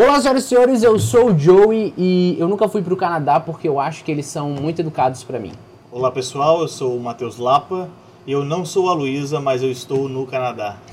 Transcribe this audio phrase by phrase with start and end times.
[0.00, 3.68] Olá, senhoras e senhores, eu sou o Joey e eu nunca fui pro Canadá porque
[3.68, 5.50] eu acho que eles são muito educados pra mim.
[5.90, 7.88] Olá pessoal, eu sou o Matheus Lapa
[8.24, 10.76] e eu não sou a Luísa, mas eu estou no Canadá.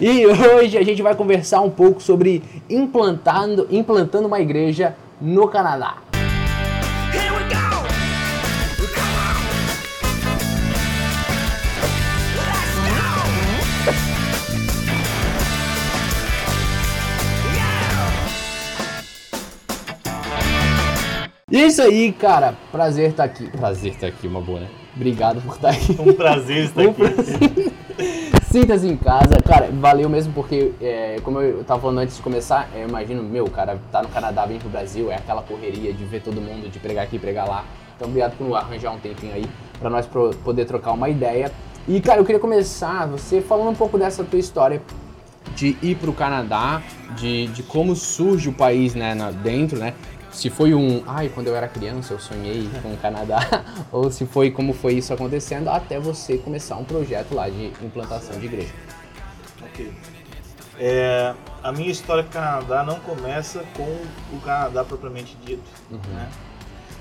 [0.00, 5.98] E hoje a gente vai conversar um pouco sobre implantando, implantando uma igreja no Canadá.
[21.50, 21.66] Yeah.
[21.68, 23.48] Isso aí, cara, prazer estar aqui.
[23.50, 24.68] Prazer estar aqui, uma boa, né?
[24.94, 25.96] Obrigado por estar aqui.
[25.98, 27.00] Um prazer estar Um aqui.
[27.00, 27.72] prazer.
[28.50, 29.36] Sinta-se em casa.
[29.46, 33.44] Cara, valeu mesmo porque, é, como eu tava falando antes de começar, eu imagino, meu,
[33.44, 36.70] o cara tá no Canadá, vem pro Brasil, é aquela correria de ver todo mundo,
[36.70, 37.64] de pregar aqui, pregar lá.
[37.96, 39.44] Então, obrigado por arranjar um tempinho aí
[39.78, 41.50] pra nós pro- poder trocar uma ideia.
[41.86, 44.82] E, cara, eu queria começar você falando um pouco dessa tua história
[45.56, 46.82] de ir pro Canadá,
[47.16, 49.94] de, de como surge o país, né, na- dentro, né?
[50.30, 53.38] Se foi um, ai, quando eu era criança eu sonhei com o Canadá,
[53.90, 58.38] ou se foi como foi isso acontecendo, até você começar um projeto lá de implantação
[58.38, 58.72] de igreja.
[59.62, 59.92] Ok.
[60.78, 63.82] É, a minha história com o Canadá não começa com
[64.36, 65.62] o Canadá propriamente dito.
[65.90, 66.28] né?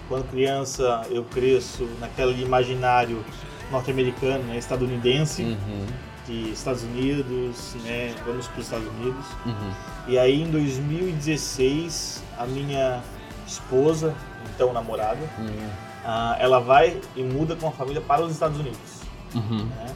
[0.08, 3.24] Quando criança eu cresço naquele imaginário
[3.70, 5.86] norte-americano, né, estadunidense, Uhum,
[6.26, 9.26] de Estados Unidos, né, vamos para os Estados Unidos.
[9.46, 9.72] uhum,
[10.08, 13.02] E aí em 2016 a minha
[13.48, 14.14] esposa,
[14.54, 15.70] então namorada, uhum,
[16.06, 19.02] ah, ela vai e muda com a família para os Estados Unidos.
[19.34, 19.66] uhum.
[19.66, 19.96] né?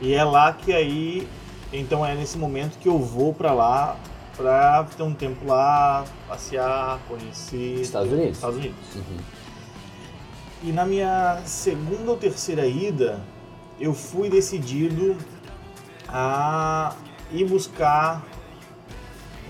[0.00, 1.28] E é lá que aí,
[1.72, 3.96] então é nesse momento que eu vou para lá
[4.36, 8.36] para ter um tempo lá, passear, conhecer Estados Unidos?
[8.36, 8.78] Estados Unidos.
[8.94, 9.18] Uhum.
[10.62, 13.20] E na minha segunda ou terceira ida,
[13.80, 15.16] eu fui decidido
[16.08, 16.94] a
[17.32, 18.24] ir buscar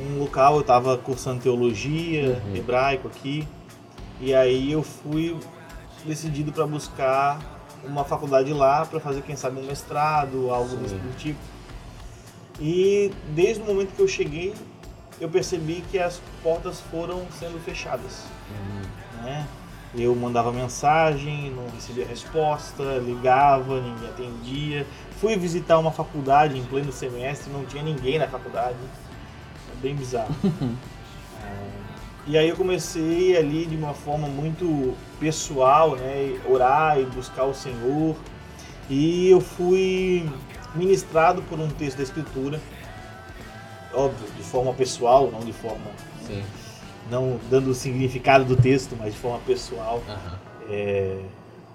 [0.01, 0.55] um local.
[0.57, 2.57] Eu estava cursando teologia, Uhum.
[2.57, 3.47] hebraico aqui,
[4.21, 5.37] e aí eu fui
[6.05, 7.39] decidido para buscar
[7.85, 10.77] uma faculdade lá para fazer, quem sabe, um mestrado, algo Sim.
[10.79, 11.39] desse tipo.
[12.61, 14.53] E desde o momento que eu cheguei,
[15.21, 18.25] eu percebi que as portas foram sendo fechadas
[19.23, 19.47] né?
[19.97, 24.87] Eu mandava mensagem, não recebia resposta, ligava, ninguém atendia.
[25.21, 28.77] Fui visitar uma faculdade em pleno semestre, não tinha ninguém na faculdade.
[29.81, 30.35] Bem bizarro.
[31.41, 31.69] É,
[32.27, 36.39] e aí eu comecei ali de uma forma muito pessoal, né?
[36.49, 38.17] Orar e buscar o Senhor.
[38.91, 40.29] E eu fui
[40.75, 42.61] ministrado por um texto da Escritura,
[43.93, 45.91] óbvio, de forma pessoal, não de forma
[46.27, 46.43] Sim.
[47.11, 50.03] não dando o significado do texto, mas de forma pessoal.
[50.09, 50.39] Aham.
[50.71, 51.21] É,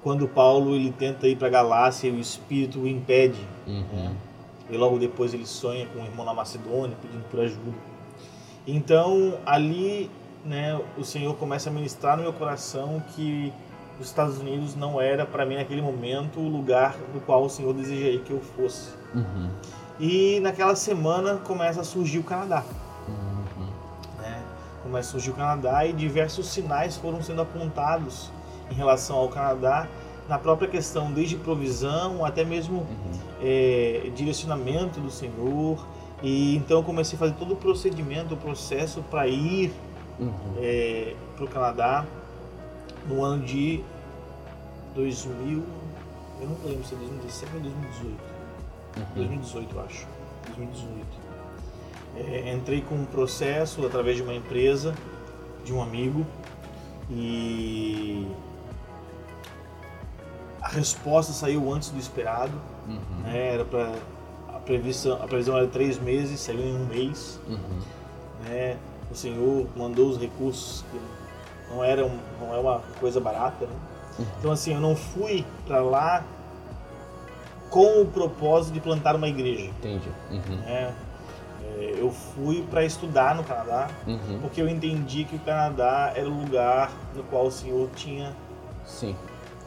[0.04, 3.40] quando Paulo ele tenta ir para Galácia, o Espírito o impede.
[3.66, 4.12] Uhum.
[4.70, 7.93] E logo depois ele sonha com o irmão na Macedônia, pedindo por ajuda.
[8.66, 10.10] Então ali,
[10.46, 13.52] né, o Senhor começa a ministrar no meu coração que
[14.00, 17.74] os Estados Unidos não era para mim naquele momento o lugar no qual o Senhor
[17.74, 18.90] desejaria que eu fosse.
[19.14, 19.50] Uhum.
[20.00, 22.64] E naquela semana começa a surgir o Canadá.
[23.08, 23.68] Uhum.
[24.20, 24.42] né?
[24.82, 28.32] Começa a surgir o Canadá e diversos sinais foram sendo apontados
[28.72, 29.88] em relação ao Canadá
[30.28, 33.20] na própria questão, desde provisão até mesmo Uhum.
[33.42, 35.86] é, direcionamento do Senhor.
[36.24, 39.72] E então eu comecei a fazer todo o procedimento, o processo para ir
[40.20, 40.32] Uhum.
[41.36, 42.06] para o Canadá
[43.08, 43.84] no ano de
[44.96, 45.64] 2000,
[46.40, 48.24] eu não lembro se é 2017 ou 2018.
[48.96, 49.06] Uhum.
[49.16, 50.08] 2018, eu acho.
[50.56, 51.08] 2018.
[52.16, 54.94] É, entrei com um processo através de uma empresa,
[55.66, 56.26] de um amigo,
[57.10, 58.28] e
[60.62, 62.54] a resposta saiu antes do esperado.
[62.88, 63.24] Uhum.
[63.24, 63.54] né?
[63.56, 63.94] Era para
[64.66, 67.40] previsão, a previsão era três meses, saiu em um mês.
[67.48, 67.80] Uhum.
[68.46, 68.78] Né?
[69.12, 71.00] O Senhor mandou os recursos que
[71.74, 73.74] não era um- não é uma coisa barata, né?
[74.20, 74.26] Uhum.
[74.40, 76.24] Então assim, eu não fui para lá
[77.70, 79.66] com o propósito de plantar uma igreja.
[79.80, 80.10] Entendi.
[80.32, 80.56] Uhum.
[80.58, 80.94] né?
[81.80, 84.40] É, eu fui para estudar no Canadá, Uhum.
[84.42, 88.36] porque eu entendi que o Canadá era o lugar no qual o Senhor tinha
[88.86, 89.16] Sim.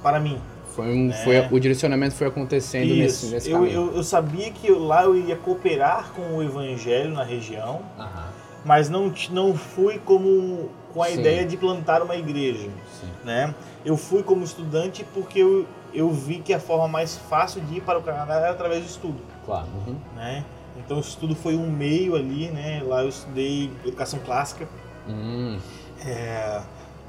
[0.03, 0.41] para mim.
[0.77, 1.15] Foi um, É.
[1.25, 3.35] foi, o direcionamento foi acontecendo nesse, Isso.
[3.35, 3.75] nesse Eu, caminho.
[3.75, 8.27] eu, eu sabia que eu- lá eu ia cooperar com o evangelho na região, Aham.
[8.63, 11.21] mas não, não fui como com a Sim.
[11.21, 12.69] ideia de plantar uma igreja.
[13.01, 13.09] Sim.
[13.25, 13.55] Né?
[13.87, 17.81] Eu fui como estudante porque eu, eu vi que a forma mais fácil de ir
[17.81, 19.21] para o Canadá era através do estudo.
[19.47, 19.67] Claro.
[19.87, 19.97] Uhum.
[20.15, 20.45] Né?
[20.79, 22.83] Então o estudo foi um meio ali, né?
[22.87, 24.69] Lá eu estudei educação clássica.
[25.09, 25.59] Hum.
[26.05, 26.61] É,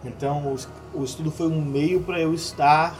[0.05, 0.55] então
[0.93, 2.95] o, o estudo foi um meio para eu estar,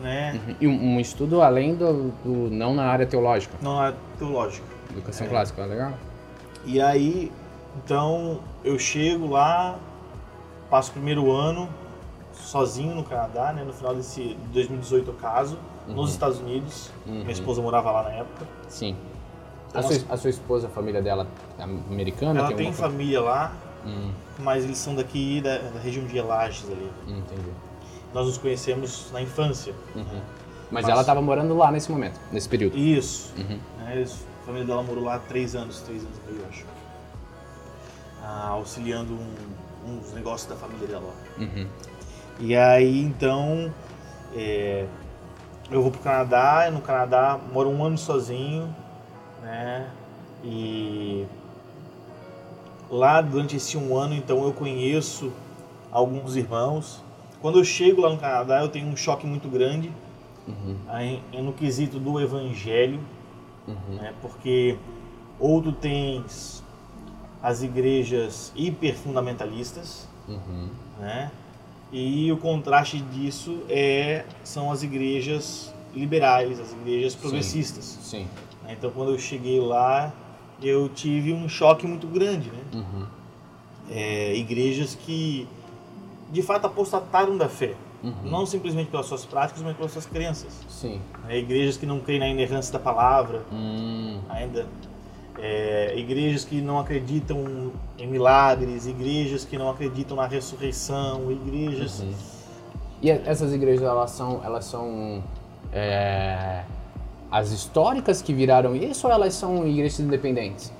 [0.00, 0.40] né?
[0.46, 0.54] Uhum.
[0.60, 4.66] E um, estudo além do, do- não na área teológica, Não é teológico.
[4.90, 5.30] educação É.
[5.30, 5.92] clássica, é legal?
[6.64, 7.32] E aí
[7.84, 9.78] Então eu chego lá,
[10.70, 11.68] passo o primeiro ano
[12.32, 13.64] sozinho no Canadá, né?
[13.64, 16.90] No final desse de 2018 eu caso, nos Estados Unidos.
[17.06, 17.20] Uhum.
[17.20, 18.46] Minha esposa morava lá na época.
[18.68, 18.96] Sim.
[19.74, 21.26] A Então, sua, a sua esposa, a família dela
[21.58, 22.40] é americana?
[22.40, 23.52] Ela tem alguma família lá?
[23.86, 24.10] Hum,
[24.40, 26.90] mas eles são daqui da, da região de Lages ali.
[27.06, 27.50] hum, entendi.
[28.16, 29.74] Nós nos conhecemos na infância.
[29.94, 30.04] Uhum.
[30.70, 32.74] Mas, Mas- ela estava morando lá nesse momento, nesse período.
[32.74, 33.34] Isso.
[33.36, 33.58] Uhum.
[33.78, 36.48] Né, eles- a família dela morou lá há três anos, três anos e meio, eu
[36.48, 36.64] acho.
[38.22, 39.34] Ah, auxiliando um,
[39.98, 41.12] uns negócios da família dela.
[41.36, 41.66] Uhum.
[42.40, 43.70] E aí, então,
[44.34, 44.86] é,
[45.70, 48.74] eu vou pro Canadá, e no Canadá moro um ano sozinho,
[49.42, 49.90] né?
[50.42, 51.26] E
[52.90, 55.30] lá durante esse um ano, então, eu conheço
[55.92, 57.04] alguns irmãos.
[57.40, 59.90] Quando eu chego lá no Canadá, eu tenho um choque muito grande
[60.48, 60.76] Uhum.
[60.88, 63.00] aí, no quesito do evangelho,
[63.66, 63.96] Uhum.
[63.96, 64.12] né?
[64.22, 64.76] Porque
[65.38, 66.62] ou tu tens
[67.42, 70.68] as igrejas hiperfundamentalistas, Uhum.
[71.00, 71.30] né?
[71.92, 77.84] E o contraste disso é são as igrejas liberais, as igrejas progressistas.
[78.02, 78.26] Sim.
[78.64, 78.74] né?
[78.76, 80.12] Então, quando eu cheguei lá,
[80.62, 82.62] eu tive um choque muito grande, né?
[82.74, 83.06] Uhum.
[83.90, 85.46] É, igrejas que
[86.30, 87.74] de fato apostataram da fé,
[88.04, 88.12] Uhum.
[88.24, 90.52] não simplesmente pelas suas práticas, mas pelas suas crenças.
[90.68, 91.00] Sim.
[91.24, 91.38] né?
[91.38, 94.20] Igrejas que não creem na inerrância da palavra, Hum.
[94.28, 94.66] ainda
[95.38, 102.12] é, igrejas que não acreditam em milagres, igrejas que não acreditam na ressurreição, igrejas Uhum.
[103.02, 105.22] E e essas igrejas, elas são, elas são
[105.72, 106.62] é,
[107.30, 110.72] as históricas que viraram isso ou elas são igrejas independentes?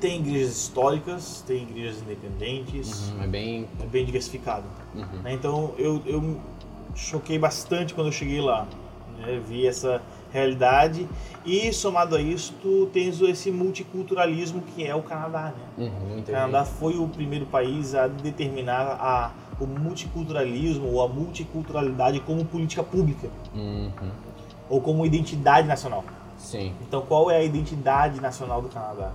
[0.00, 3.68] Tem igrejas históricas, tem igrejas independentes, Uhum, é bem...
[3.82, 4.64] é bem diversificado.
[4.94, 5.22] Uhum.
[5.22, 5.32] né?
[5.32, 6.40] Então eu, eu
[6.94, 8.66] choquei bastante quando eu cheguei lá,
[9.18, 9.40] né?
[9.46, 10.00] vi essa
[10.32, 11.08] realidade
[11.44, 15.86] e somado a isso tu tens esse multiculturalismo que é o Canadá, né?
[15.86, 16.22] Uhum, O.
[16.22, 22.82] Canadá foi o primeiro país a determinar a, o multiculturalismo ou a multiculturalidade como política
[22.82, 23.90] pública Uhum.
[24.68, 26.04] ou como identidade nacional.
[26.36, 26.72] Sim.
[26.86, 29.10] Então, qual é a identidade nacional do Canadá?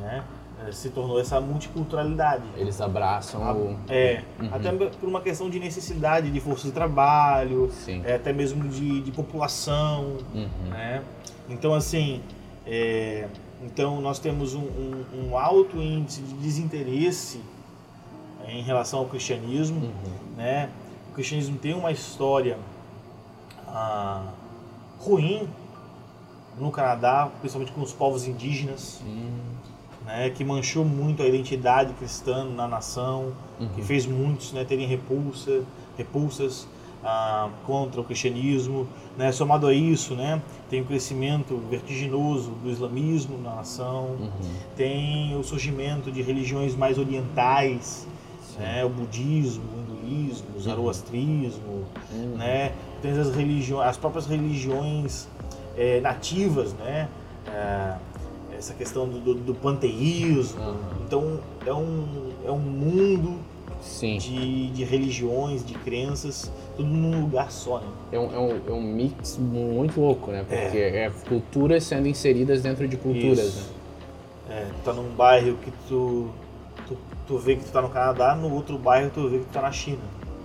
[0.00, 0.22] Né?
[0.66, 2.42] Eh, Se tornou essa multiculturalidade.
[2.56, 3.78] Eles abraçam o...
[3.88, 4.48] É, Uhum.
[4.52, 7.70] até por uma questão de necessidade de força de trabalho,
[8.04, 10.48] é, até mesmo de, de população, Uhum.
[10.70, 11.02] né?
[11.48, 12.20] Então, assim,
[12.66, 13.28] é,
[13.62, 17.40] então nós temos um, um- um alto índice de desinteresse
[18.46, 20.36] em relação ao cristianismo, Uhum.
[20.36, 20.68] né?
[21.10, 22.56] O cristianismo tem uma história
[23.66, 24.24] ah,
[25.00, 25.48] ruim
[26.58, 29.30] no Canadá, principalmente com os povos indígenas, Hum.
[30.08, 30.30] Né?
[30.30, 33.32] Que manchou muito a identidade cristã na nação,
[33.74, 33.86] que Uhum.
[33.86, 35.62] fez muitos né, terem repulsa,
[35.96, 36.66] repulsas
[37.04, 38.88] ah, contra o cristianismo.
[39.16, 39.30] Né?
[39.30, 44.30] Somado a isso, né, tem o crescimento vertiginoso do islamismo na nação, Uhum.
[44.76, 48.06] tem o surgimento de religiões mais orientais,
[48.58, 52.36] né, o budismo, o hinduísmo, o zoroastrismo, Uhum.
[52.36, 52.72] né,
[53.02, 55.28] tem as religiões, as próprias religiões
[55.76, 57.08] eh, nativas, né,
[57.46, 57.94] eh,
[58.58, 60.60] essa questão do, do, do panteísmo.
[60.60, 60.76] Uhum.
[61.06, 63.38] Então é um, é um mundo
[63.80, 64.18] Sim.
[64.18, 67.86] de, de religiões, de crenças, tudo num lugar só, né?
[68.12, 70.44] É um, é, um, é um mix muito louco, né?
[70.48, 71.10] Porque é.
[71.28, 73.70] culturas sendo inseridas dentro de culturas, Isso.
[74.48, 74.56] né?
[74.56, 76.28] É, tu tá num bairro que tu,
[76.86, 76.96] tu,
[77.26, 79.62] tu vê que tu tá no Canadá, no outro bairro tu vê que tu tá
[79.62, 80.00] na China,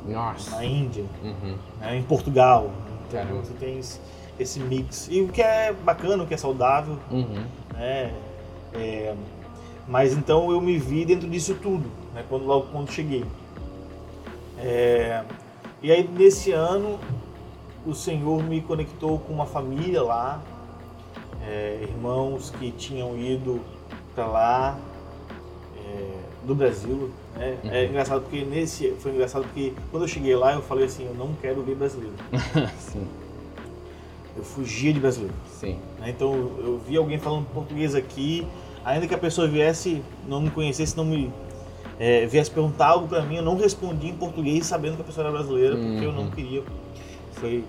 [0.05, 0.51] Nossa.
[0.51, 1.55] na Índia, Uhum.
[1.79, 2.69] né, em Portugal.
[3.07, 3.41] Então Caramba.
[3.43, 3.99] tu tens
[4.39, 5.07] esse mix.
[5.11, 7.43] E o que é bacana, o que é saudável, Uhum.
[7.73, 8.13] né?
[8.73, 9.13] É,
[9.87, 12.23] mas então eu me vi dentro disso tudo, né?
[12.29, 13.23] Quando logo quando cheguei.
[14.57, 15.23] É,
[15.81, 16.99] e aí nesse ano
[17.85, 20.41] o Senhor me conectou com uma família lá,
[21.45, 23.59] é, irmãos que tinham ido
[24.15, 24.77] para lá
[25.77, 26.09] é,
[26.45, 27.11] do Brasil.
[27.35, 27.57] Né?
[27.65, 27.89] É Uhum.
[27.89, 31.33] engraçado porque nesse foi engraçado porque quando eu cheguei lá eu falei assim eu não
[31.41, 32.13] quero ver brasileiro.
[32.79, 33.05] sim,
[34.35, 35.33] Eu fugia de brasileiro.
[35.59, 35.77] sim.
[35.99, 36.09] né?
[36.09, 38.47] Então eu vi alguém falando português aqui,
[38.83, 41.31] ainda que a pessoa viesse, não me conhecesse, não me
[41.99, 45.27] é, viesse perguntar algo pra mim, eu não respondi em português sabendo que a pessoa
[45.27, 46.31] era brasileira, porque eu não Uhum.
[46.31, 46.63] queria.
[47.33, 47.63] Foi,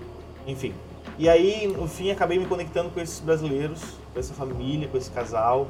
[0.47, 0.73] enfim.
[1.19, 3.81] E aí, no fim, acabei me conectando com esses brasileiros,
[4.13, 5.67] com essa família, com esse casal,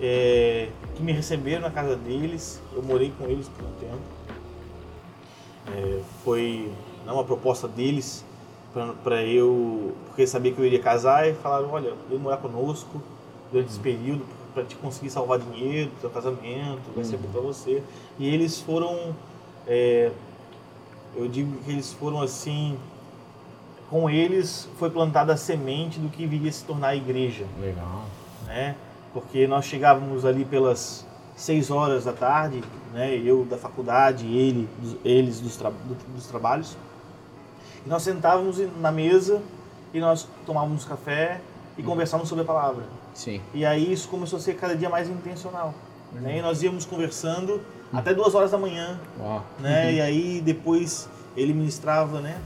[0.00, 2.60] é, que me receberam na casa deles.
[2.74, 4.00] Eu morei com eles por um tempo.
[5.68, 6.70] É, foi
[7.04, 8.24] né, uma proposta deles
[9.04, 13.02] para eu, porque sabia que eu iria casar e falaram, olha, vem morar conosco
[13.52, 14.24] durante esse período
[14.54, 17.82] para te conseguir salvar dinheiro do seu casamento, vai ser bom para você.
[18.18, 19.14] E eles foram,
[19.66, 20.10] é,
[21.16, 22.78] eu digo que eles foram assim,
[23.90, 28.04] com eles foi plantada a semente do que viria a se tornar a igreja Legal.
[28.46, 28.74] né?
[29.12, 32.62] Porque nós chegávamos ali pelas seis horas da tarde,
[32.94, 33.14] né?
[33.16, 34.66] Eu da faculdade, ele,
[35.04, 36.76] eles dos, tra- do- dos trabalhos.
[37.84, 39.42] E nós sentávamos na mesa
[39.92, 41.40] e nós tomávamos café
[41.76, 42.84] e conversávamos sobre a palavra.
[43.14, 43.40] Sim.
[43.52, 45.74] E aí isso começou a ser cada dia mais intencional.
[46.12, 46.38] Né?
[46.38, 47.60] E nós íamos conversando
[47.92, 49.40] até duas horas da manhã, Ó.
[49.58, 49.94] né?
[49.94, 52.38] E aí depois ele ministrava, né?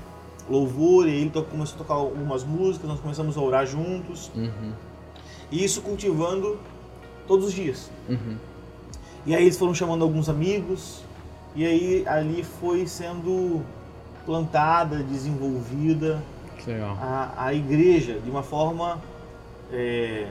[0.48, 4.30] Louvor, e aí ele começou a tocar algumas músicas, nós começamos a orar juntos.
[4.34, 4.72] Uhum.
[5.50, 6.58] E isso cultivando
[7.26, 7.90] todos os dias.
[8.08, 8.36] Uhum.
[9.24, 11.02] E aí eles foram chamando alguns amigos,
[11.54, 13.64] e aí ali foi sendo
[14.26, 16.20] plantada, desenvolvida
[17.00, 19.00] a, a igreja de uma forma
[19.72, 20.26] é,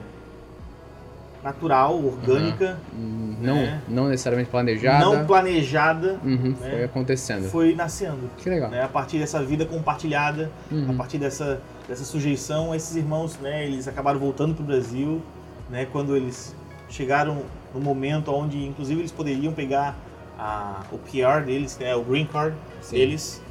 [1.43, 3.79] natural, orgânica, Hum, Não, É.
[3.87, 5.05] não necessariamente planejada.
[5.05, 6.69] não planejada, Uhum, né?
[6.71, 7.49] Foi acontecendo.
[7.49, 8.29] foi nascendo.
[8.37, 8.69] Que legal.
[8.71, 10.89] né, a partir dessa vida compartilhada, Uhum.
[10.89, 15.21] a partir dessa, dessa sujeição, esses irmãos, né, eles acabaram voltando para o Brasil,
[15.69, 16.55] né, quando eles
[16.89, 19.95] chegaram no momento onde, inclusive, eles poderiam pegar
[20.39, 22.95] a, o PR deles, né, o green card Sim.
[22.97, 23.41] deles,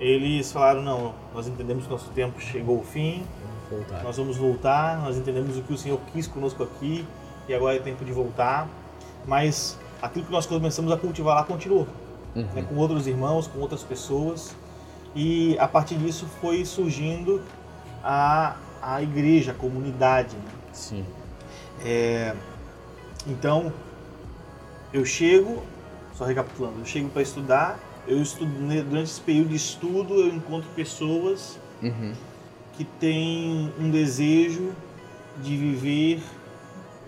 [0.00, 3.22] eles falaram, não, nós entendemos que nosso tempo chegou ao fim,
[3.70, 7.06] Vamos nós vamos voltar, nós entendemos o que o Senhor quis conosco aqui,
[7.48, 8.66] e agora é tempo de voltar,
[9.26, 11.86] mas aquilo que nós começamos a cultivar lá continuou
[12.34, 12.46] Uhum.
[12.54, 14.54] né, com outros irmãos, com outras pessoas.
[15.16, 17.42] E a partir disso foi surgindo
[18.04, 20.36] a, a igreja, a comunidade.
[20.36, 20.52] né?
[20.72, 21.04] Sim.
[21.84, 22.34] É,
[23.26, 23.72] então,
[24.92, 25.62] eu chego,
[26.14, 27.78] só recapitulando, eu chego para estudar,
[28.10, 28.50] eu estudo,
[28.88, 32.12] durante esse período de estudo eu encontro pessoas Uhum.
[32.76, 34.72] que têm um desejo
[35.42, 36.20] de viver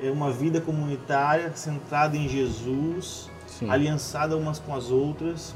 [0.03, 3.69] é, uma vida comunitária centrada em Jesus, Sim.
[3.69, 5.55] aliançada umas com as outras,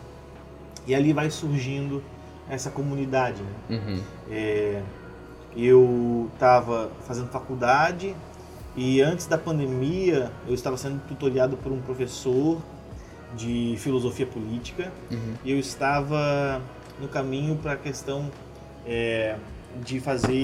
[0.87, 2.03] e ali vai surgindo
[2.49, 3.43] essa comunidade.
[3.43, 3.77] né?
[3.79, 4.01] Uhum.
[4.31, 4.83] É,
[5.57, 8.15] eu estava fazendo faculdade
[8.77, 12.61] e antes da pandemia eu estava sendo tutoriado por um professor
[13.37, 15.35] de filosofia política Uhum.
[15.45, 16.61] e eu estava
[17.01, 18.31] no caminho para a questão
[18.87, 19.37] é,
[19.85, 20.43] de fazer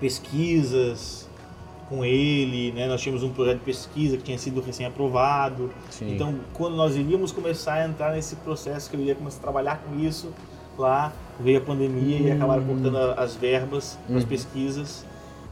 [0.00, 1.28] pesquisas
[1.88, 2.86] com ele, né?
[2.86, 5.70] Nós tínhamos um projeto de pesquisa que tinha sido recém-aprovado.
[6.14, 9.82] Então, quando nós iríamos começar a entrar nesse processo, que eu iria começar a trabalhar
[9.82, 10.32] com isso,
[10.78, 14.28] lá veio a pandemia e acabaram cortando as verbas para as Uhum.
[14.28, 15.04] pesquisas.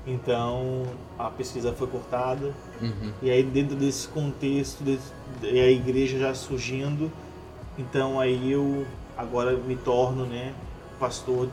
[0.09, 0.85] Então,
[1.19, 2.55] a pesquisa foi cortada.
[2.81, 3.12] Uhum.
[3.21, 4.83] E aí, dentro desse contexto,
[5.43, 7.12] e a igreja já surgindo,
[7.79, 8.87] então aí eu
[9.17, 10.55] agora me torno, né,
[10.99, 11.49] pastor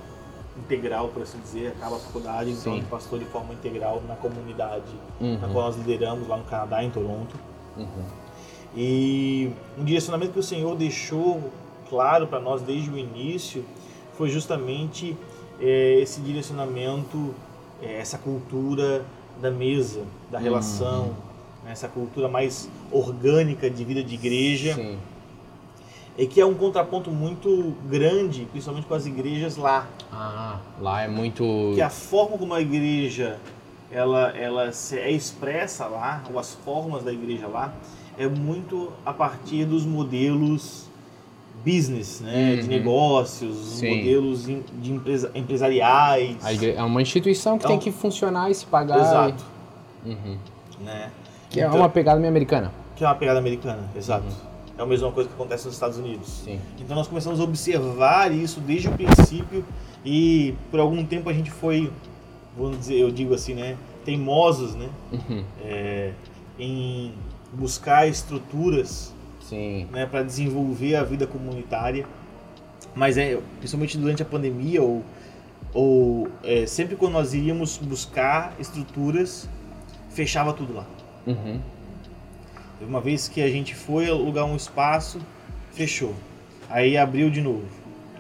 [0.58, 4.86] integral, por assim dizer, acaba a faculdade, torno pastor de forma integral na comunidade
[5.20, 5.54] na Uhum.
[5.54, 7.36] qual nós lideramos lá no Canadá, em Toronto.
[7.76, 8.06] Uhum.
[8.76, 11.52] E um direcionamento que o Senhor deixou
[11.90, 13.66] claro para nós desde o início
[14.18, 15.16] foi justamente
[15.60, 17.34] eh, esse direcionamento,
[17.82, 19.03] eh, essa cultura
[19.41, 20.01] da mesa,
[20.32, 21.08] da relação,
[21.63, 24.98] né, essa cultura mais orgânica de vida de igreja, Sim.
[26.17, 31.08] e que é um contraponto muito grande, principalmente com as igrejas lá, Ah, lá é
[31.08, 31.44] muito.
[31.75, 33.38] que a forma como a igreja
[33.91, 37.74] ela, ela se- é expressa lá, ou as formas da igreja lá,
[38.17, 40.85] é muito a partir dos modelos
[41.66, 42.68] business, né, de Uhum.
[42.68, 43.98] negócios, os Sim.
[43.98, 46.38] modelos de empresa, empresariais.
[46.64, 49.00] É uma instituição que Então- tem que funcionar e se pagar.
[49.00, 49.44] Exato.
[50.06, 50.38] e- Uhum.
[50.84, 51.10] Né?
[51.50, 52.72] Que é Então- uma pegada meio americana.
[52.96, 54.26] Que é uma pegada americana, exato.
[54.78, 56.28] É a mesma coisa que acontece nos Estados Unidos.
[56.44, 56.60] Sim.
[56.80, 59.66] Então nós começamos a observar isso desde o princípio
[60.06, 61.90] e por algum tempo a gente foi,
[62.58, 65.44] vamos dizer, eu digo assim, né, teimosos, né, Uhum.
[65.64, 66.12] é,
[66.60, 67.14] em
[67.54, 69.15] buscar estruturas
[69.50, 69.88] Sim.
[69.92, 72.06] né, para desenvolver a vida comunitária.
[72.96, 75.04] Mas é, principalmente durante a pandemia ou,
[75.74, 79.50] ou é, sempre quando nós iríamos buscar estruturas,
[80.10, 80.86] fechava tudo lá.
[81.28, 81.60] Uhum.
[82.82, 85.20] Uma vez que a gente foi alugar um espaço,
[85.72, 86.14] fechou.
[86.70, 87.66] Aí abriu de novo.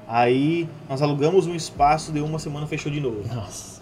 [0.07, 3.33] Aí nós alugamos um espaço, deu uma semana, fechou de novo.
[3.33, 3.81] Nossa.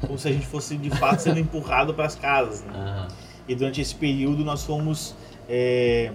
[0.00, 2.62] Como se a gente fosse de fato sendo empurrado para as casas.
[2.62, 2.72] Né?
[2.74, 3.08] Aham.
[3.46, 5.14] E durante esse período nós fomos
[5.48, 6.10] é,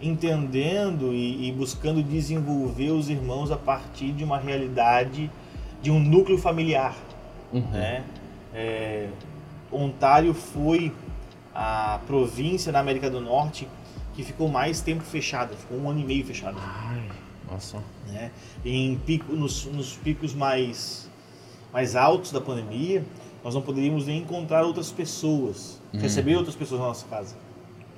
[0.00, 5.30] entendendo e, e buscando desenvolver os irmãos a partir de uma realidade
[5.82, 6.96] de um núcleo familiar.
[7.52, 7.60] Uhum.
[7.70, 8.04] Né?
[8.54, 9.08] É,
[9.72, 10.92] Ontário foi
[11.54, 13.68] a província na América do Norte
[14.14, 16.58] que ficou mais tempo fechada, ficou um ano e meio fechada.
[16.60, 17.02] Ai,
[17.50, 17.78] nossa.
[18.08, 18.30] Né?
[18.64, 21.08] Em pico, nos, nos picos mais,
[21.72, 23.04] mais altos da pandemia,
[23.42, 26.00] nós não poderíamos nem encontrar outras pessoas, Uhum.
[26.00, 27.34] receber outras pessoas na nossa casa.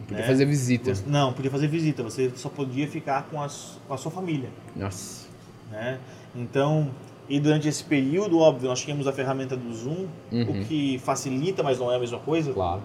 [0.06, 0.26] Podia É.
[0.26, 0.94] fazer visita.
[0.94, 4.50] Você- Não, podia fazer visita, você só podia ficar com, as, com a sua família.
[4.76, 5.26] Nossa.
[5.70, 5.98] Né?
[6.34, 6.90] Então,
[7.28, 10.60] e durante esse período, óbvio, nós tínhamos a ferramenta do Zoom, Uhum.
[10.62, 12.52] o que facilita, mas não é a mesma coisa.
[12.52, 12.82] Claro.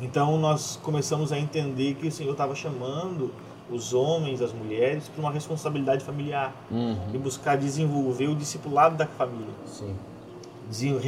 [0.00, 3.32] Então nós começamos a entender que o Senhor estava chamando
[3.70, 6.96] os homens, as mulheres, para uma responsabilidade familiar Uhum.
[7.14, 9.94] e buscar desenvolver o discipulado da família, Sim.
[10.68, 10.98] Desen-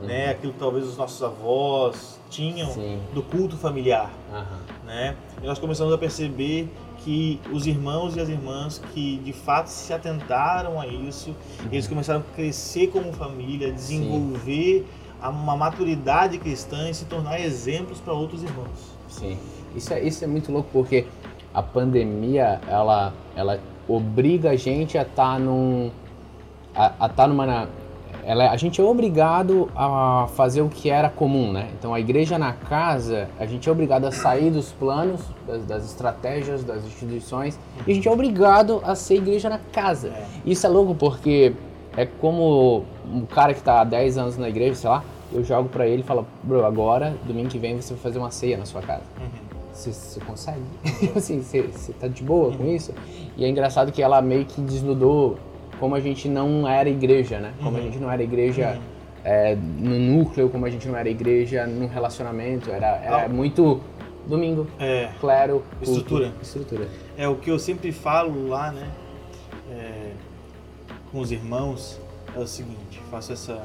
[0.00, 3.00] resgatar né, aquilo que talvez os nossos avós tinham Sim.
[3.12, 4.10] do culto familiar.
[4.32, 4.58] Aham.
[4.86, 5.16] né?
[5.42, 9.92] E nós começamos a perceber que os irmãos e as irmãs que de fato se
[9.92, 11.34] atentaram a isso,
[11.72, 14.86] eles começaram a crescer como família, desenvolver
[15.20, 18.94] a- uma maturidade cristã e se tornar exemplos para outros irmãos.
[19.08, 19.38] Sim.
[19.74, 21.06] Isso é, isso é muito louco porque
[21.54, 25.90] a pandemia, ela, ela obriga a gente a estar num...
[26.74, 27.68] A, a tá numa...
[28.24, 31.68] Ela, a gente é obrigado a fazer o que era comum, né?
[31.78, 35.84] Então a igreja na casa, a gente é obrigado a sair dos planos, das, das
[35.84, 40.08] estratégias, das instituições, e a gente é obrigado a ser igreja na casa.
[40.08, 40.24] É.
[40.44, 41.52] Isso é louco porque
[41.96, 45.68] é como um cara que tá há 10 anos na igreja, sei lá, eu jogo
[45.68, 48.66] pra ele e falo, bro, agora, domingo que vem, você vai fazer uma ceia na
[48.66, 49.04] sua casa.
[49.72, 50.60] Você, você consegue?
[51.14, 52.92] assim, você, você tá de boa com isso?
[53.36, 55.38] E é engraçado que ela meio que desnudou
[55.80, 57.52] como a gente não era igreja, né?
[57.62, 57.86] Como a Uhum.
[57.86, 58.80] gente não era igreja Uhum.
[59.24, 62.70] é, no núcleo, como a gente não era igreja no relacionamento.
[62.70, 63.34] Era, era Não.
[63.34, 63.80] muito
[64.26, 66.32] domingo, É, clero, culto, Estrutura.
[66.42, 66.88] Estrutura.
[67.16, 68.88] é o que eu sempre falo lá, né,
[69.72, 70.12] é,
[71.10, 71.98] com os irmãos,
[72.36, 73.62] é o seguinte, faço essa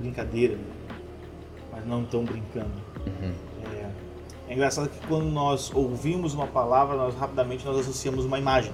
[0.00, 0.56] brincadeira,
[1.72, 2.70] mas não tão brincando.
[3.06, 3.32] Uhum.
[3.74, 3.86] É,
[4.48, 8.72] é engraçado que quando nós ouvimos uma palavra, nós rapidamente nós associamos uma imagem.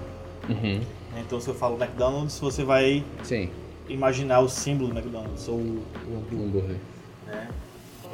[0.48, 0.80] Uhum.
[1.12, 1.22] Né?
[1.26, 3.48] Então, se eu falo McDonald's, você vai Sim.
[3.88, 5.82] imaginar o símbolo do McDonald's ou o
[6.32, 6.76] hambúrguer.
[7.26, 7.48] né?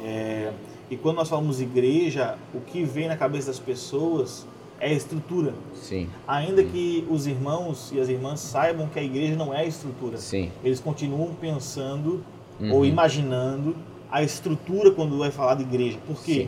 [0.03, 0.51] É,
[0.89, 4.45] e quando nós falamos igreja, o que vem na cabeça das pessoas
[4.79, 5.53] é a estrutura.
[5.75, 6.09] Sim.
[6.27, 10.17] Ainda que os irmãos e as irmãs saibam que a igreja não é a estrutura,
[10.17, 10.51] Sim.
[10.63, 12.23] eles continuam pensando
[12.61, 12.73] Uhum.
[12.73, 13.73] ou imaginando
[14.11, 15.97] a estrutura quando vai falar de igreja.
[16.05, 16.33] Por quê?
[16.33, 16.47] Sim.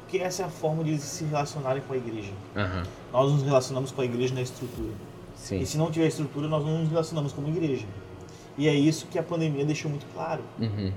[0.00, 2.32] Porque essa é a forma de eles se relacionarem com a igreja.
[2.56, 2.82] Aham.
[3.12, 4.90] Nós nos relacionamos com a igreja na estrutura.
[5.38, 5.60] Sim.
[5.60, 7.86] E se não tiver estrutura, nós não nos relacionamos como igreja.
[8.58, 10.42] E é isso que a pandemia deixou muito claro.
[10.60, 10.92] Uhum.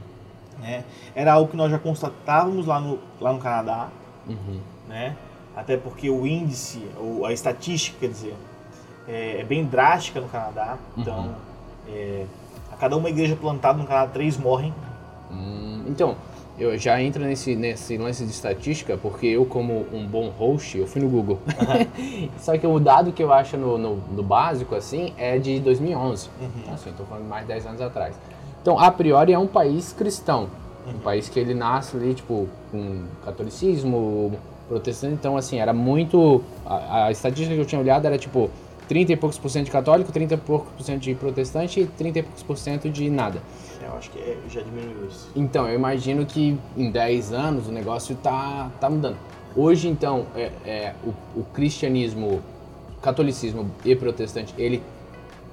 [0.60, 0.84] Né?
[1.16, 3.90] Era algo que nós já constatávamos lá no, lá no Canadá,
[4.28, 4.60] Uhum.
[4.88, 5.16] né?
[5.56, 8.36] até porque o índice, ou a estatística, quer dizer,
[9.08, 10.78] é, é bem drástica no Canadá.
[10.98, 11.34] Então, Uhum.
[11.90, 12.26] é,
[12.72, 14.74] a cada uma igreja plantada no Canadá, três morrem.
[15.32, 16.16] Hum, então,
[16.62, 20.86] eu já entro nesse, nesse lance de estatística porque eu, como um bom host, eu
[20.86, 21.40] fui no Google.
[22.40, 26.30] Só que o dado que eu acho no, no, no básico, assim, é de 2011.
[26.40, 26.74] Uhum.
[26.74, 28.16] Assim, estou falando mais de 10 anos atrás.
[28.62, 30.48] Então, a priori, é um país cristão.
[30.86, 31.00] Um Uhum.
[31.00, 34.34] país que ele nasce ali, tipo, com catolicismo,
[34.68, 35.14] protestante.
[35.14, 36.44] Então, assim, era muito...
[36.66, 38.50] A, a estatística que eu tinha olhado era, tipo,
[38.88, 41.86] 30 e poucos por cento de católico, 30 e poucos por cento de protestante e
[41.86, 43.42] 30 e poucos por cento de nada.
[44.02, 45.30] Acho que é- já diminuiu isso.
[45.36, 49.16] Então, eu imagino que em 10 anos o negócio tá, tá mudando.
[49.56, 51.10] Hoje, então, é, é, o,
[51.42, 52.42] o cristianismo,
[53.00, 54.82] catolicismo e protestante, ele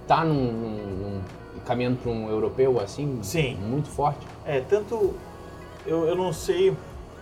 [0.06, 1.20] tá num, num- num-
[1.66, 3.54] caminhando para um europeu, assim, Sim.
[3.56, 4.26] muito forte?
[4.46, 5.12] É, tanto.
[5.86, 6.74] Eu, eu não sei,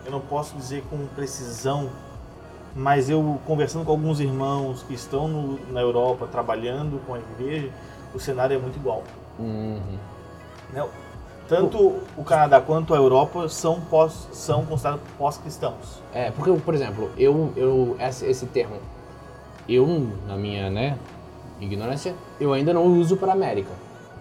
[0.05, 1.89] eu não posso dizer com precisão,
[2.73, 7.69] mas eu conversando com alguns irmãos que estão no- na Europa trabalhando com a igreja,
[8.15, 9.03] o cenário é muito igual.
[9.37, 9.81] Uhum.
[10.71, 10.87] né?
[11.47, 16.01] Tanto o Canadá quanto a Europa são, pós, são considerados pós-cristãos.
[16.13, 18.75] É, porque, por exemplo, eu, eu esse, esse termo,
[19.67, 19.85] eu,
[20.27, 20.97] na minha, né,
[21.61, 23.71] ignorância, eu ainda não uso para América,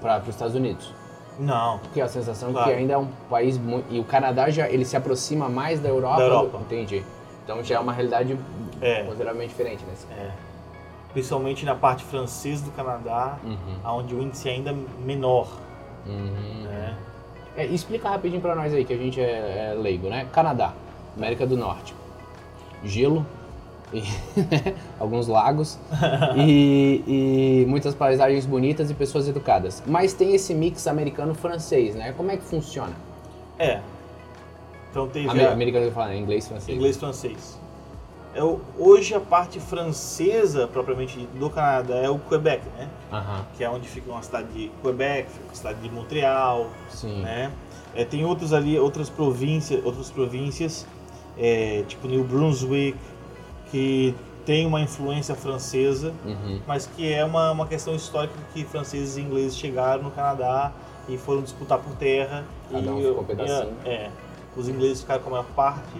[0.01, 0.93] para os Estados Unidos.
[1.39, 1.79] Não.
[1.81, 2.71] Porque a sensação Claro.
[2.71, 3.93] que ainda é um país muito.
[3.93, 6.17] E o Canadá já ele se aproxima mais da Europa.
[6.17, 6.59] Da Europa.
[6.62, 7.05] Entendi.
[7.45, 8.39] Então já é uma realidade
[8.81, 9.03] É.
[9.03, 9.93] consideravelmente diferente, né?
[10.19, 10.31] É.
[11.12, 13.97] Principalmente na parte francesa do Canadá, Uhum.
[13.99, 15.49] onde o índice é ainda menor.
[16.07, 16.62] Uhum.
[16.65, 16.95] Né?
[17.57, 20.27] É, explica rapidinho pra nós aí, que a gente é, é leigo, né?
[20.33, 20.75] Canadá,
[21.16, 21.95] América do Norte.
[22.85, 23.25] Gelo,
[23.92, 24.03] e,
[25.01, 25.79] alguns lagos
[26.37, 29.83] e, e muitas paisagens bonitas e pessoas educadas.
[29.87, 32.12] Mas tem esse mix americano-francês, né?
[32.16, 32.92] Como é que funciona?
[33.59, 33.81] É.
[34.90, 36.19] Então teve Amer- Americano, eu falo, né?
[36.19, 36.51] inglês,
[38.37, 42.88] É o, hoje a parte francesa, propriamente dita, do Canadá, é o Quebec, né?
[43.57, 47.22] Que é onde fica uma cidade de Quebec, fica a cidade de Montreal, sim.
[47.22, 47.51] né?
[47.94, 50.87] É, tem outros ali, outras províncias, outras províncias,
[51.38, 52.99] é, tipo New Brunswick,
[53.70, 56.61] que tem uma influência francesa, Uhum.
[56.66, 60.72] mas que é uma, uma questão histórica que franceses e ingleses chegaram no Canadá
[61.09, 62.44] e foram disputar por terra.
[62.70, 63.75] Cada um e, ficou um pedacinho.
[63.85, 64.11] é,
[64.57, 65.90] os ingleses ficaram com a maior parte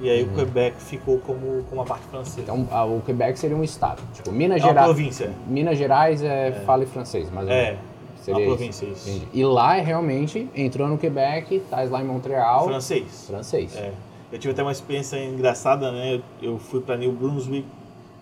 [0.00, 0.32] e aí Uhum.
[0.32, 2.40] o Quebec ficou como, como a parte francesa.
[2.40, 4.02] Então a- o Quebec seria um estado.
[4.14, 4.86] Tipo, Minas é uma Gerais.
[4.86, 5.30] província.
[5.46, 7.78] Minas Gerais é, fala em francês, mas É,
[8.20, 8.56] seria uma isso.
[8.56, 9.08] província, isso.
[9.08, 9.28] Entendi.
[9.32, 13.26] E lá é realmente entrou no Quebec, tá lá em Montreal, Francês.
[13.26, 13.74] francês.
[13.76, 13.92] É.
[14.32, 16.20] Eu tive até uma experiência engraçada, né?
[16.42, 17.66] Eu, fui para New Brunswick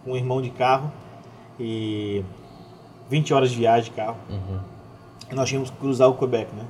[0.05, 0.93] com um irmão de carro
[1.59, 2.23] e
[3.09, 4.17] 20 horas de viagem de carro.
[5.31, 6.65] E nós tínhamos que cruzar o Quebec, né?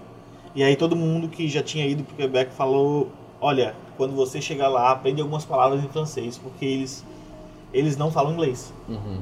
[0.55, 3.09] E aí todo mundo que já tinha ido pro Quebec falou:
[3.41, 7.05] olha, quando você chegar lá, aprende algumas palavras em francês, porque eles,
[7.73, 8.73] eles não falam inglês.
[8.89, 9.19] Uhum.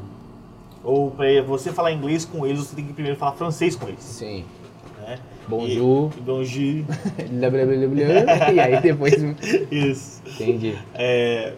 [0.85, 4.03] Ou para você falar inglês com eles, você tem que primeiro falar francês com eles.
[4.03, 4.45] Sim.
[5.01, 5.19] Né?
[5.49, 6.11] Bonjour.
[6.17, 6.85] E, bonjour.
[7.31, 8.53] blá, blá, blá, blá, blá.
[8.53, 9.15] E aí depois.
[9.71, 10.23] Isso.
[10.27, 10.79] Entendi.
[10.95, 11.55] É,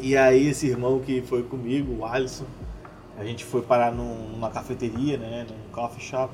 [0.00, 2.44] e aí esse irmão que foi comigo, o Alisson,
[3.18, 6.32] a gente foi parar num- numa cafeteria, né, num coffee shop,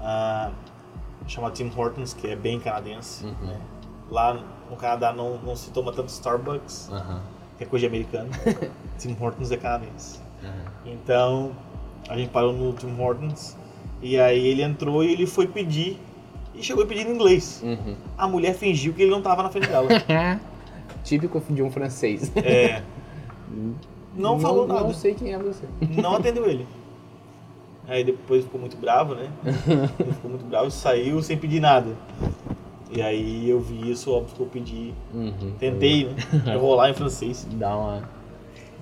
[0.00, 0.50] ah,
[1.26, 3.24] chamado Tim Hortons, que é bem canadense.
[3.24, 3.34] Uhum.
[3.46, 3.56] né.
[4.10, 4.40] Lá
[4.70, 6.90] no Canadá não, não se toma tanto Starbucks,
[7.58, 8.30] que é coisa de americano.
[8.98, 10.20] Tim Hortons é canadense.
[10.42, 10.52] aham.
[10.86, 11.52] Então
[12.08, 13.56] a gente parou no Tim Hortons
[14.00, 15.98] e aí ele entrou e ele foi pedir
[16.54, 17.60] e chegou em inglês.
[17.64, 17.96] Uhum.
[18.16, 19.88] A mulher fingiu que ele não estava na frente dela.
[21.04, 22.32] Típico de um francês.
[22.36, 22.82] É,
[24.16, 24.80] não falou nada.
[24.80, 25.64] Não sei quem é você.
[26.00, 26.66] não atendeu ele.
[27.88, 29.30] Aí depois ficou muito bravo, né?
[29.44, 31.94] Ele ficou muito bravo, saiu sem pedir nada.
[32.90, 34.94] E aí eu vi isso, óbvio que eu pedi.
[35.12, 35.52] Uhum.
[35.58, 36.14] Tentei, né?
[36.54, 37.46] Enrolar em francês.
[37.52, 38.02] Dá uma.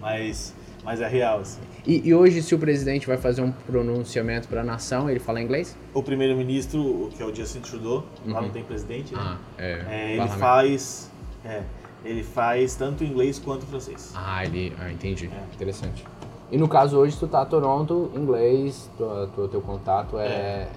[0.00, 1.60] Mas, mas é real, assim.
[1.86, 5.40] E, e hoje, se o presidente vai fazer um pronunciamento para a nação, ele fala
[5.40, 5.76] inglês?
[5.94, 8.46] O primeiro-ministro, que é o Justin Trudeau, lá Uhum.
[8.46, 9.20] não tem presidente, né?
[9.22, 9.70] Ah, é.
[9.88, 10.38] É, ele parlamento.
[10.40, 11.10] faz.
[11.44, 11.62] É,
[12.04, 14.12] ele faz tanto inglês quanto francês.
[14.14, 14.74] Ah, ele.
[14.78, 15.30] Ah, entendi.
[15.32, 15.54] É.
[15.54, 16.04] Interessante.
[16.52, 20.26] E no caso hoje, tu tá em Toronto, inglês, tua, tua- teu contato é,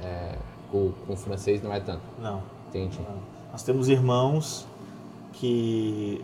[0.04, 0.36] é-
[0.72, 2.02] com, com o francês não é tanto.
[2.22, 2.42] Não.
[2.70, 3.00] Entendi.
[3.52, 4.68] Nós temos irmãos
[5.34, 6.24] que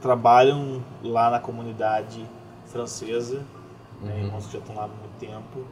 [0.00, 2.24] trabalham lá na comunidade
[2.66, 3.42] francesa,
[4.02, 4.18] né, Uhum.
[4.26, 5.64] irmãos que já estão lá há muito tempo,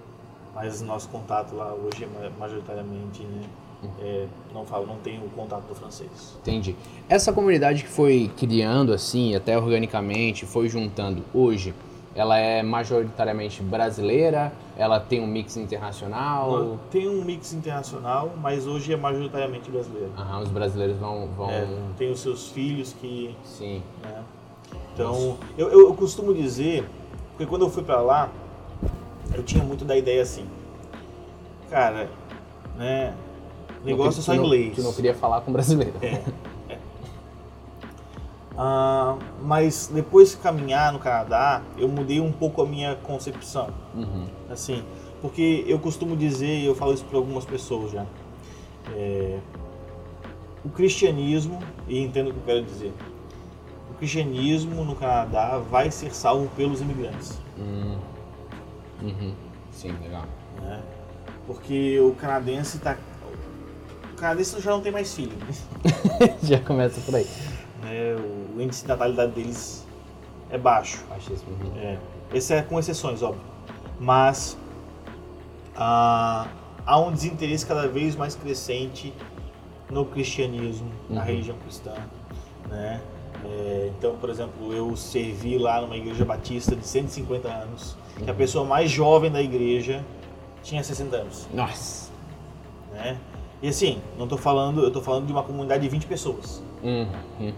[0.54, 3.42] mas nosso contato lá hoje é ma- majoritariamente, né,
[3.82, 3.90] Uhum.
[4.00, 6.36] é, não falo, não tem o contato do francês.
[6.42, 6.74] Entendi.
[7.08, 11.72] Essa comunidade que foi criando assim, até organicamente, foi juntando hoje,
[12.18, 14.52] ela é majoritariamente brasileira?
[14.76, 16.78] Ela tem um mix internacional?
[16.90, 20.10] Tem um mix internacional, mas hoje é majoritariamente brasileiro.
[20.16, 21.28] Aham, os brasileiros vão.
[21.28, 21.48] vão...
[21.48, 23.82] É, tem os seus filhos que Sim.
[24.02, 24.22] né?
[24.92, 26.88] Então, eu, eu, eu costumo dizer,
[27.30, 28.28] porque quando eu fui pra lá,
[29.32, 30.44] eu tinha muito da ideia assim,
[31.70, 32.08] cara,
[32.76, 33.14] né,
[33.84, 34.74] negócio é só não- inglês.
[34.74, 35.94] Tu não queria falar com brasileiro.
[36.02, 36.20] É,
[38.58, 38.60] é.
[38.60, 44.26] Ah, mas depois de caminhar no Canadá, eu mudei um pouco a minha concepção, Uhum.
[44.50, 44.82] assim,
[45.22, 48.04] porque eu costumo dizer, e eu falo isso para algumas pessoas já,
[48.96, 49.38] é,
[50.64, 52.92] o cristianismo, e entendo o que eu quero dizer,
[53.90, 57.96] o cristianismo no Canadá vai ser salvo pelos imigrantes, Hum.
[59.02, 59.32] Uhum.
[59.70, 60.24] Sim, legal.
[60.60, 60.80] né?
[61.46, 62.96] Porque o canadense está
[64.16, 66.34] canadense já não tem mais filho, né?
[66.42, 67.26] Já começa por aí.
[67.82, 68.16] né?
[68.16, 69.86] O índice de natalidade deles
[70.50, 71.04] é baixo.
[71.18, 71.44] Isso.
[71.48, 71.72] Uhum.
[71.78, 71.98] É,
[72.32, 73.42] esse é com exceções, óbvio.
[74.00, 74.56] Mas
[75.76, 76.46] ah,
[76.86, 79.12] há um desinteresse cada vez mais crescente
[79.90, 81.26] no cristianismo, na Uhum.
[81.26, 81.94] religião cristã.
[82.68, 83.00] Né?
[83.44, 88.32] É, então, por exemplo, eu servi lá numa igreja batista de 150 anos, que a
[88.32, 88.36] Uhum.
[88.38, 90.04] pessoa mais jovem da igreja
[90.62, 91.46] tinha 60 anos.
[91.54, 92.10] Nossa.
[92.92, 93.16] Né?
[93.62, 96.62] E assim, não tô falando, eu tô falando de uma comunidade de 20 pessoas.
[96.82, 97.52] Uhum.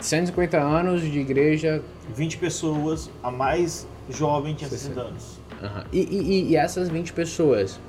[0.00, 1.82] 150 anos de igreja.
[2.14, 4.94] 20 pessoas, a mais jovem tinha 60.
[4.94, 5.40] 60 anos.
[5.62, 5.84] Aham.
[5.92, 7.80] E, e- e essas 20 pessoas,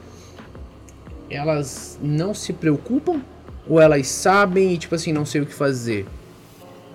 [1.30, 3.22] elas não se preocupam?
[3.70, 6.06] Ou elas sabem e, tipo assim, não sei o que fazer?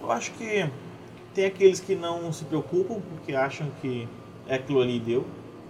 [0.01, 0.67] Eu acho que
[1.35, 4.09] tem aqueles que não se preocupam porque acham que
[4.49, 5.27] é aquilo ali deu,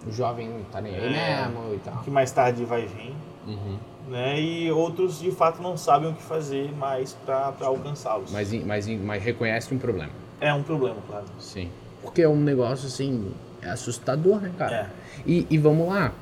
[0.07, 1.47] O jovem tá nem aí É.
[1.49, 2.03] mesmo e tal.
[2.03, 3.15] que mais tarde vai vir,
[3.47, 3.77] Uhum.
[4.09, 4.41] Né?
[4.41, 8.31] E outros de fato não sabem o que fazer mais para alcançá-los.
[8.31, 10.13] Mas, mas, mas reconhece um problema.
[10.41, 11.25] É um problema, claro.
[11.39, 11.71] Sim.
[12.03, 14.75] Porque é um negócio, assim, é assustador, né, cara?
[14.77, 14.91] É.
[15.25, 16.13] E, e vamos lá.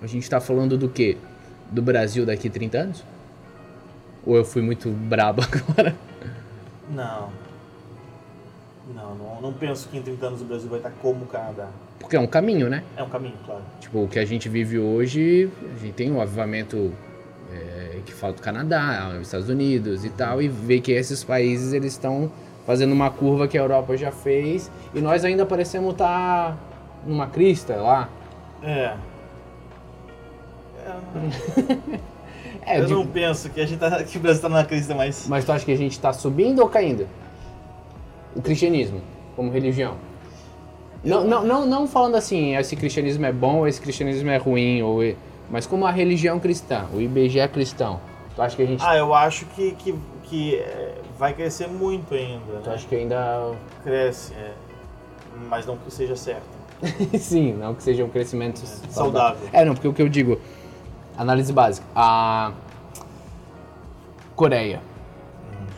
[0.00, 1.16] A gente tá falando do quê?
[1.70, 3.04] Do Brasil daqui 30 anos?
[4.26, 5.94] Ou eu fui muito brabo agora?
[6.90, 7.30] Não.
[8.94, 11.68] Não, não, não penso que em 30 anos o Brasil vai estar como o Canadá.
[11.98, 12.82] Porque é um caminho, né?
[12.96, 13.62] É um caminho, claro.
[13.80, 16.92] Tipo, o que a gente vive hoje, a gente tem o avivamento
[17.52, 21.72] é, que fala do Canadá, os Estados Unidos e tal, e vê que esses países
[21.72, 22.30] eles estão
[22.66, 26.56] fazendo uma curva que a Europa já fez e nós ainda parecemos estar
[27.06, 28.08] numa crista lá.
[28.62, 28.94] É.
[32.66, 34.94] É, eu de- não penso que a gente tá, que o Brasil está na crise
[34.94, 35.26] mais.
[35.28, 37.06] Mas tu acha que a gente tá subindo ou caindo?
[38.34, 39.02] O cristianismo,
[39.36, 39.96] como religião.
[41.04, 44.82] Não, não, não, não falando assim, esse cristianismo é bom ou esse cristianismo é ruim,
[44.82, 45.00] ou,
[45.50, 48.00] mas como a religião cristã, o IBGE é cristão.
[48.34, 48.84] Tu acha que a gente.
[48.84, 52.60] Ah, eu acho que, que, que é, vai crescer muito ainda.
[52.62, 52.74] tu Né?
[52.74, 53.52] acha que ainda.
[53.82, 54.52] Cresce, é.
[55.48, 56.42] mas não que seja certo.
[57.18, 58.58] Sim, não que seja um crescimento
[58.90, 59.48] saudável.
[59.52, 60.40] É, não, porque o que eu digo,
[61.16, 61.86] análise básica.
[61.94, 62.52] A
[64.34, 64.80] Coreia,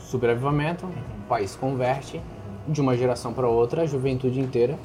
[0.00, 2.20] superavivamento, o país converte
[2.66, 4.78] de uma geração para outra a juventude inteira,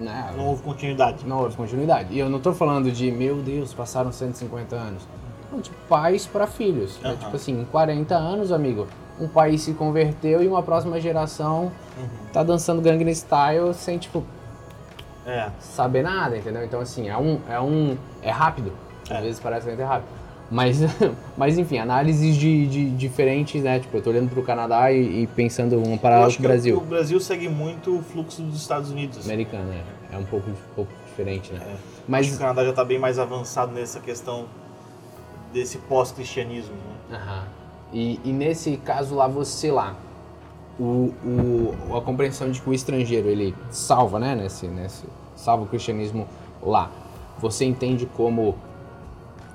[0.00, 0.32] né?
[0.36, 1.24] Não houve continuidade.
[1.26, 2.12] Não houve continuidade.
[2.12, 5.02] E eu não tô falando de, meu Deus, passaram 150 anos.
[5.52, 6.98] Não, de pais para filhos.
[7.00, 7.10] né?
[7.10, 7.16] Aham.
[7.18, 8.86] Tipo assim, em 40 anos, amigo,
[9.20, 11.70] um país se converteu e uma próxima geração
[12.32, 14.24] tá dançando Gangnam Style sem, tipo,
[15.24, 15.48] É.
[15.60, 16.64] saber nada, entendeu?
[16.64, 17.38] Então, assim, é um.
[17.48, 18.72] É, um, é rápido.
[19.04, 19.20] Às É.
[19.20, 20.08] vezes parece que é rápido.
[20.54, 20.78] Mas,
[21.36, 23.80] mas enfim, análises de, de diferentes, né?
[23.80, 26.46] Tipo, eu tô olhando pro Canadá e, e pensando um Eu paralelo acho com que
[26.46, 26.76] o Brasil.
[26.78, 29.24] O Brasil segue muito o fluxo dos Estados Unidos.
[29.24, 29.82] Americano, né?
[30.12, 31.58] É um pouco, um pouco diferente, né?
[31.60, 31.72] É.
[31.72, 32.36] Acho que Mas.
[32.36, 34.46] o Canadá já está bem mais avançado nessa questão
[35.52, 36.74] desse pós-cristianismo.
[37.10, 37.16] Né?
[37.16, 37.44] Aham.
[37.92, 39.96] E, e nesse caso lá, você lá,
[40.78, 44.36] o, o, a compreensão de que o estrangeiro ele salva, né?
[44.36, 46.28] Nesse, nesse, salva o cristianismo
[46.62, 46.92] lá.
[47.40, 48.54] Você entende como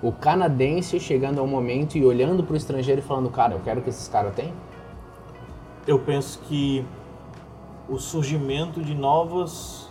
[0.01, 3.81] o canadense chegando ao momento e olhando para o estrangeiro e falando, cara, eu quero
[3.81, 4.53] que esses caras tenham?
[5.85, 6.85] Eu penso que
[7.87, 9.89] o surgimento de novas.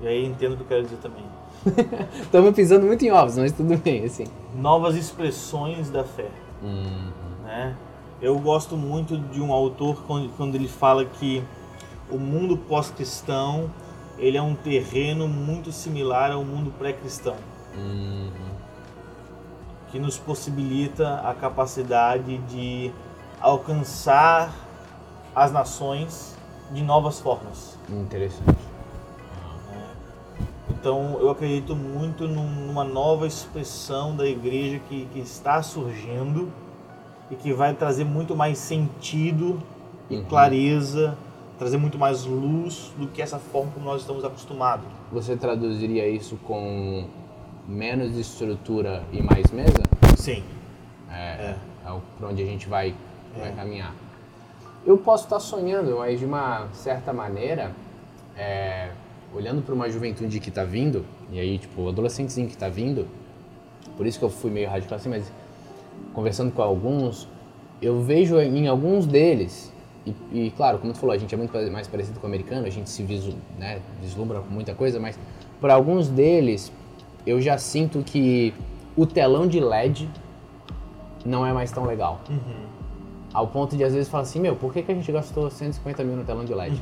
[0.00, 1.24] E aí entendo o que eu quero dizer também.
[2.22, 4.24] Estamos pisando muito em ovos, mas tudo bem, assim.
[4.54, 6.28] Novas expressões da fé.
[7.44, 7.76] né?
[8.20, 11.42] Eu gosto muito de um autor quando, quando ele fala que
[12.10, 13.70] o mundo pós-cristão
[14.18, 17.36] ele é um terreno muito similar ao mundo pré-cristão,
[19.90, 22.90] que nos possibilita a capacidade de
[23.40, 24.52] alcançar
[25.34, 26.36] as nações
[26.72, 27.76] de novas formas.
[27.88, 28.58] Interessante.
[30.70, 36.50] Então eu acredito muito num- numa nova expressão da igreja que, que está surgindo
[37.30, 39.60] e que vai trazer muito mais sentido
[40.08, 40.24] e Uhum.
[40.24, 41.16] clareza,
[41.58, 44.86] trazer muito mais luz do que essa forma como nós estamos acostumados.
[45.12, 47.04] Você traduziria isso com
[47.74, 49.82] menos estrutura e mais mesa?
[50.16, 50.42] Sim.
[51.10, 51.56] É, É.
[51.86, 52.94] é o pra onde a gente vai,
[53.38, 53.52] vai É.
[53.52, 53.94] caminhar.
[54.84, 57.70] Eu posso estar sonhando, mas de uma certa maneira,
[58.36, 58.90] é,
[59.34, 63.06] olhando para uma juventude que está vindo, e aí, tipo, o adolescentezinho que está vindo,
[63.96, 65.30] por isso que eu fui meio radical assim, mas
[66.12, 67.28] conversando com alguns,
[67.80, 69.72] eu vejo em alguns deles,
[70.06, 72.66] e, e, claro, como tu falou, a gente é muito mais parecido com o americano,
[72.66, 75.16] a gente se visu, né, vislumbra com muita coisa, mas
[75.60, 76.72] para alguns deles,
[77.26, 78.54] eu já sinto que
[78.96, 80.08] o telão de LED
[81.24, 82.20] não é mais tão legal.
[83.32, 86.02] Ao ponto de às vezes falar assim, meu, por que, que a gente gastou 150
[86.04, 86.80] mil no telão de LED?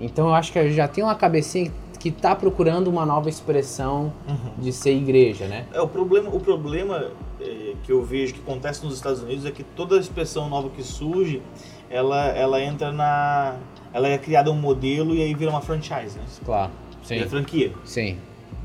[0.00, 4.12] Então eu acho que eu já tem uma cabecinha que tá procurando uma nova expressão
[4.58, 5.66] de ser igreja, né?
[5.72, 7.10] É, o problema, o problema
[7.40, 10.82] é, que eu vejo que acontece nos Estados Unidos é que toda expressão nova que
[10.82, 11.42] surge,
[11.90, 13.56] ela, ela entra na.
[13.92, 16.24] Ela é criada um modelo e aí vira uma franchise, né?
[16.44, 16.70] Claro.
[17.08, 17.72] Vira franquia.
[17.84, 18.18] Sim.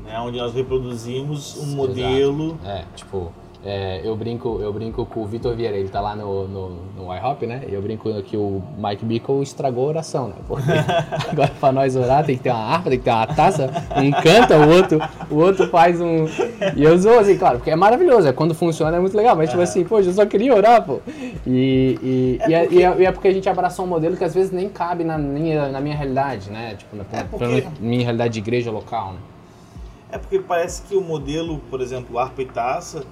[0.04, 2.58] Né, onde nós reproduzimos um modelo.
[2.64, 3.32] É, tipo,
[3.64, 7.14] é, eu brinco, eu brinco com o Vitor Vieira, ele tá lá no, no, no
[7.16, 7.62] iHop, né?
[7.68, 10.34] E eu brinco que o Mike Bickle estragou a oração, né?
[10.48, 10.68] Porque
[11.30, 14.10] agora pra nós orar tem que ter uma harpa, tem que ter uma taça, um
[14.10, 14.98] canta, o outro,
[15.30, 16.26] o outro faz um.
[16.76, 19.48] E eu sou assim, claro, porque é maravilhoso, é quando funciona é muito legal, mas
[19.50, 20.98] tipo assim, poxa, eu só queria orar, pô.
[21.46, 23.88] E, e, É e, é, porque- e, é, e é porque a gente abraçou um
[23.88, 26.74] modelo que às vezes nem cabe na minha, na minha realidade, né?
[26.76, 29.18] Tipo, na, É porque- na minha realidade de igreja local, né?
[30.12, 33.04] É porque parece que o modelo, por exemplo, harpa e taça,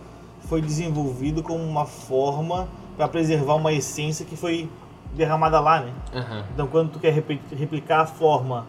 [0.42, 4.68] foi desenvolvido como uma forma para preservar uma essência que foi
[5.14, 5.92] derramada lá, né?
[6.14, 6.44] Aham.
[6.52, 8.66] Então quando tu quer repli- replicar a forma,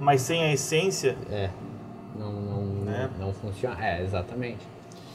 [0.00, 1.48] mas sem a essência, É,
[2.18, 3.10] não, não, Né?
[3.18, 3.76] não funciona.
[3.84, 4.66] É, exatamente.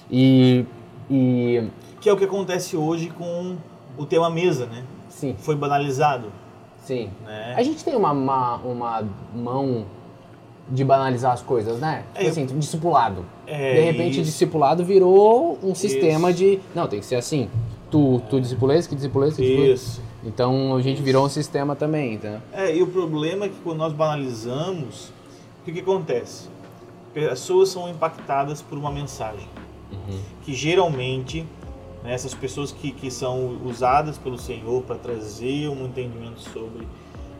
[0.10, 0.66] E,
[1.12, 3.58] e que é o que acontece hoje com
[3.98, 4.84] o tema mesa, né?
[5.10, 6.32] sim, Foi banalizado,
[6.80, 7.10] sim.
[7.26, 7.54] né?
[7.58, 9.86] A gente tem uma, uma, uma mão
[10.70, 12.04] de banalizar as coisas, né?
[12.14, 13.26] Tipo É, assim, discipulado.
[13.46, 14.24] É, de repente, isso.
[14.24, 16.40] discipulado virou um sistema Isso.
[16.40, 16.60] de.
[16.76, 17.50] Não, tem que ser assim.
[17.90, 19.82] Tu, tu discipulês, que discipulês, que discipulês.
[19.82, 20.02] Isso.
[20.26, 22.42] Então a gente virou um sistema também, entendeu?
[22.52, 25.10] É, e o problema é que quando nós banalizamos,
[25.62, 26.50] o que, que acontece?
[27.14, 29.48] Pessoas são impactadas por uma mensagem.
[30.44, 31.46] Que geralmente,
[32.04, 36.86] né, essas pessoas que, que são usadas pelo Senhor para trazer um entendimento sobre,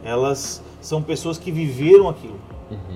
[0.04, 2.40] elas são pessoas que viveram aquilo,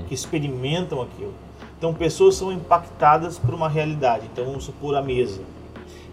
[0.08, 1.34] que experimentam aquilo.
[1.78, 4.28] Então, pessoas são impactadas por uma realidade.
[4.32, 5.42] Então, vamos supor a mesa.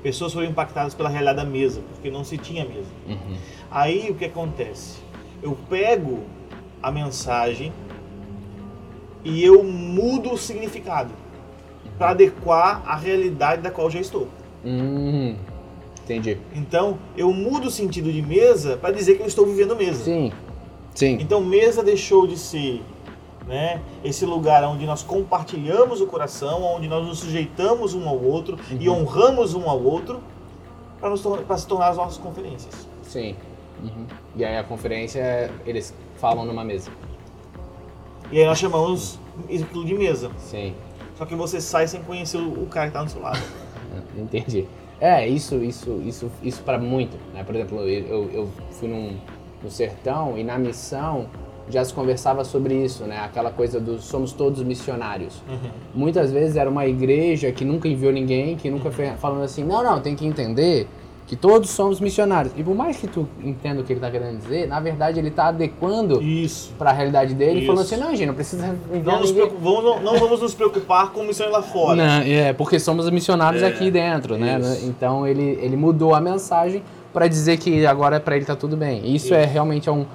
[0.03, 2.88] Pessoas foram impactadas pela realidade da mesa, porque não se tinha mesa.
[3.71, 4.99] Aí o que acontece?
[5.42, 6.21] Eu pego
[6.83, 7.73] a mensagem
[9.25, 11.11] e eu mudo o significado
[11.99, 14.29] para adequar à realidade da qual já estou.
[14.64, 15.37] Hum,
[16.05, 16.38] Entendi.
[16.55, 20.05] Então, eu mudo o sentido de mesa para dizer que eu estou vivendo mesa.
[20.05, 20.33] Sim.
[20.94, 21.18] Sim.
[21.21, 22.81] Então, mesa deixou de ser
[23.48, 28.58] né, esse lugar onde nós compartilhamos o coração, onde nós nos sujeitamos um ao outro
[28.78, 30.20] e honramos um ao outro
[31.00, 32.87] para se tornar as nossas conferências.
[33.02, 33.34] Sim.
[33.82, 34.04] Uhum.
[34.37, 36.90] E aí a conferência, eles falam numa mesa.
[38.30, 40.30] E aí nós chamamos aquilo de mesa.
[40.38, 40.74] Sim.
[41.16, 43.40] Só que você sai sem conhecer o cara que está do seu lado.
[44.16, 44.66] Entendi.
[45.00, 47.44] É, isso, isso, isso, isso para muito, né?
[47.44, 49.16] Por exemplo, eu, eu- eu fui num,
[49.62, 51.28] no sertão e na missão
[51.70, 53.18] já se conversava sobre isso, né?
[53.24, 55.42] Aquela coisa do somos todos missionários.
[55.94, 59.83] Muitas vezes era uma igreja que nunca enviou ninguém, que nunca foi falando assim, não,
[59.83, 60.88] não, tem que entender
[61.26, 62.54] que todos somos missionários.
[62.57, 65.31] E por mais que tu entenda o que ele tá querendo dizer, na verdade ele
[65.31, 66.22] tá adequando
[66.78, 67.66] para a realidade dele, Isso.
[67.66, 69.35] falando assim, não, gente, não precisa enviar Não, ninguém.
[69.35, 71.96] preocup- vamos- não- não vamos nos preocupar com missões lá fora.
[71.96, 74.59] Não, é, porque somos missionários É, aqui dentro, né?
[74.59, 74.87] isso.
[74.87, 79.00] Então ele, ele mudou a mensagem para dizer que agora para ele tá tudo bem.
[79.14, 79.35] Isso, Isso.
[79.35, 80.07] é realmente é um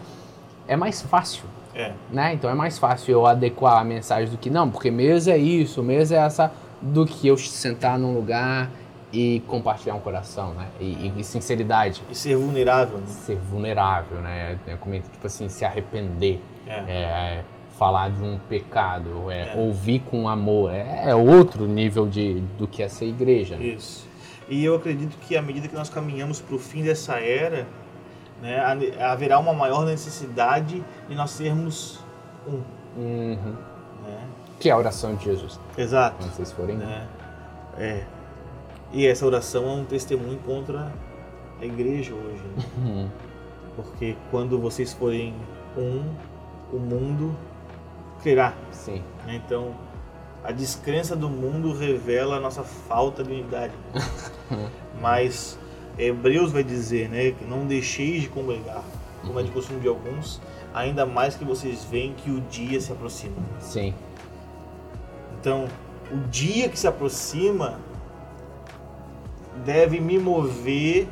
[0.67, 1.43] é mais fácil,
[1.76, 1.91] É.
[2.12, 2.34] né?
[2.34, 5.82] Então é mais fácil eu adequar a mensagem do que não, porque mesa é isso,
[5.84, 8.69] mesa é essa do que eu sentar num lugar
[9.12, 10.67] e compartilhar um coração, né?
[10.80, 12.97] E, e- e sinceridade, E ser vulnerável.
[12.97, 13.06] Né?
[13.08, 14.58] ser vulnerável, né?
[14.67, 16.71] É como tipo assim, se arrepender, É.
[16.88, 17.43] é,
[17.78, 19.56] falar de um pecado, é, É.
[19.58, 23.56] ouvir com amor, é, é outro nível de, do que é ser igreja.
[23.58, 23.65] né?
[23.65, 24.08] Isso.
[24.49, 27.65] E eu acredito que à medida que nós caminhamos para o fim dessa era,
[28.43, 31.99] né, ha- haverá uma maior necessidade de nós sermos
[32.45, 32.62] um.
[32.97, 33.56] Uhum.
[34.06, 34.27] Né?
[34.60, 36.17] Que é a oração de Jesus, Exato.
[36.19, 36.75] quando vocês forem.
[36.77, 37.08] Né?
[37.77, 38.03] É.
[38.91, 40.91] E essa oração é um testemunho contra
[41.60, 42.43] a igreja hoje.
[42.56, 42.63] né?
[42.77, 43.10] Uhum.
[43.75, 45.34] Porque quando vocês forem
[45.75, 46.03] um,
[46.71, 47.36] o mundo
[48.21, 48.53] crerá.
[48.71, 49.01] Sim.
[49.25, 49.41] né?
[49.43, 49.73] Então,
[50.43, 53.73] a descrença do mundo revela a nossa falta de unidade.
[55.01, 55.58] Mas
[55.97, 58.84] Hebreus vai dizer, né, que não deixeis de congregar,
[59.25, 60.41] como é de costume de alguns,
[60.73, 63.36] ainda mais que vocês veem que o dia se aproxima.
[63.60, 63.93] Sim.
[65.39, 65.67] Então,
[66.12, 67.79] o dia que se aproxima
[69.65, 71.08] deve me mover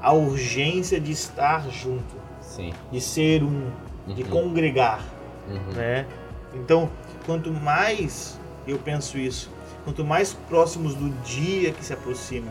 [0.00, 2.72] a urgência de estar junto, Sim.
[2.90, 3.70] de ser um,
[4.06, 4.28] de Uhum.
[4.30, 5.02] congregar.
[5.48, 5.72] Uhum.
[5.74, 6.06] né?
[6.54, 6.88] Então,
[7.26, 9.50] quanto mais eu penso isso,
[9.84, 12.50] quanto mais próximos do dia que se aproxima,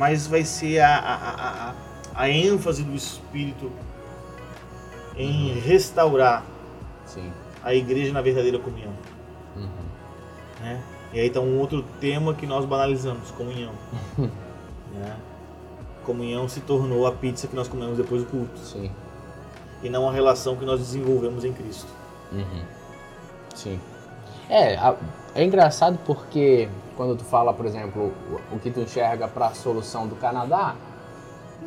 [0.00, 1.74] mais vai ser a, a, a, a,
[2.22, 3.70] a ênfase do Espírito
[5.14, 6.42] em restaurar
[7.04, 7.30] Sim.
[7.62, 8.94] a igreja na verdadeira comunhão.
[9.54, 9.68] Uhum.
[10.62, 10.82] Né?
[11.12, 13.72] E aí está um outro tema que nós banalizamos, comunhão.
[14.94, 15.16] né?
[16.02, 18.90] Comunhão se tornou a pizza que nós comemos depois do culto, Sim.
[19.82, 21.92] e não a relação que nós desenvolvemos em Cristo.
[22.32, 22.62] Uhum.
[23.54, 23.78] Sim.
[24.48, 24.96] É, a-
[25.34, 28.12] é engraçado porque quando tu fala, por exemplo,
[28.52, 30.74] o, que tu enxerga para a solução do Canadá,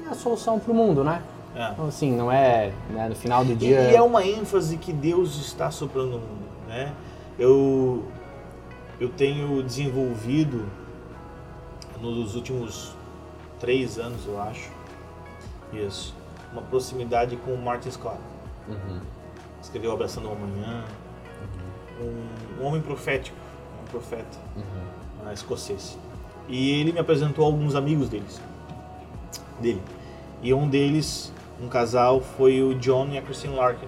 [0.06, 1.24] é a solução para o mundo, né?
[1.56, 1.72] É.
[1.72, 3.92] Então, assim, não é né, no final do dia.
[3.92, 6.94] e é uma ênfase que Deus está soprando no mundo, né?
[7.38, 8.04] Eu
[9.00, 10.66] eu tenho desenvolvido
[12.00, 12.96] nos últimos
[13.60, 14.70] três anos, eu acho,
[15.72, 16.14] isso,
[16.52, 18.20] uma proximidade com o Martin Scott.
[18.68, 19.00] Uhum.
[19.62, 20.84] Escreveu Abraçando o Amanhã,
[22.00, 23.38] um, um homem profético,
[23.94, 25.32] profeta Uhum.
[25.32, 25.98] escocês.
[26.50, 28.42] E ele me apresentou alguns amigos deles,
[29.62, 29.82] dele.
[30.42, 33.88] E um deles, um casal, foi o John e a Christine Larkin,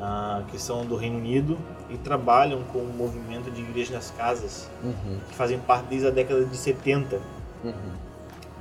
[0.00, 1.58] ah, que são do Reino Unido
[1.90, 5.18] e trabalham com o movimento de igreja nas casas, Uhum.
[5.28, 7.20] que fazem parte desde a década de 70
[7.64, 7.72] Uhum.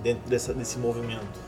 [0.04, 1.40] dentro dessa, desse movimento,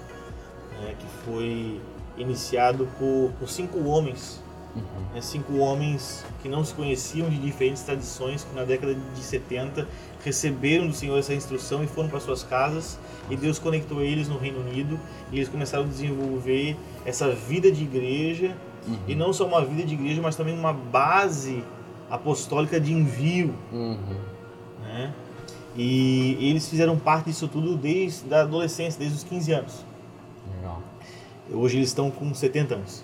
[0.81, 1.81] né, que foi
[2.17, 4.41] iniciado por, por cinco homens
[4.77, 5.21] Uhum.
[5.21, 9.87] cinco homens que não se conheciam de diferentes tradições, que na década de 70
[10.23, 14.37] receberam do Senhor essa instrução e foram para suas casas, e Deus conectou eles no
[14.37, 14.99] Reino Unido,
[15.31, 18.55] e eles começaram a desenvolver essa vida de igreja,
[19.07, 21.63] e não só uma vida de igreja, mas também uma base
[22.09, 23.97] apostólica de envio, Uhum.
[24.83, 25.13] né?
[25.75, 29.85] E eles fizeram parte disso tudo desde a adolescência, desde os 15 anos.
[30.55, 30.81] Legal.
[31.51, 33.03] Hoje eles estão com 70 anos.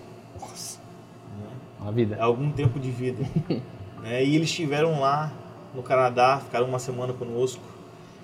[1.83, 2.17] Uma vida.
[2.19, 3.23] algum tempo de vida.
[4.01, 4.23] né?
[4.25, 5.31] E eles estiveram lá
[5.75, 7.61] no Canadá, ficaram uma semana conosco.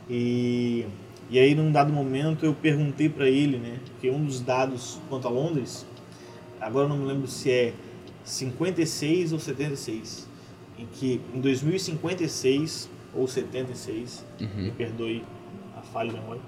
[0.09, 0.85] E,
[1.29, 3.77] e aí, num dado momento, eu perguntei para ele, né?
[3.85, 5.85] Porque um dos dados quanto a Londres,
[6.59, 7.73] agora não me lembro se é
[8.25, 10.27] 56 ou 76,
[10.77, 14.73] em que em 2056 ou 76, me Uhum.
[14.75, 15.23] perdoe
[15.77, 16.41] a falha de memória,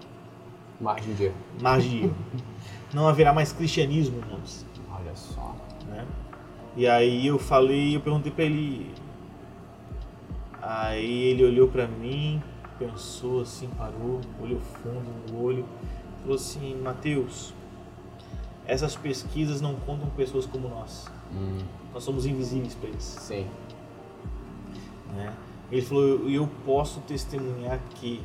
[0.79, 1.35] Margem de erro.
[1.61, 2.15] margem de erro,
[2.93, 5.55] não haverá mais cristianismo em Londres Olha só.
[5.87, 6.05] né?
[6.75, 8.93] E aí eu falei, eu perguntei pra ele.
[10.61, 12.41] Aí ele olhou pra mim,
[12.77, 15.65] pensou assim, parou, olhou fundo no olho
[16.21, 17.53] falou assim, Mateus,
[18.67, 21.07] essas pesquisas não contam com pessoas como nós.
[21.33, 21.57] Hum,
[21.93, 23.03] Nós somos invisíveis para eles.
[23.03, 23.47] sim.
[25.15, 25.33] né?
[25.71, 28.21] Ele falou, eu, eu posso testemunhar que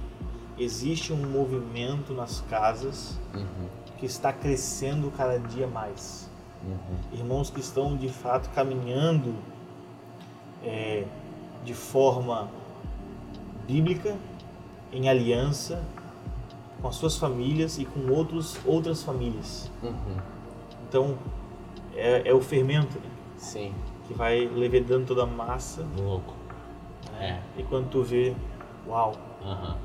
[0.59, 3.69] existe um movimento nas casas Uhum,
[3.99, 6.26] que está crescendo cada dia mais.
[6.67, 7.19] Uhum.
[7.19, 9.35] Irmãos que estão de fato caminhando
[10.63, 11.05] é,
[11.65, 12.49] de forma
[13.67, 14.17] bíblica,
[14.93, 15.83] em aliança
[16.81, 19.71] com as suas famílias e com outros, outras famílias.
[19.83, 20.17] Uhum.
[20.89, 21.19] Então
[21.95, 23.75] é, é o fermento né, Sim.
[24.07, 26.35] que vai levedando toda a massa Louco.
[27.19, 27.43] né?
[27.57, 28.35] e quando tu vê,
[28.87, 29.15] uau!
[29.45, 29.77] Aham.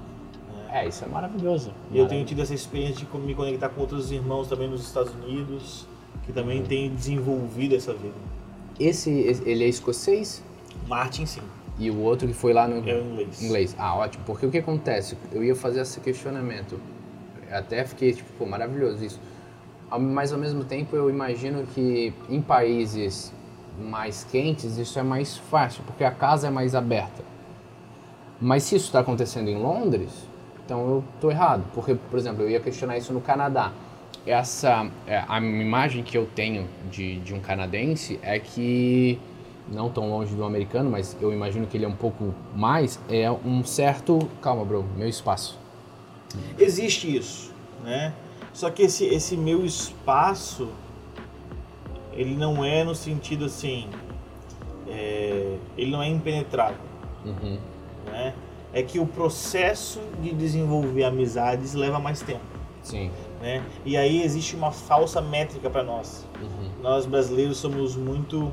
[0.71, 1.73] É, isso é maravilhoso.
[1.91, 5.13] E eu tenho tido essa experiência de me conectar com outros irmãos também nos Estados
[5.13, 5.85] Unidos,
[6.25, 8.15] que também têm desenvolvido essa vida.
[8.79, 9.09] Esse,
[9.45, 10.43] ele é escocês
[10.87, 11.41] Martin, sim,
[11.79, 13.41] e o outro que foi lá no é inglês.
[13.41, 13.75] inglês.
[13.77, 14.23] Ah, ótimo.
[14.25, 15.17] Porque o que acontece?
[15.31, 16.79] Eu ia fazer esse questionamento.
[17.51, 19.19] Até fiquei tipo, pô, maravilhoso isso.
[19.99, 23.33] Mas ao mesmo tempo eu imagino que em países
[23.79, 27.23] mais quentes isso é mais fácil, porque a casa é mais aberta.
[28.39, 30.09] Mas se isso está acontecendo em Londres,
[30.65, 31.63] então eu tô errado.
[31.73, 33.71] Porque, por exemplo, eu ia questionar isso no Canadá.
[34.25, 39.19] Essa, é, a imagem que eu tenho de, de um canadense é que,
[39.67, 43.29] não tão longe do americano, mas eu imagino que ele é um pouco mais, é
[43.31, 44.19] um certo...
[44.41, 45.57] Calma, bro, meu espaço.
[46.57, 47.51] Existe isso,
[47.83, 48.13] né?
[48.53, 50.69] Só que esse, esse meu espaço,
[52.13, 53.87] ele não é no sentido assim,
[54.87, 56.77] é, ele não é impenetrável,
[57.25, 57.57] Uhum.
[58.05, 58.33] né?
[58.73, 62.41] É que o processo de desenvolver amizades leva mais tempo,
[62.81, 63.11] Sim.
[63.41, 63.63] Né?
[63.85, 66.25] E aí existe uma falsa métrica para nós.
[66.41, 66.69] Uhum.
[66.81, 68.51] Nós brasileiros somos muito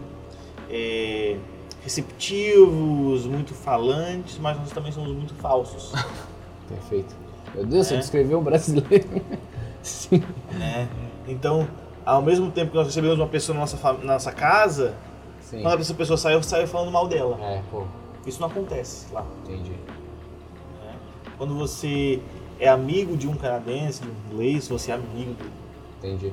[0.70, 1.36] é,
[1.82, 5.92] receptivos, muito falantes, mas nós também somos muito falsos.
[6.68, 7.14] Perfeito.
[7.54, 7.98] Meu Deus, você É.
[7.98, 9.08] descreveu o brasileiro.
[9.82, 10.22] Sim.
[10.52, 10.88] né?
[11.26, 11.68] Então,
[12.04, 14.94] ao mesmo tempo que nós recebemos uma pessoa na nossa, na nossa casa,
[15.40, 15.62] Sim.
[15.62, 17.38] quando essa pessoa sai, eu saio falando mal dela.
[17.40, 17.62] É,
[18.26, 19.24] Isso não acontece lá.
[19.44, 19.70] entendi.
[19.70, 20.94] né?
[21.38, 22.20] Quando você
[22.60, 25.50] é amigo de um canadense, de um inglês, você é amigo dele.
[25.98, 26.32] Entendi.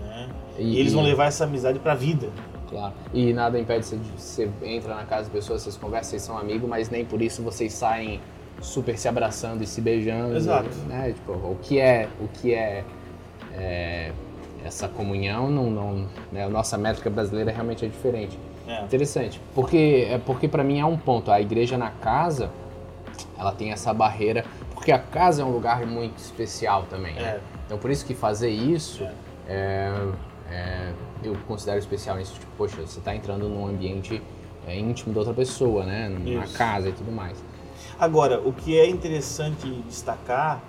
[0.00, 0.28] Né?
[0.58, 2.28] E- E, eles vão levar essa amizade pra vida.
[2.68, 2.94] Claro.
[3.12, 6.38] E nada impede você de você entra na casa das pessoas, vocês conversam, vocês são
[6.38, 8.20] amigos, mas nem por isso vocês saem
[8.60, 10.36] super se abraçando e se beijando.
[10.36, 10.70] Exato.
[10.86, 11.12] Né?
[11.12, 12.84] Tipo, o que é, o que é,
[13.54, 14.12] é,
[14.64, 16.44] essa comunhão, não, não, né?
[16.44, 18.38] a nossa métrica brasileira realmente é diferente.
[18.66, 18.82] É.
[18.84, 21.30] Interessante, porque é porque para mim é um ponto.
[21.32, 22.48] A igreja na casa,
[23.36, 24.44] ela tem essa barreira,
[24.82, 27.14] porque a casa é um lugar muito especial também.
[27.14, 27.22] né?
[27.22, 27.40] É.
[27.64, 29.06] Então por isso que fazer isso,
[29.46, 29.92] é,
[30.50, 32.34] é, eu considero especial nisso.
[32.34, 34.20] Tipo, poxa, você está entrando num ambiente
[34.68, 36.08] íntimo da outra pessoa, né?
[36.08, 36.58] Numa Isso.
[36.58, 37.42] casa e tudo mais.
[37.98, 40.60] Agora, o que é interessante destacar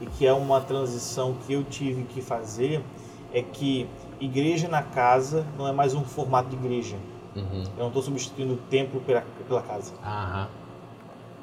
[0.00, 2.84] e que é uma transição que eu tive que fazer
[3.32, 3.88] é que
[4.20, 6.96] igreja na casa não é mais um formato de igreja.
[7.34, 7.64] Uhum.
[7.76, 9.94] Eu não estou substituindo o templo pela, pela casa.
[10.04, 10.48] Aham.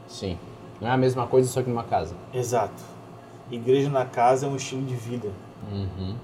[0.07, 0.37] Sim.
[0.81, 2.15] Não é a mesma coisa, só que numa casa.
[2.33, 2.81] Exato.
[3.51, 5.29] Igreja na casa é um estilo de vida
[5.71, 6.15] Uhum.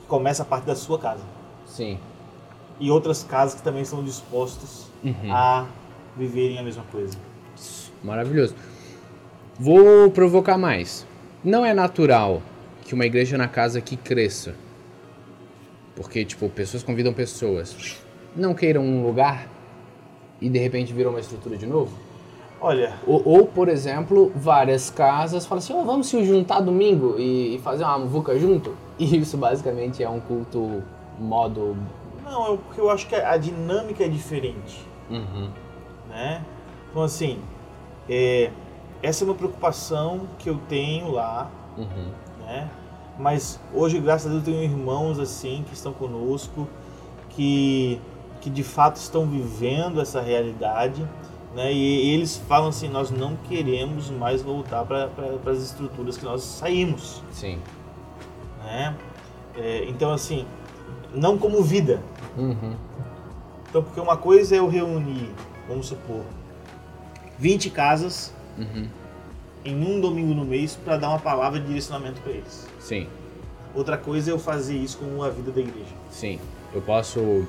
[0.00, 1.22] que começa a partir da sua casa.
[1.66, 1.98] Sim.
[2.78, 5.32] E outras casas que também estão dispostos Uhum.
[5.32, 5.66] a
[6.16, 7.16] viverem a mesma coisa.
[8.04, 8.54] Maravilhoso.
[9.58, 11.06] Vou provocar mais.
[11.42, 12.42] Não é natural
[12.84, 14.54] que uma igreja na casa que cresça,
[15.94, 17.96] porque, tipo, pessoas convidam pessoas,
[18.36, 19.48] não queiram um lugar
[20.40, 21.96] e de repente viram uma estrutura de novo?
[22.60, 27.56] Olha, Ou, ou, por exemplo, várias casas falam assim, "Ô, vamos se juntar domingo e,
[27.56, 28.74] e fazer uma muvuca junto?
[28.98, 30.82] E isso basicamente é um culto
[31.20, 31.76] modo...
[32.24, 34.86] não, é porque eu acho que a dinâmica é diferente.
[35.10, 35.50] Uhum.
[36.08, 36.42] né?
[36.90, 37.38] Então assim,
[38.08, 38.50] é,
[39.02, 42.08] essa é uma preocupação que eu tenho lá, Uhum.
[42.46, 42.70] né?
[43.18, 46.66] Mas hoje, graças a Deus, eu tenho irmãos assim que estão conosco,
[47.30, 48.00] que,
[48.40, 51.06] que de fato estão vivendo essa realidade,
[51.56, 51.72] né?
[51.72, 55.10] E eles falam assim, nós não queremos mais voltar para
[55.50, 57.58] as estruturas que nós saímos, Sim.
[58.62, 58.94] né?
[59.56, 60.44] É, então assim,
[61.14, 62.02] não como vida.
[62.36, 62.76] Uhum.
[63.68, 65.30] Então, porque uma coisa é eu reunir,
[65.66, 66.22] vamos supor,
[67.38, 68.88] 20 casas Uhum.
[69.64, 72.66] em um domingo no mês para dar uma palavra de direcionamento para eles.
[72.78, 73.06] Sim.
[73.74, 75.92] Outra coisa é eu fazer isso com a vida da igreja.
[76.10, 76.38] Sim.
[76.72, 77.46] Eu posso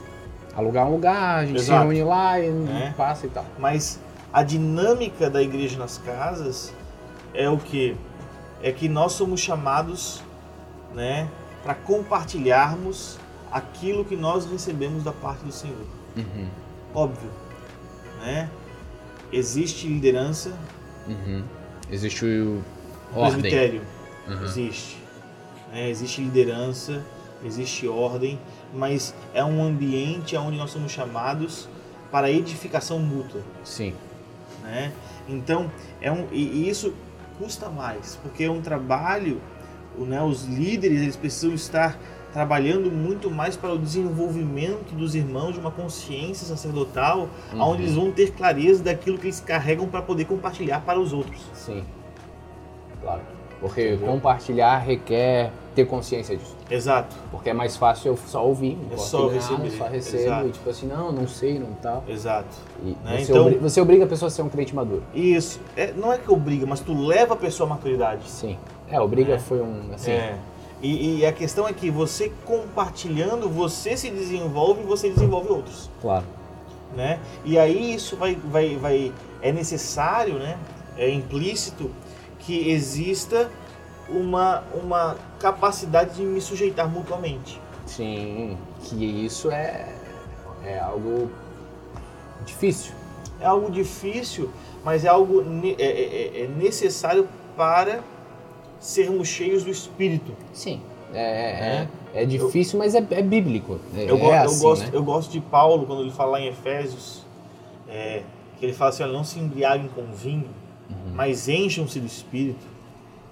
[0.58, 1.84] alugar um lugar, a gente se Exato.
[1.84, 2.94] reúne lá e É.
[2.98, 3.46] passa e tal.
[3.60, 4.00] Mas
[4.34, 6.74] a dinâmica da igreja nas casas
[7.34, 7.96] é o que?
[8.64, 10.24] É que nós somos chamados,
[10.96, 11.28] né,
[11.64, 13.20] para compartilharmos
[13.52, 15.86] aquilo que nós recebemos da parte do Senhor.
[16.16, 16.48] Uhum.
[16.94, 17.30] Óbvio,
[18.22, 18.50] né?
[19.32, 20.54] Existe liderança,
[21.08, 21.44] Uhum.
[21.90, 22.62] Existe o
[23.16, 23.32] ordem.
[23.42, 23.82] presbitério,
[24.28, 24.44] Uhum.
[24.44, 24.98] existe.
[25.72, 25.90] né?
[25.90, 27.02] existe liderança,
[27.46, 28.38] existe ordem,
[28.74, 31.68] mas é um ambiente onde nós somos chamados
[32.12, 33.42] para edificação mútua.
[33.64, 33.94] Sim.
[34.64, 34.92] né?
[35.30, 35.70] Então,
[36.02, 36.94] é um, e isso
[37.38, 39.42] custa mais, porque é um trabalho,
[39.98, 41.98] né, os líderes eles precisam estar
[42.34, 47.62] trabalhando muito mais para o desenvolvimento dos irmãos de uma consciência sacerdotal, Uhum.
[47.62, 51.42] onde eles vão ter clareza daquilo que eles carregam para poder compartilhar para os outros.
[51.54, 51.84] Sim.
[53.02, 53.22] Claro.
[53.60, 56.56] Porque compartilhar requer ter consciência disso.
[56.70, 58.78] Exato, Porque é mais fácil eu só ouvir.
[58.92, 60.48] É só receber, Só recebo exato.
[60.48, 62.04] e tipo assim, não, não sei, não tal.
[62.08, 62.48] exato.
[62.84, 65.04] Né, você, então- obri- você obriga a pessoa a ser um crente maduro.
[65.14, 68.28] Isso, é, não é que obriga, mas tu leva a pessoa à maturidade.
[68.30, 68.58] Sim.
[68.90, 69.40] É, obriga É.
[69.40, 70.12] foi um, assim...
[70.12, 70.36] É.
[70.82, 75.90] E, e a questão é que você compartilhando, você se desenvolve e você desenvolve outros.
[76.02, 76.26] Claro.
[76.96, 77.20] né?
[77.46, 79.12] E aí isso vai, vai, vai
[79.42, 80.58] é necessário, né?
[80.98, 81.92] É implícito
[82.40, 83.50] que exista
[84.10, 87.60] uma, uma capacidade de me sujeitar mutuamente.
[87.86, 88.58] Sim.
[88.84, 89.88] Que isso é,
[90.64, 91.30] é algo
[92.46, 92.94] difícil.
[93.40, 94.50] É algo difícil,
[94.84, 98.00] mas é algo ne- é, é- é necessário para
[98.80, 100.32] sermos cheios do Espírito.
[100.54, 100.82] Sim.
[101.14, 103.80] É, é, é difícil, mas é, é bíblico.
[103.96, 104.90] É, Eu, go- é eu assim, gosto, né?
[104.94, 107.24] eu gosto de Paulo quando ele fala lá em Efésios,
[107.88, 108.24] é,
[108.60, 110.50] que ele fala assim: não se embriaguem com vinho,
[110.90, 111.14] Uhum.
[111.16, 112.66] mas encham-se do Espírito.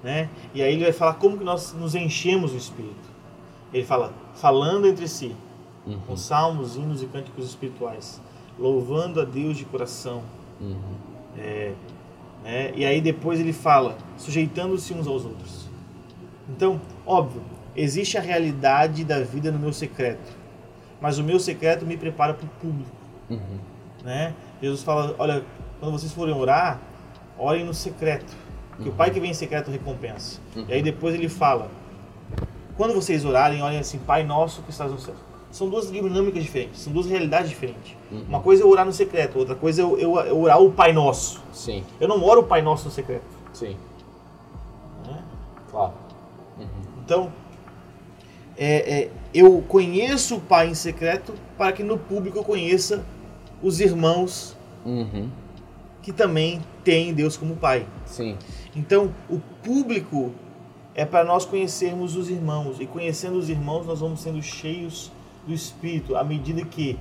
[0.05, 0.29] Né?
[0.53, 3.09] E aí ele vai falar como que nós nos enchemos do Espírito.
[3.73, 5.35] Ele fala, falando entre si,
[5.83, 5.99] Uhum.
[6.07, 8.21] com salmos, hinos e cânticos espirituais,
[8.57, 10.23] louvando a Deus de coração.
[10.61, 10.75] Uhum.
[11.37, 11.73] É,
[12.43, 12.71] né?
[12.75, 15.67] E aí depois ele fala, sujeitando-se uns aos outros.
[16.49, 17.41] Então, óbvio,
[17.75, 20.35] existe a realidade da vida no meu secreto,
[21.01, 22.95] mas o meu secreto me prepara para o público.
[23.29, 23.59] Uhum.
[24.03, 24.35] Né?
[24.61, 25.43] Jesus fala, olha,
[25.79, 26.79] quando vocês forem orar,
[27.37, 28.44] orem no secreto,
[28.81, 30.39] que o Pai que vem em secreto recompensa.
[30.55, 30.65] Uhum.
[30.67, 31.69] E aí depois ele fala,
[32.77, 35.15] quando vocês orarem, olhem assim, Pai nosso que estás no céu.
[35.51, 37.95] São duas dinâmicas diferentes, são duas realidades diferentes.
[38.11, 38.25] Uhum.
[38.27, 40.91] Uma coisa é orar no secreto, outra coisa é eu, eu- eu orar o Pai
[40.91, 41.41] Nosso.
[41.53, 43.23] Sim, Eu não oro o Pai Nosso no secreto.
[43.53, 43.77] sim,
[45.07, 45.23] né?
[45.71, 45.93] claro.
[47.05, 47.31] Então,
[48.57, 53.03] é, é, eu conheço o Pai em secreto para que no público eu conheça
[53.61, 54.55] os irmãos
[54.85, 55.29] Uhum.
[56.01, 57.85] que também têm Deus como Pai.
[58.05, 58.37] Sim,
[58.75, 60.31] Então, o público
[60.93, 62.79] é para nós conhecermos os irmãos.
[62.79, 65.11] E conhecendo os irmãos, nós vamos sendo cheios
[65.45, 66.97] do Espírito à medida que,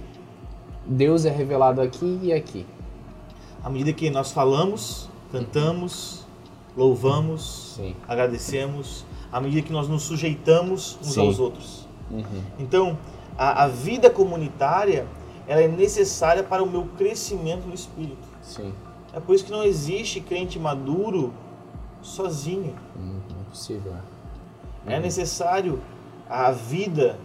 [0.87, 2.67] Deus é revelado aqui e aqui.
[3.63, 6.27] à medida que nós falamos, cantamos,
[6.77, 7.97] louvamos, Sim.
[8.07, 11.21] agradecemos, à medida que nós nos sujeitamos uns Sim.
[11.21, 11.89] aos outros.
[12.11, 12.43] Uhum.
[12.59, 12.99] Então,
[13.39, 15.07] a, a vida comunitária
[15.47, 18.29] ela é necessária para o meu crescimento no Espírito.
[18.43, 18.73] Sim.
[19.15, 21.33] É por isso que não existe crente maduro
[22.05, 22.75] sozinho.
[22.97, 24.01] Hum, Não é possível, né?
[24.87, 25.81] É necessário
[26.29, 27.19] a vida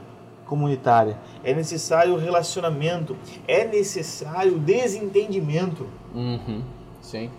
[0.45, 3.15] comunitária, é necessário o relacionamento,
[3.47, 5.85] é necessário o desentendimento.
[6.15, 6.63] Uhum.
[7.01, 7.29] Sim.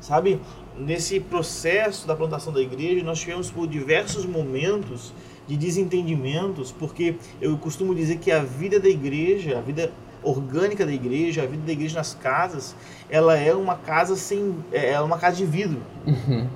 [0.00, 0.40] Sabe,
[0.76, 5.12] nesse processo da plantação da igreja, nós tivemos por diversos momentos
[5.48, 9.92] de desentendimentos, porque eu costumo dizer que a vida da igreja, a vida
[10.24, 12.74] orgânica da igreja, a vida da igreja nas casas,
[13.08, 15.80] ela é uma casa sem, é uma casa de vidro.
[16.06, 16.48] Uhum.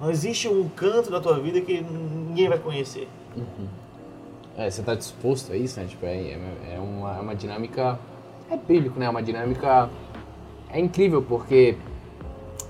[0.00, 3.06] Não existe um canto da tua vida que ninguém vai conhecer.
[4.56, 5.86] É, você tá disposto a isso, né?
[5.86, 6.32] Tipo, é,
[6.72, 7.98] é, uma, é uma dinâmica.
[8.50, 9.06] É bíblico, né?
[9.06, 9.90] É uma dinâmica.
[10.70, 11.76] É incrível porque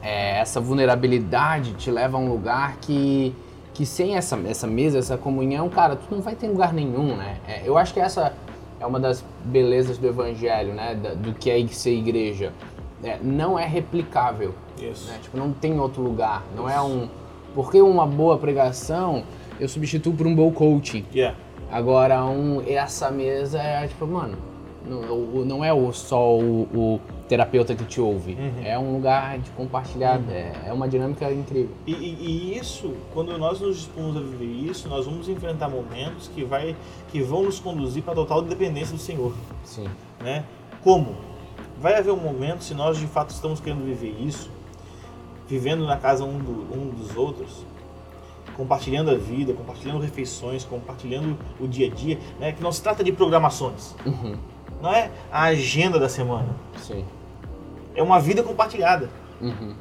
[0.02, 3.34] é, essa vulnerabilidade te leva a um lugar que,
[3.74, 7.38] que sem essa, essa mesa, essa comunhão, cara, tu não vai ter lugar nenhum, né?
[7.46, 8.34] É, eu acho que essa
[8.80, 10.94] é uma das belezas do evangelho, né?
[10.94, 12.52] Do que é ser igreja.
[13.04, 14.54] É, não é replicável.
[14.78, 15.08] Isso.
[15.08, 15.18] né?
[15.22, 16.42] Tipo, não tem outro lugar.
[16.56, 17.08] Não é um.
[17.54, 19.22] Porque uma boa pregação
[19.58, 21.04] eu substituo por um bom coaching.
[21.14, 21.36] Yeah.
[21.70, 24.36] Agora, um, essa mesa é tipo, mano,
[24.86, 27.00] não, não é o, só o, o
[27.30, 28.34] terapeuta que te ouve.
[28.34, 28.64] Uhum.
[28.64, 30.20] É um lugar de compartilhar.
[30.28, 31.70] É, é uma dinâmica incrível.
[31.86, 32.16] E, e-
[32.54, 36.74] e isso, quando nós nos dispomos a viver isso, nós vamos enfrentar momentos que, vai,
[37.12, 39.32] que vão nos conduzir para a total dependência do Senhor.
[39.64, 39.86] Sim.
[40.20, 40.44] Né?
[40.82, 41.14] Como?
[41.80, 44.50] Vai haver um momento, se nós de fato estamos querendo viver isso,
[45.48, 47.64] vivendo na casa um, do- um dos outros,
[48.56, 52.50] compartilhando a vida, compartilhando refeições, compartilhando o dia a dia, né?
[52.50, 54.34] que não se trata de programações, Uhum.
[54.82, 57.04] não é a agenda da semana, Sim.
[57.94, 59.08] É uma vida compartilhada.
[59.40, 59.74] Uhum.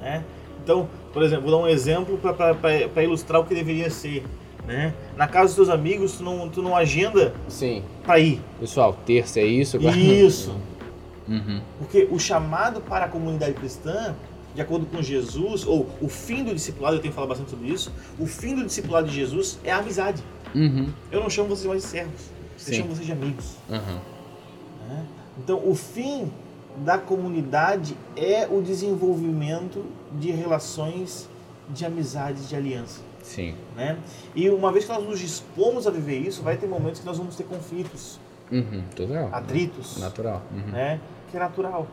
[0.00, 0.22] né?
[0.62, 4.24] Então, por exemplo, vou dar um exemplo para ilustrar o que deveria ser.
[4.66, 4.92] Né?
[5.16, 7.82] Na casa dos teus amigos, tu não, tu não agenda Sim.
[8.04, 8.40] para ir.
[8.60, 9.76] Pessoal, terça é isso.
[9.76, 10.54] agora- Isso.
[11.28, 11.60] Uhum.
[11.78, 14.14] Porque o chamado para a comunidade cristã
[14.54, 17.92] de acordo com Jesus, ou o fim do discipulado, eu tenho falado bastante sobre isso,
[18.18, 20.22] o fim do discipulado de Jesus é a amizade.
[20.54, 20.88] Uhum.
[21.12, 22.22] Eu não chamo vocês mais de servos,
[22.54, 22.74] eu Sim.
[22.76, 23.56] chamo vocês de amigos.
[23.68, 23.98] Uhum.
[24.88, 25.04] né?
[25.38, 26.32] Então, o fim
[26.84, 31.28] da comunidade é o desenvolvimento de relações
[31.70, 33.00] de amizade, de aliança.
[33.22, 33.54] Sim.
[33.76, 33.98] Né?
[34.34, 37.18] E uma vez que nós nos dispomos a viver isso, vai ter momentos que nós
[37.18, 38.18] vamos ter conflitos,
[38.50, 38.82] Uhum.
[38.96, 39.28] Total.
[39.30, 40.40] atritos, Natural.
[40.50, 40.72] Uhum.
[40.72, 40.98] né?
[41.30, 41.86] que é natural.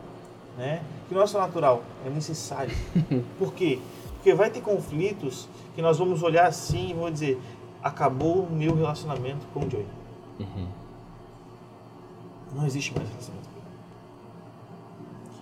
[0.56, 0.82] Né?
[1.06, 2.74] Que não é só natural, é necessário.
[3.38, 3.78] Por quê?
[4.14, 7.38] Porque vai ter conflitos que nós vamos olhar assim e vamos dizer:
[7.82, 9.86] acabou o meu relacionamento com o Joey.
[10.40, 10.66] Uhum.
[12.54, 13.45] Não existe mais relacionamento.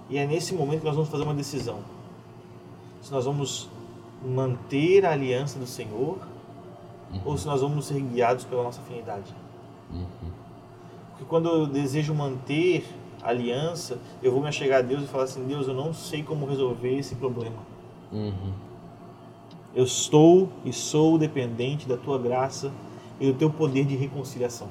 [0.09, 1.80] E é nesse momento que nós vamos fazer uma decisão.
[3.00, 3.68] Se nós vamos
[4.24, 6.18] manter a aliança do Senhor
[7.24, 9.34] ou se nós vamos ser guiados pela nossa afinidade.
[11.11, 12.84] Porque quando eu desejo manter
[13.22, 16.22] a aliança, eu vou me achegar a Deus e falar assim: Deus, eu não sei
[16.22, 17.59] como resolver esse problema.
[18.12, 18.52] Uhum.
[19.74, 22.72] Eu estou e sou dependente da tua graça
[23.18, 24.68] e do teu poder de reconciliação.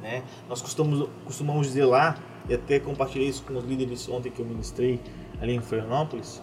[0.00, 0.22] Né?
[0.48, 2.16] Nós costumamos, costumamos dizer lá,
[2.48, 5.00] e até compartilhei isso com os líderes ontem que eu ministrei
[5.40, 6.42] ali em Florianópolis,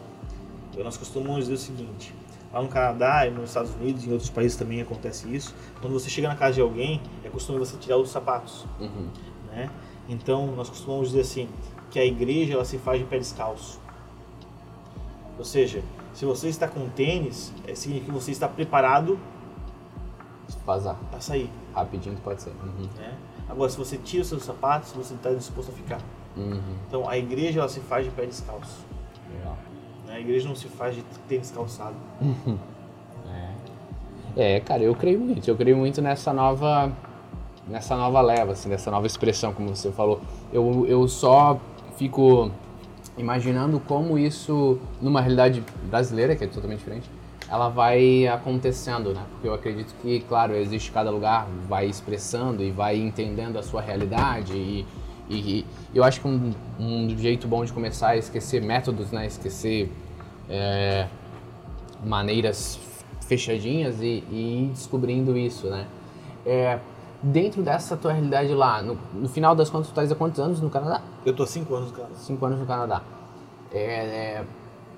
[0.77, 2.13] nós costumamos dizer o seguinte,
[2.51, 5.93] lá no Canadá e nos Estados Unidos e em outros países também acontece isso, quando
[5.93, 8.65] você chega na casa de alguém, é costume você tirar os sapatos.
[8.79, 9.09] Uhum.
[9.51, 9.69] Né?
[10.07, 11.49] Então, nós costumamos dizer assim,
[11.89, 13.79] que a igreja ela se faz de pé descalço.
[15.37, 15.81] Ou seja,
[16.13, 19.19] se você está com tênis, é significa que você está preparado
[20.65, 20.97] Vazar.
[21.09, 21.49] para sair.
[21.73, 22.51] Rapidinho pode ser.
[22.51, 22.87] Uhum.
[22.97, 23.13] Né?
[23.47, 25.99] Agora, se você tira os seus sapatos, você está disposto a ficar.
[26.35, 26.59] Uhum.
[26.87, 28.85] Então, a igreja ela se faz de pé descalço.
[29.31, 29.57] Legal.
[30.07, 30.15] né?
[30.15, 31.95] A igreja não se faz de tênis calçado.
[34.37, 35.47] É, cara, eu creio muito.
[35.47, 36.91] Eu creio muito nessa nova,
[37.67, 40.19] nessa nova leva, assim, nessa nova expressão, como você falou.
[40.51, 41.57] Eu, eu só
[41.95, 42.51] fico
[43.17, 47.09] imaginando como isso, numa realidade brasileira, que é totalmente diferente,
[47.49, 49.23] ela vai acontecendo, né?
[49.31, 53.81] Porque eu acredito que, claro, existe cada lugar, vai expressando e vai entendendo a sua
[53.81, 54.85] realidade e,
[55.29, 59.27] e, e eu acho que um, um jeito bom de começar é esquecer métodos, né?
[59.27, 59.91] Esquecer
[60.49, 61.07] é,
[62.03, 62.79] maneiras
[63.27, 65.87] fechadinhas e, e ir descobrindo isso, né?
[66.45, 66.79] É,
[67.21, 70.61] dentro dessa tua realidade lá, no, no final das contas, tu estás há quantos anos
[70.61, 71.01] no Canadá?
[71.25, 72.09] Eu tô há cinco anos, cara.
[72.15, 73.01] Cinco anos no Canadá.
[73.71, 74.45] É, é,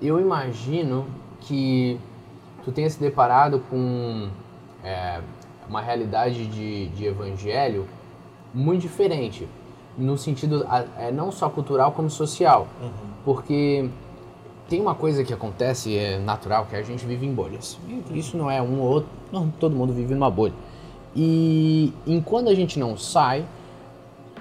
[0.00, 1.06] eu imagino
[1.40, 1.98] que
[2.64, 4.28] tu tenha se deparado com
[4.84, 5.20] é,
[5.68, 7.86] uma realidade de, de evangelho
[8.54, 9.46] muito diferente,
[9.96, 10.66] no sentido
[10.98, 12.90] é, não só cultural como social, Uhum.
[13.24, 13.88] porque
[14.68, 17.78] tem uma coisa que acontece, é natural, que a gente vive em bolhas.
[18.12, 20.52] Isso não é um ou outro, não, todo mundo vive numa bolha.
[21.16, 23.44] E enquanto a gente não sai,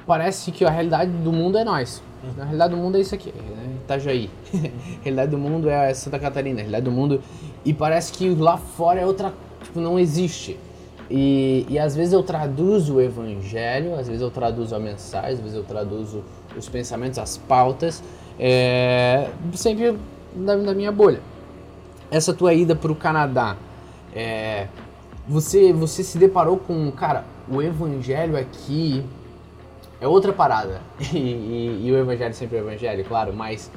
[0.06, 2.04] parece que a realidade do mundo é nós.
[2.38, 3.78] A realidade do mundo é isso aqui, né?
[3.84, 4.30] Itajaí.
[4.54, 7.22] a realidade do mundo é Santa Catarina, a realidade do mundo.
[7.68, 9.34] E parece que lá fora é outra.
[9.62, 10.58] Tipo, não existe.
[11.10, 15.40] E, e às vezes eu traduzo o evangelho, às vezes eu traduzo a mensagem, às
[15.40, 16.24] vezes eu traduzo
[16.56, 18.02] os pensamentos, as pautas,
[18.40, 19.98] é, sempre
[20.34, 21.20] da, da minha bolha.
[22.10, 23.58] Essa tua ida para o Canadá,
[24.16, 24.68] é,
[25.28, 29.04] você, você se deparou com, cara, o evangelho aqui
[30.00, 30.82] é outra parada.
[31.14, 33.70] E, e- e o evangelho sempre é o evangelho, claro, mas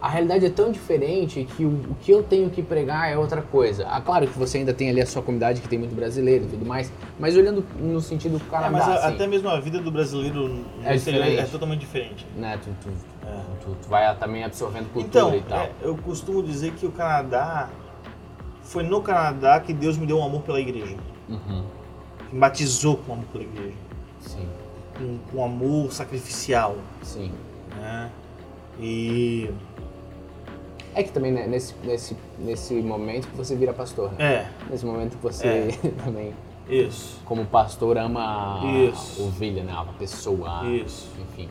[0.00, 3.40] a realidade é tão diferente que o, o que eu tenho que pregar é outra
[3.40, 3.86] coisa.
[3.88, 6.48] Ah, claro que você ainda tem ali a sua comunidade que tem muito brasileiro e
[6.48, 9.58] tudo mais, mas olhando no sentido do É, Canadá, mas a- assim, até mesmo a
[9.58, 11.50] vida do brasileiro no É é, diferente.
[11.50, 12.26] totalmente diferente.
[12.36, 12.90] né, tu, tu,
[13.26, 13.40] É.
[13.64, 15.58] tu, tu vai também absorvendo cultura Então, e tal.
[15.60, 17.70] é, eu costumo dizer que o Canadá
[18.62, 20.96] foi no Canadá que Deus me deu um amor pela igreja,
[21.28, 21.64] Uhum,
[22.30, 23.76] me batizou com amor pela igreja,
[24.20, 24.46] sim,
[24.98, 27.32] com, com amor sacrificial, sim.
[27.76, 28.10] né?
[28.78, 29.50] E
[30.96, 34.16] É que também né, nesse, nesse, nesse momento que você vira pastor, né?
[34.18, 35.68] é, Nesse momento que você É.
[36.02, 36.32] também,
[36.66, 39.22] isso, como pastor, ama a Isso.
[39.22, 39.74] ovelha, né?
[39.76, 41.10] A pessoa, isso.
[41.20, 41.50] enfim.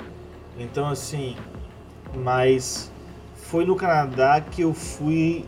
[0.58, 1.38] Então assim,
[2.16, 2.92] mas
[3.36, 5.46] foi no Canadá que eu fui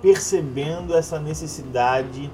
[0.00, 2.30] percebendo essa necessidade,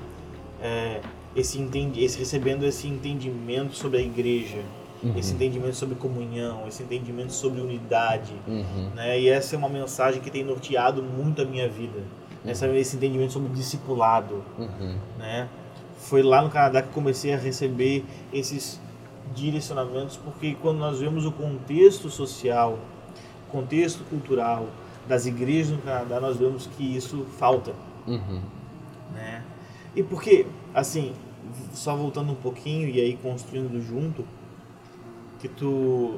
[0.61, 1.01] é,
[1.35, 4.59] esse, entendi, esse recebendo esse entendimento sobre a igreja,
[5.05, 5.19] Uhum.
[5.19, 8.91] esse entendimento sobre comunhão, esse entendimento sobre unidade, Uhum.
[8.95, 9.21] né?
[9.21, 12.03] E essa é uma mensagem que tem norteado muito a minha vida,
[12.45, 14.97] essa, esse entendimento sobre discipulado, Uhum.
[15.19, 15.49] né?
[15.99, 18.81] Foi lá no Canadá que comecei a receber esses
[19.35, 22.79] direcionamentos, porque quando nós vemos o contexto social,
[23.51, 24.67] contexto cultural
[25.09, 27.73] das igrejas no Canadá, nós vemos que isso falta,
[28.07, 28.41] Uhum.
[29.15, 29.43] né?
[29.97, 31.13] E porque, assim,
[31.73, 34.25] só voltando um pouquinho e aí construindo junto,
[35.45, 36.15] que tu,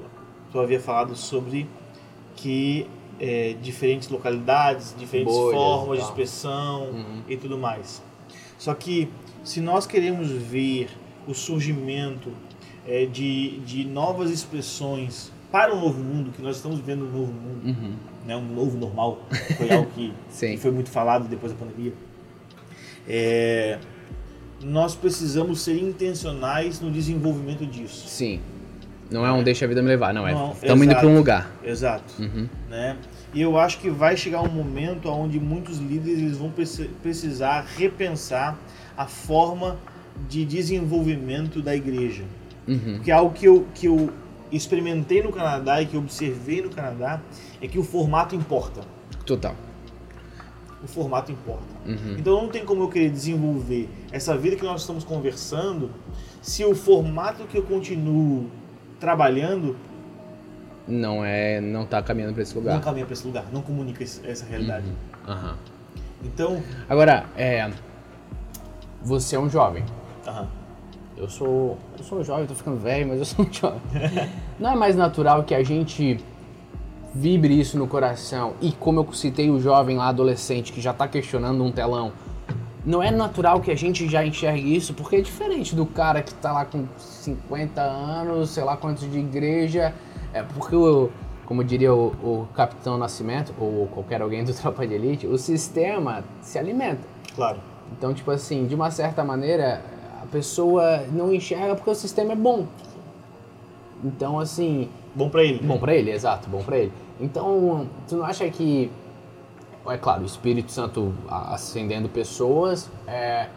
[0.53, 1.69] tu havia falado sobre
[2.37, 2.87] que
[3.19, 7.23] é, diferentes localidades, diferentes Bolhas formas de expressão Uhum.
[7.29, 8.01] e tudo mais.
[8.57, 9.09] Só que
[9.43, 10.91] se nós queremos ver
[11.27, 12.31] o surgimento
[12.87, 17.33] é, de, de novas expressões para o novo mundo, que nós estamos vendo um novo
[17.33, 17.95] mundo, Uhum.
[18.25, 19.19] né, um novo normal,
[19.59, 21.93] foi algo que, que foi muito falado depois da pandemia.
[23.09, 23.79] É,
[24.63, 28.07] nós precisamos ser intencionais no desenvolvimento disso.
[28.07, 28.41] Sim.
[29.11, 30.27] Não é um deixa a vida me levar, não.
[30.27, 30.33] É.
[30.55, 31.51] Estamos indo pra um lugar.
[31.63, 32.15] Exato.
[32.21, 32.49] Uhum.
[32.69, 32.97] né?
[33.33, 37.67] E eu acho que vai chegar um momento onde muitos líderes eles vão preci- precisar
[37.77, 38.57] repensar
[38.97, 39.77] a forma
[40.29, 42.25] de desenvolvimento da igreja.
[42.67, 42.95] Uhum.
[42.97, 44.11] Porque algo que eu, que eu
[44.51, 47.21] experimentei no Canadá e que observei no Canadá
[47.61, 48.81] é que o formato importa.
[49.25, 49.55] Total.
[50.83, 51.65] O formato importa.
[51.87, 52.17] Uhum.
[52.19, 55.91] Então não tem como eu querer desenvolver essa vida que nós estamos conversando
[56.41, 58.47] se o formato que eu continuo
[59.11, 59.77] trabalhando
[60.89, 61.61] Não é.
[61.61, 62.81] Não tá caminhando pra esse não lugar.
[62.81, 64.85] caminha para esse lugar, não comunica essa realidade.
[64.87, 65.33] Uhum.
[65.33, 65.57] Aham.
[66.25, 67.71] Então, Agora, é.
[69.03, 69.85] Você é um jovem.
[70.27, 70.49] aham,
[71.17, 71.79] Eu sou.
[71.97, 73.81] Eu sou jovem, tô ficando velho, mas eu sou um jovem.
[74.59, 76.19] Não é mais natural que a gente
[77.15, 81.07] vibre isso no coração e como eu citei o jovem lá adolescente que já tá
[81.07, 82.11] questionando um telão.
[82.87, 86.33] Não é natural que a gente já enxergue isso, porque é diferente do cara que
[86.35, 89.93] tá lá com 50 anos, sei lá quantos de igreja.
[90.33, 91.11] É porque o,
[91.47, 96.23] como diria o, o Capitão Nascimento, ou qualquer alguém do Tropa de Elite, o sistema
[96.41, 97.01] se alimenta.
[97.35, 97.59] claro.
[97.97, 99.81] Então, tipo assim, de uma certa maneira,
[100.23, 102.67] a pessoa não enxerga porque o sistema é bom.
[104.05, 105.61] Então, assim, Bom pra ele.
[105.65, 106.93] bom pra ele, exato, bom pra ele.
[107.21, 108.91] Então, tu não acha que,
[109.91, 113.49] é claro, o Espírito Santo acendendo pessoas, é,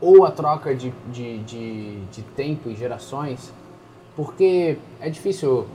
[0.00, 3.52] ou a troca de, de, de, de tempo e gerações,
[4.16, 5.66] porque é difícil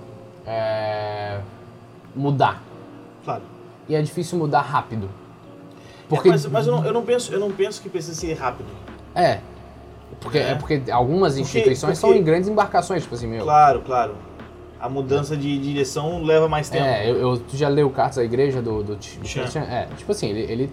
[0.46, 1.40] é,
[2.16, 2.62] mudar.
[3.24, 3.44] Claro.
[3.88, 5.10] E é difícil mudar rápido.
[6.12, 8.68] É, mas mas eu, não, eu, não penso, eu não penso que precisa ser rápido.
[9.16, 9.40] É.
[10.22, 10.52] Porque, É.
[10.52, 13.44] é porque algumas Porque- instituições porque- são em grandes embarcações, tipo assim, meu.
[13.44, 14.16] Claro, claro.
[14.84, 16.84] A mudança de direção leva mais tempo.
[16.84, 18.98] É, eu, eu- tu já leu Cartas da Igreja do, do, do.
[18.98, 19.62] Christian?
[19.62, 20.70] É, tipo assim, ele, ele-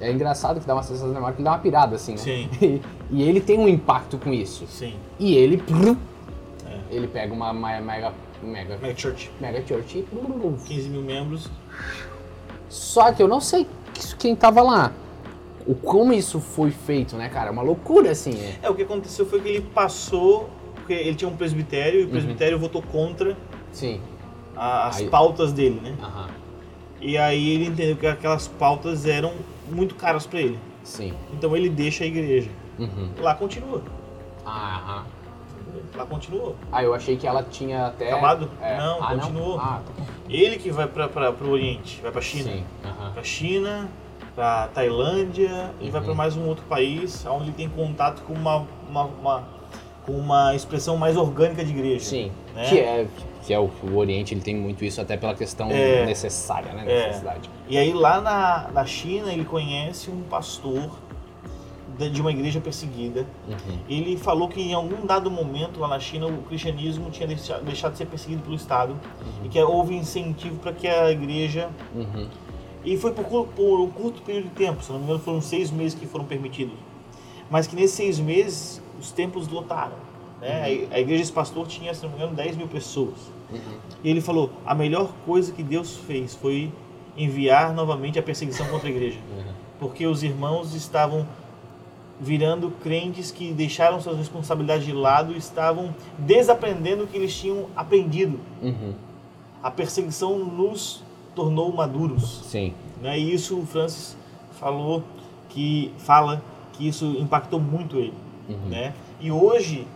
[0.00, 2.18] É engraçado que dá uma sensação de memória que ele dá uma pirada, assim, né?
[2.18, 2.48] Sim.
[2.60, 2.80] E,
[3.12, 4.66] e ele tem um impacto com isso.
[4.66, 4.94] Sim.
[5.18, 5.62] E ele.
[6.66, 6.78] É.
[6.90, 8.12] Ele pega uma ma- mega.
[8.42, 8.76] Mega.
[8.78, 10.02] Mega Church, Mega Church e.
[10.02, 10.58] prrr.
[10.66, 11.48] 15 mil membros.
[12.68, 13.66] Só que eu não sei
[14.18, 14.92] quem tava lá.
[15.66, 17.48] O como isso foi feito, né, cara?
[17.48, 18.32] É uma loucura, assim.
[18.34, 18.58] É.
[18.66, 22.04] É, o que aconteceu foi que ele passou, porque ele tinha um presbitério Uhum.
[22.06, 23.36] e o presbitério votou contra
[23.72, 24.00] Sim.
[24.56, 25.94] a- as Aí- pautas dele, né?
[26.02, 26.28] Aham.
[27.00, 29.32] E aí ele entendeu que aquelas pautas eram
[29.70, 30.58] muito caras pra ele.
[30.84, 31.12] Sim.
[31.32, 32.50] Então ele deixa a igreja.
[32.78, 33.10] Uhum.
[33.18, 33.82] Lá continua.
[34.46, 35.04] Aham.
[35.94, 36.54] Lá continua.
[36.70, 38.12] Ah, eu achei que ela tinha até.
[38.12, 38.48] Acabado?
[38.60, 38.76] É.
[38.76, 39.56] Não, ah, continuou.
[39.56, 39.64] Não?
[39.64, 40.02] Ah, tá.
[40.28, 42.50] Ele que vai para pro Oriente, vai pra China.
[42.50, 42.64] Sim.
[42.84, 43.12] aham.
[43.12, 43.88] Pra China,
[44.34, 46.06] pra Tailândia e vai Uhum.
[46.06, 49.44] pra mais um outro país, onde ele tem contato com uma, uma, uma-
[50.06, 52.04] com uma expressão mais orgânica de igreja.
[52.04, 52.32] Sim.
[52.54, 52.68] Né?
[52.68, 53.06] Que é.
[53.42, 56.06] Que é o, o Oriente, ele tem muito isso até pela questão É.
[56.06, 56.84] necessária, né?
[56.86, 57.06] É.
[57.08, 57.50] Necessidade.
[57.68, 60.90] E aí lá na, na China ele conhece um pastor
[61.98, 63.26] de uma igreja perseguida.
[63.46, 63.78] Uhum.
[63.88, 67.92] Ele falou que em algum dado momento lá na China o cristianismo tinha deixado, deixado
[67.92, 68.98] de ser perseguido pelo Estado
[69.44, 72.26] e que houve incentivo para que a igreja Uhum.
[72.84, 75.70] E foi por, por um curto período de tempo, se não me engano foram seis
[75.70, 76.74] meses que foram permitidos.
[77.48, 79.96] Mas que nesses seis meses os templos lotaram.
[80.42, 80.60] Né?
[80.90, 83.14] A, a igreja desse pastor tinha, se não me engano, 10 mil pessoas.
[83.50, 83.58] Uhum.
[84.02, 86.70] E ele falou, a melhor coisa que Deus fez foi
[87.16, 89.18] enviar novamente a perseguição contra a igreja.
[89.30, 89.52] Uhum.
[89.78, 91.26] Porque os irmãos estavam
[92.20, 97.66] virando crentes que deixaram suas responsabilidades de lado e estavam desaprendendo o que eles tinham
[97.76, 98.38] aprendido.
[98.62, 98.94] Uhum.
[99.62, 101.02] A perseguição nos
[101.34, 102.42] tornou maduros.
[102.44, 102.74] Sim.
[103.00, 103.18] Né?
[103.18, 104.16] E isso o Francis
[104.58, 105.02] falou
[105.48, 108.14] que fala que isso impactou muito ele,
[108.48, 108.68] Uhum.
[108.68, 108.94] né?
[109.20, 109.86] E hoje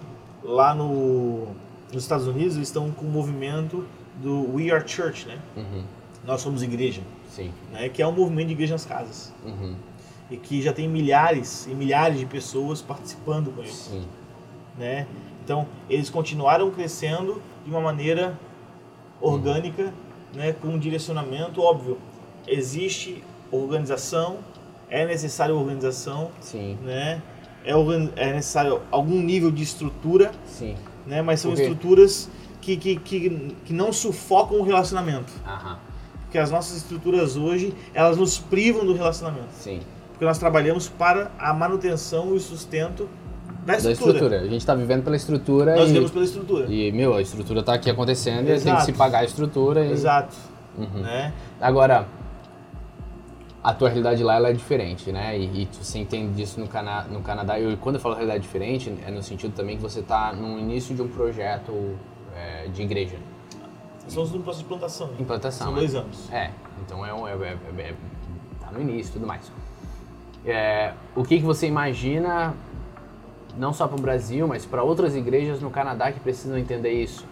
[0.46, 1.48] lá no,
[1.92, 3.84] nos Estados Unidos eles estão com o movimento
[4.22, 5.38] do We Are Church, né?
[5.56, 5.82] Uhum.
[6.24, 7.52] Nós somos igreja, Sim.
[7.72, 7.88] né?
[7.88, 9.74] Que é um movimento de igreja nas casas Uhum.
[10.30, 14.04] e que já tem milhares e milhares de pessoas participando com isso, Sim.
[14.78, 15.06] né?
[15.44, 18.38] Então eles continuaram crescendo de uma maneira
[19.20, 19.92] orgânica,
[20.34, 20.52] né?
[20.52, 21.98] Com um direcionamento óbvio.
[22.46, 24.38] Existe organização,
[24.88, 26.78] é necessário organização, Sim.
[26.82, 27.20] né?
[27.66, 27.72] É,
[28.16, 30.74] é necessário algum nível de estrutura, Sim.
[31.06, 31.20] né?
[31.20, 35.32] Mas são estruturas que, que, que, que não sufocam o relacionamento.
[35.46, 35.78] Aham.
[36.22, 39.48] Porque as nossas estruturas hoje, elas nos privam do relacionamento.
[39.52, 39.80] Sim.
[40.10, 43.08] Porque nós trabalhamos para a manutenção e o sustento
[43.64, 44.12] da Da estrutura.
[44.12, 44.40] estrutura.
[44.42, 46.66] A gente tá vivendo pela estrutura Nós e, vivemos pela estrutura.
[46.72, 48.84] e, meu, a estrutura tá aqui acontecendo e tem que Exato.
[48.84, 49.92] se pagar a estrutura e...
[49.92, 50.34] Exato.
[50.78, 51.00] Uhum.
[51.02, 51.32] né?
[51.60, 52.06] Agora,
[53.66, 55.36] a tua realidade lá ela é diferente, né?
[55.36, 57.58] E, e você entende disso no, Cana no Canadá.
[57.58, 60.94] E quando eu falo realidade diferente, é no sentido também que você está no início
[60.94, 61.98] de um projeto
[62.32, 63.16] é, de igreja.
[64.06, 65.08] Estamos no processo de plantação.
[65.08, 65.16] né?
[65.18, 65.66] Implantação.
[65.66, 65.80] São né?
[65.80, 66.32] dois anos.
[66.32, 67.94] É, então é, é, é, é- é-
[68.60, 69.50] tá no início e tudo mais.
[70.44, 72.54] É, o que, que você imagina,
[73.58, 77.26] não só para o Brasil, mas para outras igrejas no Canadá que precisam entender isso?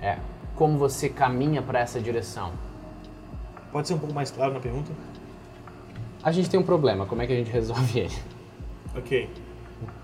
[0.00, 0.16] É,
[0.56, 2.52] como você caminha para essa direção?
[3.70, 4.90] Pode ser um pouco mais claro na pergunta?
[6.24, 8.14] A gente tem um problema, como é que a gente resolve ele?
[8.96, 9.28] Ok.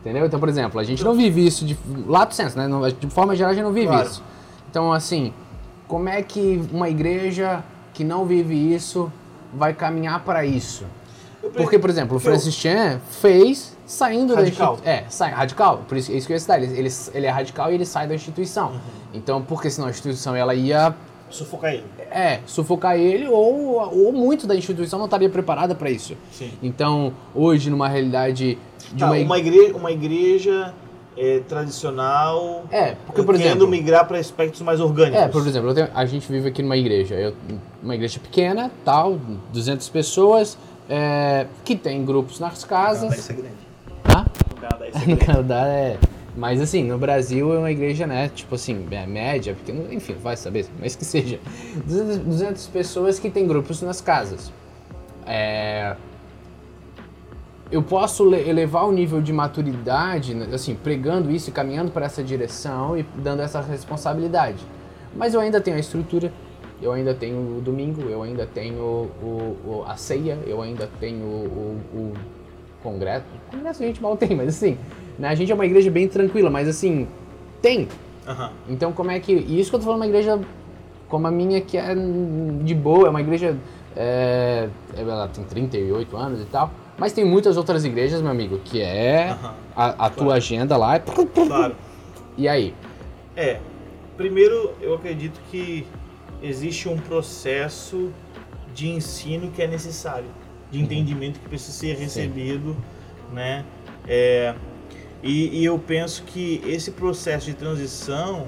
[0.01, 0.27] Entendeu?
[0.27, 2.67] Então, por exemplo, a gente não vive isso de lato senso, né?
[2.99, 4.07] De forma geral, a gente não vive Claro.
[4.09, 4.23] isso.
[4.71, 5.33] Então, assim,
[5.89, 7.65] como é que uma igreja
[7.95, 9.11] que não vive isso
[9.55, 10.85] vai caminhar para isso?
[11.55, 14.77] Porque, por exemplo, o Francis Chan fez saindo Radical.
[14.77, 14.93] da instituição.
[14.93, 15.85] É, sai, radical.
[15.89, 16.63] Por isso, é isso que eu ia citar.
[16.63, 18.73] Ele, ele, ele é radical e ele sai da instituição.
[18.73, 18.81] Uhum.
[19.15, 20.95] Então, porque senão a instituição ela ia
[21.31, 21.85] Sufocar ele.
[22.11, 23.77] é, sufocar ele ou,
[24.07, 26.17] ou muito da instituição não estaria preparada para isso.
[26.33, 26.51] Sim.
[26.63, 28.59] Então, hoje, numa realidade
[28.93, 30.75] de Tá, uma, uma, igreja, uma igreja
[31.17, 32.65] é, tradicional.
[32.71, 35.21] É, porque, por exemplo- migrar para aspectos mais orgânicos.
[35.23, 37.35] É, por exemplo, tenho- a gente vive aqui numa igreja, eu-
[37.83, 39.19] uma igreja pequena, tal,
[39.53, 40.57] 200 pessoas,
[40.89, 43.19] é, que tem grupos nas No Canadá casas.
[43.19, 43.55] isso é grande.
[44.09, 44.25] Hã?
[44.49, 45.25] No Canadá isso é No grande.
[45.27, 45.97] Canadá é.
[46.41, 48.31] Mas assim, no Brasil é uma igreja, né?
[48.35, 51.39] Tipo assim, é média, pequena, enfim, vai saber, mas que seja.
[51.85, 54.51] 200, 200 pessoas que tem grupos nas casas.
[55.27, 55.95] É,
[57.71, 62.07] eu posso le- elevar o nível de maturidade, né, assim, pregando isso e caminhando para
[62.07, 64.65] essa direção e dando essa responsabilidade.
[65.15, 66.33] Mas eu ainda tenho a estrutura,
[66.81, 71.23] eu ainda tenho o domingo, eu ainda tenho o, o- a ceia, eu ainda tenho
[71.23, 72.13] o, o
[72.83, 73.25] congresso.
[73.51, 74.79] Congresso a gente mal tem, mas assim,
[75.19, 77.07] né, a gente é uma igreja bem tranquila, mas assim,
[77.63, 77.89] tem.
[78.27, 78.51] Aham.
[78.69, 79.33] Então como é que.
[79.33, 80.41] E isso que eu tô falando, uma igreja
[81.09, 81.95] como a minha, que é
[82.63, 83.57] de boa, é uma igreja.
[83.97, 86.71] é, ela tem 38 anos e tal.
[86.97, 89.31] Mas tem muitas outras igrejas, meu amigo, que é.
[89.31, 89.55] Aham.
[89.75, 90.99] A, a tua agenda lá é.
[90.99, 91.75] Claro.
[92.37, 92.75] E aí?
[93.35, 93.59] É.
[94.17, 95.87] Primeiro, eu acredito que
[96.43, 98.11] existe um processo
[98.75, 100.27] de ensino que é necessário,
[100.71, 100.85] de Uhum.
[100.85, 102.77] entendimento que precisa ser recebido,
[103.33, 103.65] né?
[104.09, 104.55] É,
[105.23, 108.47] e, e eu penso que esse processo de transição,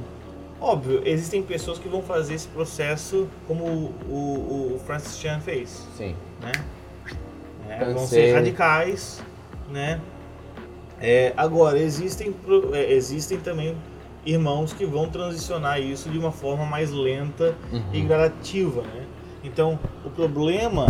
[0.61, 5.87] óbvio, existem pessoas que vão fazer esse processo como o, o, o Francis Chan fez,
[5.97, 6.15] Sim.
[6.41, 6.53] né?
[7.69, 7.95] É, Cansei.
[7.95, 9.23] vão ser radicais,
[9.71, 10.01] né?
[11.01, 12.35] É, agora, existem,
[12.73, 13.77] é, existem também
[14.25, 17.57] irmãos que vão transicionar isso de uma forma mais lenta
[17.93, 18.07] e Uhum.
[18.07, 19.05] gradativa, né?
[19.43, 20.87] Então, o problema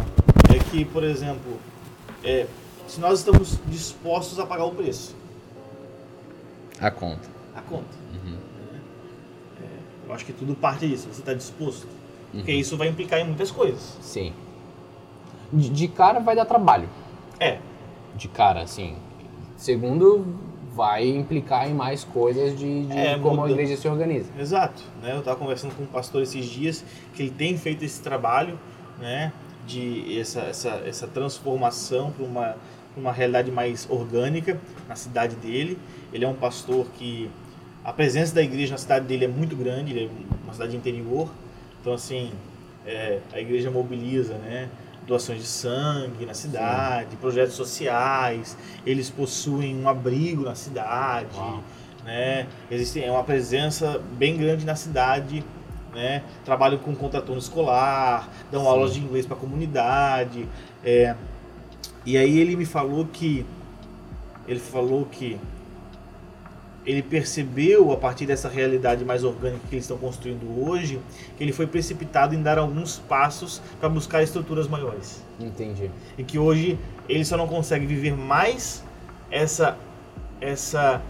[0.55, 1.59] é que, por exemplo,
[2.24, 2.46] é,
[2.86, 5.14] se nós estamos dispostos a pagar o preço,
[6.80, 7.28] A conta.
[7.55, 7.94] a conta.
[8.12, 8.36] Uhum.
[9.62, 11.86] É, eu acho que tudo parte disso, você está disposto.
[12.32, 12.59] Porque Uhum.
[12.59, 13.98] isso vai implicar em muitas coisas.
[14.00, 14.32] Sim.
[15.53, 16.88] De, de cara vai dar trabalho.
[17.38, 17.59] É,
[18.16, 18.96] De cara, assim.
[19.57, 20.24] Segundo,
[20.74, 23.50] vai implicar em mais coisas de, de É, como a muda.
[23.53, 24.30] igreja se organiza.
[24.38, 25.12] Exato, né?
[25.12, 26.84] Eu estava conversando com um pastor esses dias
[27.14, 28.59] que ele tem feito esse trabalho,
[28.98, 29.30] né?
[29.66, 32.56] De essa, essa, essa transformação para uma,
[32.96, 34.58] uma realidade mais orgânica
[34.88, 35.78] na cidade dele.
[36.12, 37.30] Ele é um pastor que
[37.84, 41.28] a presença da igreja na cidade dele é muito grande, ele é uma cidade interior.
[41.80, 42.32] Então, assim,
[42.86, 44.68] é, a igreja mobiliza, né?
[45.06, 48.56] Doações de sangue na cidade, projetos sociais,
[48.86, 51.62] eles possuem um abrigo na cidade, Uau.
[52.04, 52.46] né?
[52.70, 55.44] Existe é uma presença bem grande na cidade,
[55.95, 56.22] né?
[56.45, 58.68] Trabalham com contraturno escolar, dão Sim.
[58.68, 60.49] aulas de inglês para a comunidade,
[60.84, 61.14] é.
[62.05, 63.47] E aí ele me falou que
[64.47, 65.38] ele falou que
[66.84, 71.01] ele percebeu a partir dessa realidade mais orgânica que eles estão construindo hoje,
[71.36, 75.90] que ele foi precipitado em dar alguns passos para buscar estruturas maiores Entendi.
[76.18, 76.76] e que hoje
[77.09, 78.82] ele só não consegue viver mais
[79.30, 79.78] essa
[80.40, 81.01] essa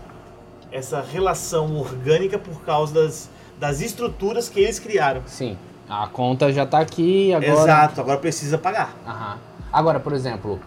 [0.70, 3.30] essa relação orgânica por causa das,
[3.62, 5.22] das estruturas que eles criaram.
[5.24, 5.56] Sim.
[5.88, 7.52] A conta já tá aqui agora.
[7.52, 8.92] Exato, agora precisa pagar.
[9.06, 9.38] Aham.
[9.72, 10.58] Agora, por exemplo,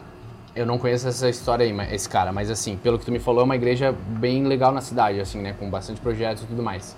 [0.56, 3.42] eu não conheço essa história aí, esse cara, mas assim, pelo que tu me falou,
[3.42, 5.54] é uma igreja bem legal na cidade, assim, né?
[5.60, 6.96] Com bastante projetos e tudo mais.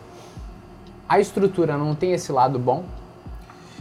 [1.09, 2.83] A estrutura não tem esse lado bom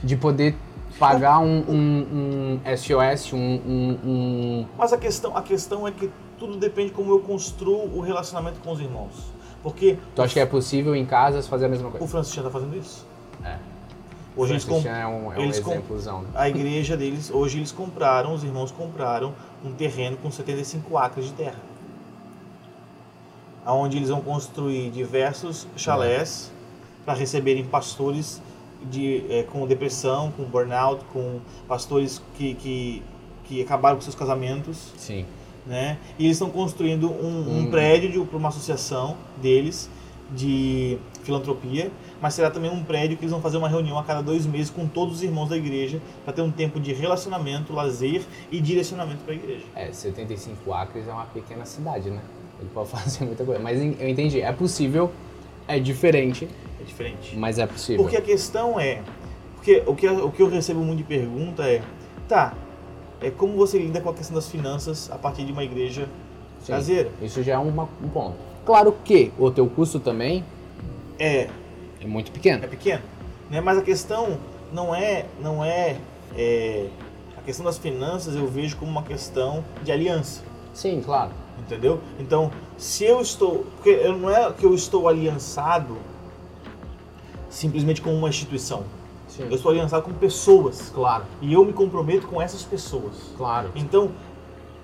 [0.03, 0.57] de poder
[0.99, 6.11] pagar um, um- um SOS, um, um- um- Mas a questão, a questão é que
[6.39, 9.36] tudo depende como eu construo o relacionamento com os irmãos.
[9.67, 12.07] Porque Tu acha que é possível em casas fazer a mesma o coisa?
[12.07, 13.05] Francisco está fazendo isso.
[13.45, 13.59] É.
[14.37, 16.23] Hoje eles Francis com, Chan é um, é um eles com- exemplozão.
[16.23, 16.29] né?
[16.37, 21.33] a igreja deles, hoje eles compraram, os irmãos compraram um terreno com 75 acres de
[21.33, 21.59] terra.
[23.67, 26.53] Onde eles vão construir diversos chalés
[27.05, 28.41] para receberem pastores
[28.89, 33.03] de, é, com depressão, com burnout, com pastores que, que,
[33.47, 35.27] que acabaram com seus casamentos, Sim.
[35.67, 35.99] Né?
[36.19, 37.71] E eles estão construindo um, um Hum.
[37.71, 39.91] prédio para uma associação deles
[40.31, 41.91] de filantropia,
[42.21, 44.71] mas será também um prédio que eles vão fazer uma reunião a cada dois meses
[44.71, 49.21] com todos os irmãos da igreja para ter um tempo de relacionamento, lazer e direcionamento
[49.25, 49.65] para a igreja.
[49.75, 52.21] É, 75 acres é uma pequena cidade, né?
[52.59, 53.61] Ele pode fazer muita coisa.
[53.63, 55.13] Mas eu entendi, é possível,
[55.69, 56.49] é diferente,
[56.81, 57.37] É diferente.
[57.37, 58.03] mas é possível.
[58.03, 59.03] Porque a questão é,
[59.55, 61.83] porque o que, o que eu recebo muito de pergunta é,
[62.29, 62.53] tá,
[63.27, 66.09] é como você lida com a questão das finanças a partir de uma igreja
[66.63, 67.11] Sim, caseira?
[67.21, 68.37] Isso já é uma- um ponto.
[68.65, 70.45] Claro que o teu custo também
[71.19, 71.49] É,
[72.01, 72.69] é muito é pequeno.
[72.69, 73.03] pequeno,
[73.51, 73.61] né?
[73.61, 74.39] Mas a questão
[74.73, 75.97] não é, não é,
[76.37, 76.87] é,
[77.37, 81.33] a questão das finanças eu vejo como uma questão de aliança, Sim, claro.
[81.59, 82.01] entendeu?
[82.21, 85.97] Então, se eu estou, porque não é que eu estou aliançado
[87.51, 88.85] simplesmente com uma instituição,
[89.37, 89.45] Sim.
[89.45, 93.15] eu estou aliançado com pessoas Claro, e eu me comprometo com essas pessoas.
[93.37, 93.71] claro.
[93.75, 94.11] Então,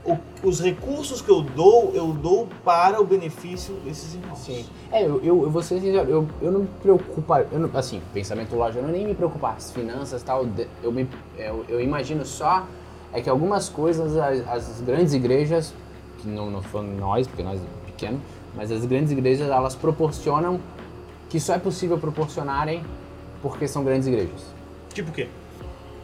[0.04, 4.38] o- os recursos que eu dou, eu dou para o benefício desses irmãos.
[4.38, 4.66] Sim.
[4.90, 8.02] É, eu, eu, eu vou ser sincero, eu, eu não me preocupo, eu não, assim,
[8.12, 10.44] pensamento lógico, eu não nem me preocupar as finanças e tal,
[10.82, 12.66] eu, me, eu, eu imagino só
[13.12, 15.72] é que algumas coisas, as, as grandes igrejas,
[16.18, 18.20] que não, não falando nós, porque nós é pequeno,
[18.56, 20.58] mas as grandes igrejas, elas proporcionam
[21.28, 22.82] que só é possível proporcionarem
[23.42, 24.40] porque são grandes igrejas.
[24.94, 25.28] Tipo o quê?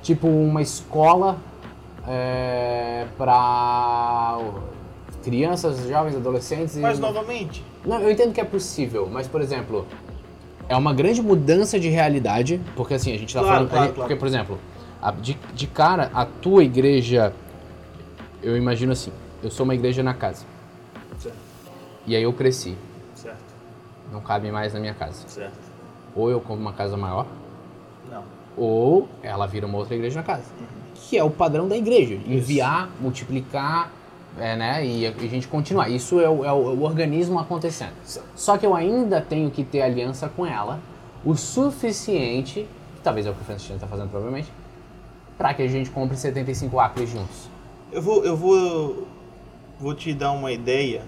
[0.03, 1.39] Tipo uma escola
[2.07, 4.39] é, para
[5.23, 6.81] crianças, jovens, adolescentes e...
[6.81, 9.87] Mas novamente, Não, eu entendo que é possível, mas por exemplo,
[10.69, 13.71] é uma grande mudança de realidade, porque assim, a gente tá Claro, falando.
[13.71, 14.09] claro, gente- claro.
[14.09, 14.59] Porque, por exemplo,
[15.03, 17.33] a- de, de cara, a tua igreja.
[18.43, 19.13] Eu imagino assim,
[19.43, 20.45] eu sou uma igreja na casa.
[21.19, 21.37] certo,
[22.07, 22.77] E aí eu cresci.
[23.15, 23.37] certo,
[24.13, 25.27] Não cabe mais na minha casa.
[25.29, 25.68] certo.
[26.19, 27.27] Ou eu compro uma casa maior,
[28.11, 28.25] Não.
[28.57, 30.43] ou ela vira uma outra igreja na casa.
[30.95, 32.15] Que é o padrão da igreja.
[32.27, 33.91] Enviar, multiplicar,
[34.37, 34.85] é, né?
[34.85, 35.89] E a, e a gente continuar.
[35.89, 37.93] Isso é o, é o- é o organismo acontecendo.
[38.35, 40.81] Só que eu ainda tenho que ter aliança com ela
[41.25, 42.67] o suficiente,
[42.97, 44.53] que talvez é o que o Francisco está fazendo provavelmente,
[45.37, 47.49] para que a gente compre 75 acres juntos.
[47.93, 49.07] Eu vou, eu vou,
[49.81, 51.03] vou te dar uma ideia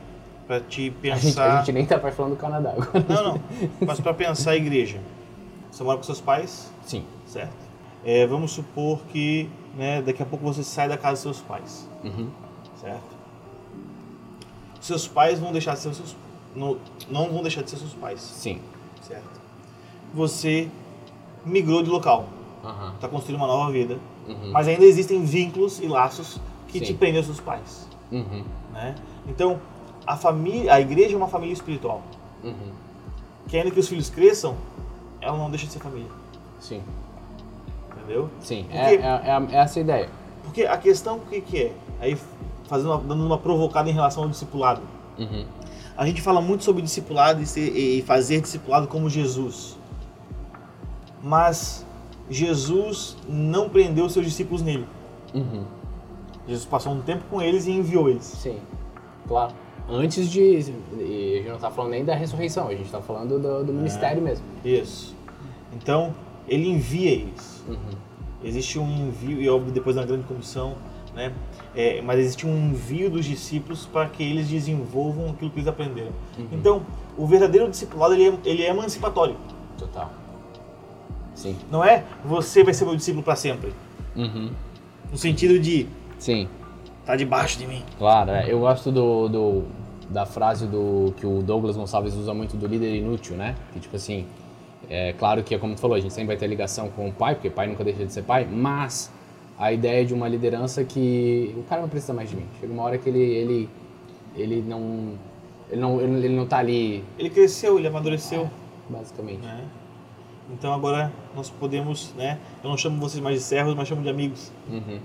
[0.51, 1.53] para te A gente, pensar.
[1.55, 3.05] a gente nem tá mais falando do Canadá agora.
[3.09, 3.41] Não, não.
[3.87, 5.01] Mas para pensar a igreja.
[5.71, 7.05] Você mora com seus pais, Sim.
[7.25, 7.55] certo?
[8.05, 11.89] É, vamos supor que, né, daqui a pouco você sai da casa dos seus pais,
[12.03, 12.29] Uhum.
[12.81, 13.05] certo?
[14.81, 16.17] Seus pais vão deixar de ser seus,
[16.57, 16.79] não,
[17.09, 18.61] não vão deixar de ser seus pais, Sim.
[19.07, 19.41] certo?
[20.13, 20.69] Você
[21.45, 22.27] migrou de local,
[22.65, 22.95] Aham.
[22.97, 24.51] está construindo uma nova vida, Uhum.
[24.51, 26.87] mas ainda existem vínculos e laços que Sim.
[26.87, 28.43] te prendem aos seus pais, Uhum.
[28.73, 28.97] né?
[29.29, 29.61] Então,
[30.07, 32.03] a família, a igreja é uma família espiritual,
[32.43, 32.73] Uhum.
[33.49, 34.57] que ainda que os filhos cresçam,
[35.21, 36.09] ela não deixa de ser família,
[36.59, 36.83] Sim.
[37.97, 38.31] entendeu?
[38.41, 38.63] Sim.
[38.65, 40.09] Porque- É, é, é é essa a ideia.
[40.43, 41.73] Porque a questão o que, que é?
[42.01, 42.19] Aí
[42.69, 44.81] fazendo uma, dando uma provocada em relação ao discipulado.
[45.19, 45.45] Uhum.
[45.97, 49.77] A gente fala muito sobre discipulado e, ser- e fazer discipulado como Jesus.
[51.23, 51.85] Mas
[52.31, 54.87] Jesus não prendeu seus discípulos nele.
[55.35, 55.65] Uhum.
[56.47, 58.25] Jesus passou um tempo com eles e enviou eles.
[58.25, 58.59] Sim,
[59.29, 59.53] claro.
[59.91, 60.41] Antes de.
[60.41, 63.73] E a gente não tá falando nem da ressurreição, a gente tá falando do, do
[63.73, 64.45] ministério mesmo.
[64.65, 65.15] Isso.
[65.75, 66.15] Então,
[66.49, 67.65] ele envia eles.
[67.69, 67.77] Uhum.
[68.43, 70.75] Existe um envio, e óbvio, depois da grande comissão,
[71.15, 71.33] né?
[71.75, 76.11] É, mas existe um envio dos discípulos para que eles desenvolvam aquilo que eles aprenderam.
[76.39, 76.47] Uhum.
[76.53, 76.83] Então,
[77.19, 79.37] o verdadeiro discipulado ele é, ele é emancipatório.
[79.79, 80.11] Total.
[81.35, 81.57] Sim.
[81.71, 83.73] Não é você vai ser meu discípulo para sempre.
[84.17, 84.51] Uhum.
[85.11, 85.87] No sentido de
[86.19, 86.49] Sim,
[87.07, 87.83] tá debaixo de mim.
[87.99, 88.31] claro.
[88.31, 88.51] é.
[88.53, 89.65] Eu gosto do, do-
[90.11, 93.55] da frase do que o Douglas Gonçalves usa muito do líder inútil, né?
[93.73, 94.27] Que tipo assim,
[94.89, 97.13] é claro que é como tu falou, a gente sempre vai ter ligação com o
[97.13, 99.11] pai, porque pai nunca deixa de ser pai, mas
[99.59, 102.47] a ideia de uma liderança que o cara não precisa mais de mim.
[102.61, 103.69] Chega uma hora que ele ele
[104.35, 105.15] ele não
[105.71, 108.51] ele não ele não tá ali Ele cresceu, ele amadureceu.
[108.89, 109.43] basicamente.
[109.43, 109.65] Né?
[110.53, 112.39] Então agora nós podemos, né?
[112.63, 114.51] Eu não chamo vocês mais de servos, mas chamo de amigos.
[114.69, 114.99] Uhum.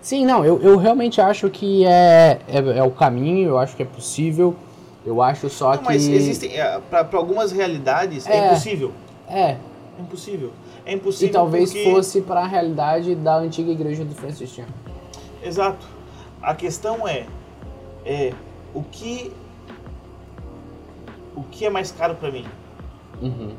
[0.00, 3.82] Sim, não, eu, eu realmente acho que é, é, é o caminho, eu acho que
[3.82, 4.54] é possível.
[5.04, 5.84] Eu acho só Não, que.
[5.84, 6.52] mas existem,
[6.90, 8.46] para algumas realidades é, É.
[8.46, 8.92] impossível.
[9.28, 9.58] É, É
[10.00, 10.52] impossível.
[10.86, 11.28] É impossível.
[11.28, 11.90] e talvez porque...
[11.90, 14.66] fosse para a realidade da antiga igreja do Francis Chan.
[15.42, 15.86] Exato.
[16.42, 17.26] A questão é,
[18.04, 18.32] é
[18.74, 19.32] o que
[21.36, 22.44] o que é mais caro para mim?
[23.22, 23.52] Uhum.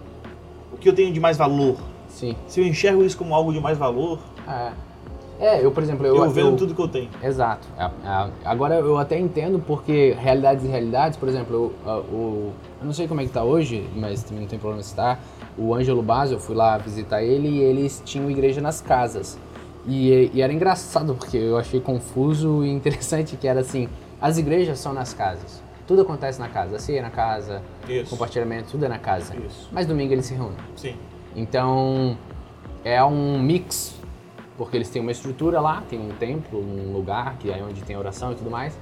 [0.73, 1.77] O que eu tenho de mais valor?
[2.07, 2.35] Sim.
[2.47, 4.71] Se eu enxergo isso como algo de mais valor, É.
[5.41, 6.15] É, eu, por exemplo, eu.
[6.15, 7.09] eu, vendo eu- tudo que eu tenho.
[7.21, 7.67] Exato.
[7.77, 12.85] É, é, agora eu até entendo porque realidades e realidades, por exemplo, eu, o, eu
[12.85, 15.19] não sei como é que tá hoje, mas também não tem problema citar.
[15.57, 19.37] o Ângelo Basso, eu fui lá visitar ele e eles tinham igreja nas casas.
[19.87, 23.89] E, e era engraçado porque eu achei confuso e interessante que era assim,
[24.21, 25.61] as igrejas são nas casas.
[25.87, 28.11] Tudo acontece na casa, a ceia é na casa, Isso.
[28.11, 29.35] compartilhamento, tudo é na casa.
[29.35, 29.67] Isso.
[29.71, 30.55] Mas domingo eles se reúnem.
[30.75, 30.93] Sim.
[31.35, 32.15] Então,
[32.85, 33.95] é um mix,
[34.61, 37.97] porque eles têm uma estrutura lá, tem um templo, um lugar que é onde tem
[37.97, 38.77] oração e tudo mais.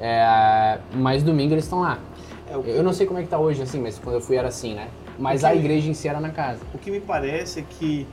[0.00, 2.00] É, mas domingo eles estão lá.
[2.48, 4.34] É, que, Eu não sei como é que tá hoje, assim, mas quando eu fui
[4.34, 4.88] era assim, né?
[5.16, 6.58] Mas que- a igreja em si era na casa.
[6.74, 8.08] o que me parece é que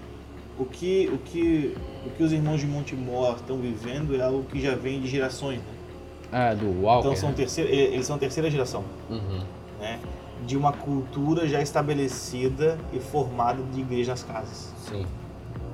[0.59, 4.61] o que, o que, o que os irmãos de Montemor estão vivendo é algo que
[4.61, 6.51] já vem de gerações, né?
[6.51, 7.07] É, do Walker.
[7.07, 9.41] Então são terceira, eh, eles são terceira geração, Uhum.
[9.79, 9.99] né?
[10.45, 15.03] De uma cultura já estabelecida e formada de igreja nas casas, Sim.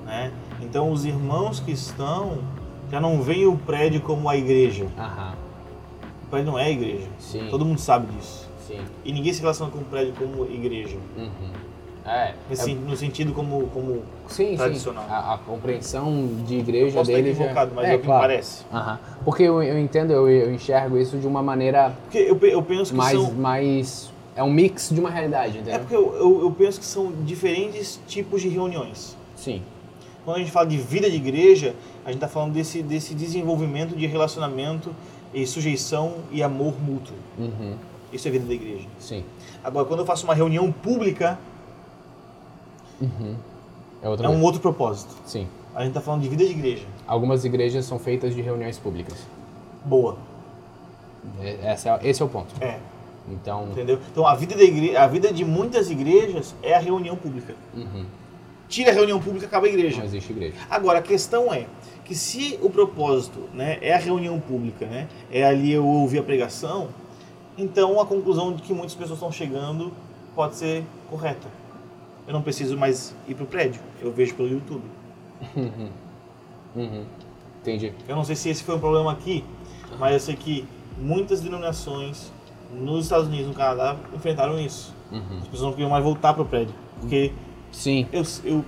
[0.05, 0.31] né?
[0.63, 2.37] Então os irmãos que estão
[2.91, 4.85] já não veem o prédio como a igreja.
[4.97, 5.33] Aham.
[6.23, 7.07] O prédio não é a igreja.
[7.19, 7.47] Sim.
[7.49, 8.49] Todo mundo sabe disso.
[8.67, 8.79] Sim.
[9.03, 10.97] E ninguém se relaciona com o prédio como igreja.
[11.17, 11.29] Uhum.
[12.05, 12.33] É.
[12.49, 15.05] Nesse- é- No sentido como, como sim, tradicional.
[15.05, 15.11] sim.
[15.13, 18.13] A, a compreensão de igreja posso estar deles já- equivocado, mas é, o que me
[18.13, 18.63] parece.
[18.73, 18.99] Aham.
[19.23, 22.91] Porque eu, eu entendo, eu, eu enxergo isso de uma maneira Porque eu, eu penso
[22.91, 24.11] que mais, são mais.
[24.35, 25.79] É um mix de uma realidade, É entendeu?
[25.79, 29.15] porque eu, eu, eu penso que são diferentes tipos de reuniões.
[29.35, 29.61] Sim.
[30.25, 33.95] Quando a gente fala de vida de igreja, a gente está falando desse, desse desenvolvimento
[33.95, 34.93] de relacionamento
[35.33, 37.15] e sujeição e amor mútuo.
[37.37, 37.75] Uhum.
[38.11, 38.87] Isso é vida da igreja.
[38.99, 39.23] Sim.
[39.63, 41.37] Agora, quando eu faço uma reunião pública,
[43.01, 43.35] Uhum.
[44.01, 45.13] É é um outro propósito.
[45.25, 45.47] Sim.
[45.75, 46.85] A gente está falando de vida de igreja.
[47.07, 49.17] Algumas igrejas são feitas de reuniões públicas.
[49.83, 50.17] Boa.
[51.41, 52.53] É- Essa é, esse é o ponto.
[52.61, 52.79] É.
[53.29, 53.69] Então.
[53.71, 53.99] Entendeu?
[54.11, 54.95] Então, a vida, da igre...
[54.95, 57.55] a vida de muitas igrejas é a reunião pública.
[57.73, 58.05] Uhum.
[58.67, 59.97] Tira a reunião pública, acaba a igreja.
[59.97, 60.55] Não existe igreja.
[60.69, 61.67] Agora, a questão é
[62.05, 66.23] que se o propósito né, é a reunião pública, né, é ali eu ouvir a
[66.23, 66.89] pregação,
[67.57, 69.91] então a conclusão de que muitas pessoas estão chegando
[70.35, 71.47] pode ser correta.
[72.27, 74.83] Eu não preciso mais ir para o prédio, eu vejo pelo YouTube.
[76.75, 77.05] Uhum.
[77.61, 77.93] Entendi.
[78.07, 79.43] Eu não sei se esse foi um problema aqui,
[79.99, 82.31] mas eu sei que muitas denominações
[82.73, 84.93] nos Estados Unidos no Canadá enfrentaram isso.
[85.11, 85.37] Uhum.
[85.37, 87.31] As pessoas não queriam mais voltar para o prédio, porque
[87.73, 88.07] Sim.
[88.13, 88.63] eu, eu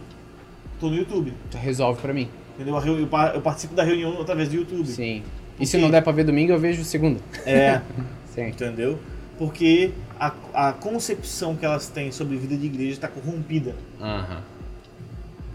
[0.79, 2.27] tô no YouTube, Resolve pra mim.
[2.55, 2.77] entendeu?
[2.77, 4.85] Eu pa- eu participo da reunião através do YouTube.
[4.87, 5.17] Sim.
[5.17, 7.19] E Porque- se não der pra ver domingo, eu vejo segunda.
[7.45, 7.79] É.
[8.27, 8.47] Sim.
[8.47, 8.99] entendeu?
[9.37, 13.73] Porque a, a concepção que elas têm sobre vida de igreja está corrompida.
[14.01, 14.41] Aham.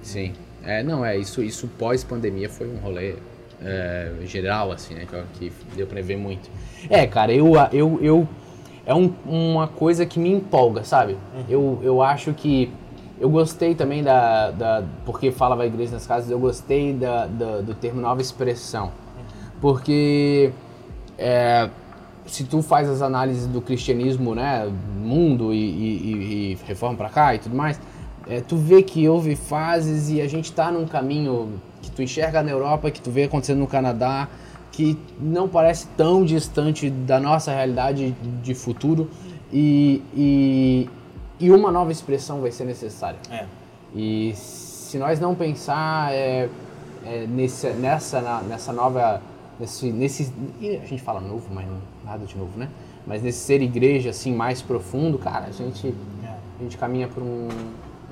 [0.03, 0.33] Sim.
[0.63, 3.15] É, não, é, isso, isso pós-pandemia foi um rolê
[3.63, 5.07] é, geral, assim, né?
[5.39, 6.51] Que, deu pra ver muito.
[6.89, 7.53] É, cara, eu.
[7.73, 8.29] eu, eu
[8.87, 11.17] é um- uma coisa que me empolga, sabe?
[11.49, 12.71] Eu, eu acho que.
[13.21, 14.83] Eu gostei também da, da.
[15.05, 18.91] Porque falava igreja nas casas, eu gostei da, da- do termo nova expressão.
[19.61, 20.51] Porque.
[21.19, 21.69] é,
[22.27, 24.71] se tu faz as análises do cristianismo, né,
[25.03, 27.81] mundo e, e- e- reforma pra cá e tudo mais,
[28.29, 32.41] é, tu vê que houve fases e a gente tá num caminho que tu enxerga
[32.41, 34.29] na Europa, que tu vê acontecendo no Canadá,
[34.71, 39.11] que não parece tão distante da nossa realidade de futuro
[39.53, 40.89] e, e,
[41.41, 43.19] e uma nova expressão vai ser necessária.
[43.31, 43.47] É.
[43.95, 46.49] E se nós não pensar é,
[47.05, 49.21] é, nesse, nessa, na- nessa nova.
[49.59, 52.69] Nesse, nesse, a gente fala novo, mas não, nada de novo, né?
[53.07, 55.95] Mas nesse ser igreja assim mais profundo, cara, a gente,
[56.59, 57.49] a gente caminha por um,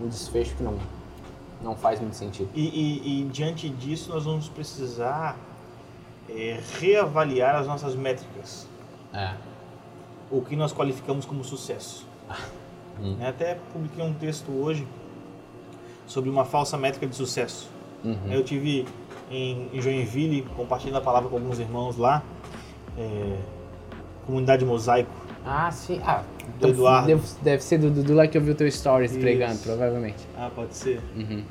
[0.00, 0.74] um desfecho que não,
[1.62, 2.50] não faz muito sentido.
[2.54, 5.36] E, e- e diante disso nós vamos precisar
[6.28, 8.66] é, reavaliar as nossas métricas.
[9.14, 9.32] É.
[10.30, 12.06] O que nós qualificamos como sucesso.
[13.00, 13.16] Hum.
[13.18, 14.86] Né, Até publiquei um texto hoje
[16.06, 17.68] sobre uma falsa métrica de sucesso.
[18.04, 18.30] Uhum.
[18.30, 18.86] Eu tive
[19.30, 22.22] em, em Joinville, compartilhando a palavra com alguns irmãos lá,
[22.96, 23.36] é,
[24.26, 25.10] comunidade mosaico.
[25.44, 26.00] Ah, sim.
[26.04, 26.22] Ah,
[26.60, 27.06] Do Eduardo.
[27.06, 29.20] Deve, deve ser do Dudu lá que eu vi o teu stories Isso.
[29.20, 30.26] pregando, provavelmente.
[30.36, 31.00] Ah, pode ser.
[31.16, 31.42] Uhum.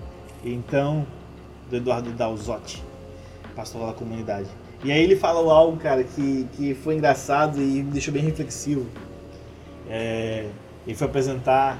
[0.43, 1.05] Então,
[1.69, 2.83] do Eduardo Dalzotti,
[3.55, 4.47] pastor da comunidade.
[4.83, 8.85] E aí ele falou algo, cara, que, que foi engraçado e me deixou bem reflexivo.
[9.89, 10.47] É,
[10.87, 11.77] ele foi apresentar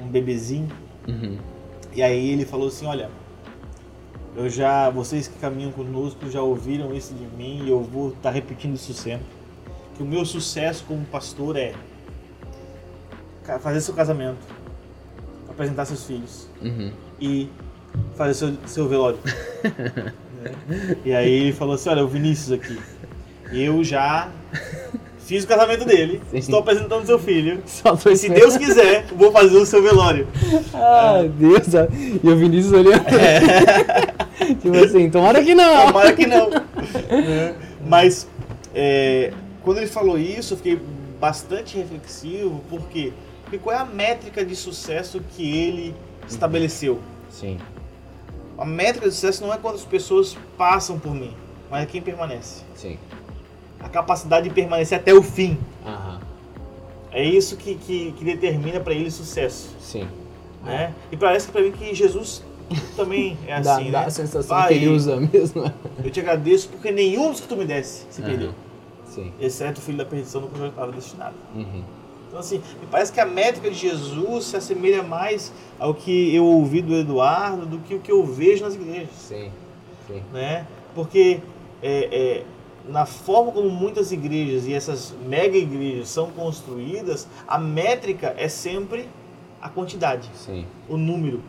[0.00, 0.68] um bebezinho
[1.06, 1.38] Uhum.
[1.94, 3.08] e aí ele falou assim, olha,
[4.36, 8.30] eu já, vocês que caminham conosco já ouviram isso de mim e eu vou estar
[8.30, 9.26] repetindo isso sempre.
[9.96, 11.74] Que o meu sucesso como pastor é
[13.60, 14.38] fazer seu casamento,
[15.48, 16.92] apresentar seus filhos, Uhum.
[17.20, 17.48] e
[18.16, 19.18] fazer seu, seu velório.
[21.04, 22.78] E aí ele falou assim, olha, o Vinícius aqui,
[23.52, 24.30] eu já
[25.28, 26.38] fiz o casamento dele, Sim.
[26.38, 27.62] estou apresentando seu filho,
[28.10, 30.26] e se Deus quiser, vou fazer o seu velório.
[30.72, 31.74] Ah, Deus.
[31.74, 33.04] ah, E o Vinícius olhando.
[34.62, 35.86] tipo assim, tomara que não.
[35.88, 36.48] Tomara que não.
[37.10, 37.54] Né?
[37.86, 38.26] Mas
[38.74, 39.32] é,
[39.62, 40.80] quando ele falou isso, eu fiquei
[41.20, 43.12] bastante reflexivo, porque
[43.44, 45.94] Porque qual é a métrica de sucesso que ele
[46.26, 47.00] estabeleceu?
[47.30, 47.58] Sim.
[48.56, 51.34] A métrica de sucesso não é quantas pessoas passam por mim,
[51.70, 52.62] mas é quem permanece.
[52.74, 52.98] Sim.
[53.80, 55.58] A capacidade de permanecer até o fim.
[55.86, 56.20] Aham.
[57.10, 59.74] É isso que, que, que determina para ele sucesso.
[59.80, 60.06] Sim.
[60.64, 60.92] Né?
[61.10, 62.42] E parece para mim que Jesus
[62.96, 64.06] também é dá, assim, dá né?
[64.06, 65.72] a sensação Pai, que ele usa mesmo.
[66.04, 68.30] Eu te agradeço porque nenhum dos que tu me desse se Aham.
[68.30, 68.54] perdeu.
[69.06, 69.32] Sim.
[69.40, 71.34] Exceto o filho da perdição no qual eu estava destinado.
[71.54, 71.82] Uhum.
[72.28, 76.44] Então, assim, me parece que a métrica de Jesus se assemelha mais ao que eu
[76.44, 79.50] ouvi do Eduardo do que o que eu vejo nas igrejas, Sim.
[80.06, 80.22] Sim.
[80.30, 80.66] né?
[80.94, 81.40] Porque
[81.82, 82.44] é, é,
[82.88, 89.08] na forma como muitas igrejas e essas mega igrejas são construídas, a métrica é sempre
[89.60, 90.64] a quantidade, Sim.
[90.88, 91.40] o número,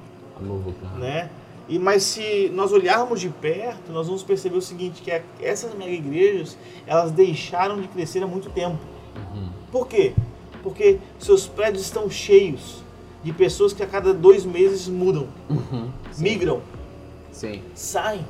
[0.99, 1.29] né?
[1.67, 5.91] E, mas se nós olharmos de perto, nós vamos perceber o seguinte, que essas mega
[5.91, 6.57] igrejas,
[6.87, 8.79] elas deixaram de crescer há muito tempo.
[9.15, 9.49] Uhum.
[9.71, 10.13] Por quê?
[10.63, 12.83] Porque seus prédios estão cheios
[13.23, 15.89] de pessoas que a cada dois meses mudam, Uhum.
[16.17, 16.59] Migram,
[17.31, 17.61] Sim.
[17.75, 18.25] saem,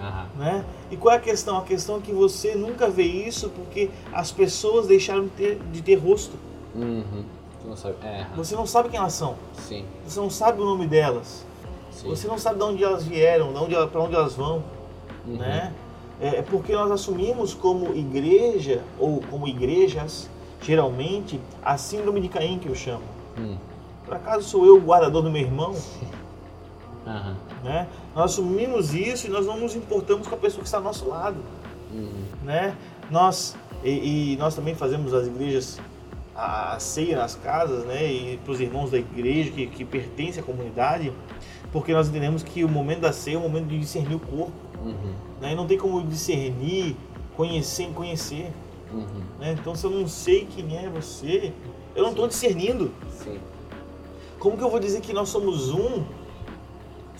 [0.00, 0.26] Aham.
[0.38, 0.64] né?
[0.90, 1.56] E qual é a questão?
[1.58, 5.82] A questão é que você nunca vê isso porque as pessoas deixaram de ter, de
[5.82, 6.36] ter rosto.
[6.74, 7.24] Uhum.
[7.62, 7.94] Tu não sabe.
[8.02, 8.26] É.
[8.36, 9.84] Você não sabe quem elas são, Sim.
[10.06, 11.44] você não sabe o nome delas,
[11.92, 12.08] Sim.
[12.08, 14.62] você não sabe de onde elas vieram, de onde, pra onde elas vão,
[15.26, 15.36] Uhum.
[15.36, 15.72] né?
[16.20, 20.28] É é porque nós assumimos como igreja, ou como igrejas,
[20.62, 23.02] geralmente, a síndrome de Caim que eu chamo.
[23.38, 23.56] Hum.
[24.04, 25.74] Por acaso sou eu o guardador do meu irmão?
[27.06, 27.36] Aham.
[27.64, 27.86] Né?
[28.14, 31.08] Nós assumimos isso e nós não nos importamos com a pessoa que está ao nosso
[31.08, 31.38] lado.
[31.92, 32.24] Uhum.
[32.44, 32.76] Né?
[33.10, 35.80] Nós, e, e nós também fazemos as igrejas,
[36.34, 38.04] a, a ceia nas casas, né?
[38.04, 41.12] e para os irmãos da igreja que, que pertencem à comunidade,
[41.72, 44.52] porque nós entendemos que o momento da ceia é o momento de discernir o corpo.
[44.84, 45.14] Uhum.
[45.40, 45.52] Né?
[45.52, 46.96] E não tem como discernir,
[47.36, 48.50] conhecer em conhecer.
[48.92, 49.22] Uhum.
[49.38, 49.56] Né?
[49.58, 51.52] Então se eu não sei quem é você,
[51.94, 52.90] eu não estou discernindo.
[53.22, 53.38] Sim.
[54.40, 56.02] Como que eu vou dizer que nós somos um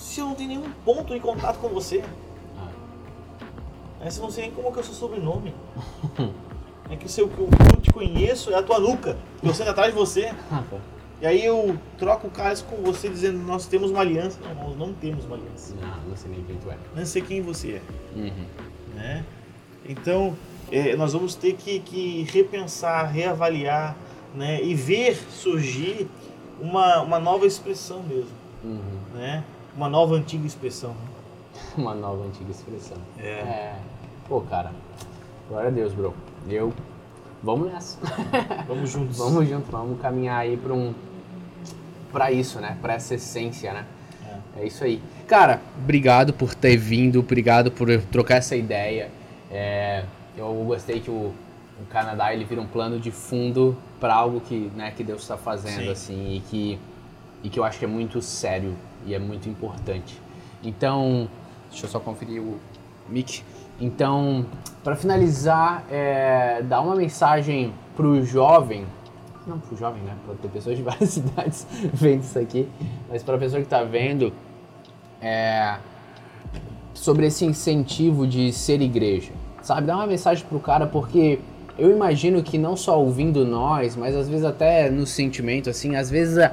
[0.00, 2.02] se eu não tenho nenhum ponto de contato com você?
[2.58, 4.10] Ah.
[4.10, 5.54] Se eu não sei nem como que é o seu sobrenome.
[6.92, 9.92] É que o seu, que eu te conheço é a tua nuca, eu sento atrás
[9.92, 10.34] de você.
[10.50, 10.64] Ah.
[11.22, 14.40] E aí eu troco o cálice com você dizendo nós temos uma aliança.
[14.40, 15.72] Não, nós não temos uma aliança.
[15.80, 16.76] Não, não sei nem quem tu é.
[16.96, 17.82] Não sei quem você é.
[18.18, 18.44] Uhum.
[18.96, 19.24] né?
[19.88, 20.36] Então,
[20.72, 23.94] é, nós vamos ter que, que repensar, reavaliar,
[24.34, 24.60] né?
[24.60, 26.08] E ver surgir
[26.60, 28.30] uma, uma nova expressão mesmo,
[28.64, 28.80] Uhum.
[29.14, 29.44] né?
[29.76, 30.94] Uma nova antiga expressão.
[31.76, 32.98] Uma nova antiga expressão.
[33.18, 33.28] É.
[33.28, 33.76] É.
[34.28, 34.72] Pô, cara.
[35.48, 36.14] Glória a Deus, bro.
[36.48, 36.72] Eu.
[37.42, 37.98] Vamos nessa.
[38.68, 39.16] Vamos juntos.
[39.16, 40.94] vamos junto, vamos caminhar aí pra um.
[42.12, 42.76] Pra isso, né?
[42.82, 43.86] Pra essa essência, né?
[44.56, 45.00] É isso aí.
[45.26, 49.10] Cara, obrigado por ter vindo, obrigado por trocar essa ideia.
[49.50, 50.04] É,
[50.36, 51.32] eu gostei que o,
[51.80, 55.36] o Canadá ele vira um plano de fundo para algo que, né, que Deus está
[55.36, 55.90] fazendo Sim.
[55.90, 56.78] assim e que
[57.42, 58.74] e que eu acho que é muito sério
[59.06, 60.20] e é muito importante.
[60.62, 61.28] Então,
[61.70, 62.58] deixa eu só conferir o
[63.08, 63.42] mic.
[63.80, 64.44] Então,
[64.84, 68.84] para finalizar, é, dá uma mensagem pro jovem
[69.46, 70.14] não pro jovem, né?
[70.26, 72.68] Pode ter pessoas de várias idades vendo isso aqui,
[73.08, 74.32] mas para a pessoa que está vendo,
[75.20, 75.76] é,
[76.94, 79.32] sobre esse incentivo de ser igreja,
[79.62, 79.86] sabe?
[79.86, 81.38] Dá uma mensagem pro cara, porque
[81.78, 86.10] eu imagino que não só ouvindo nós, mas às vezes até no sentimento, assim, às
[86.10, 86.52] vezes a-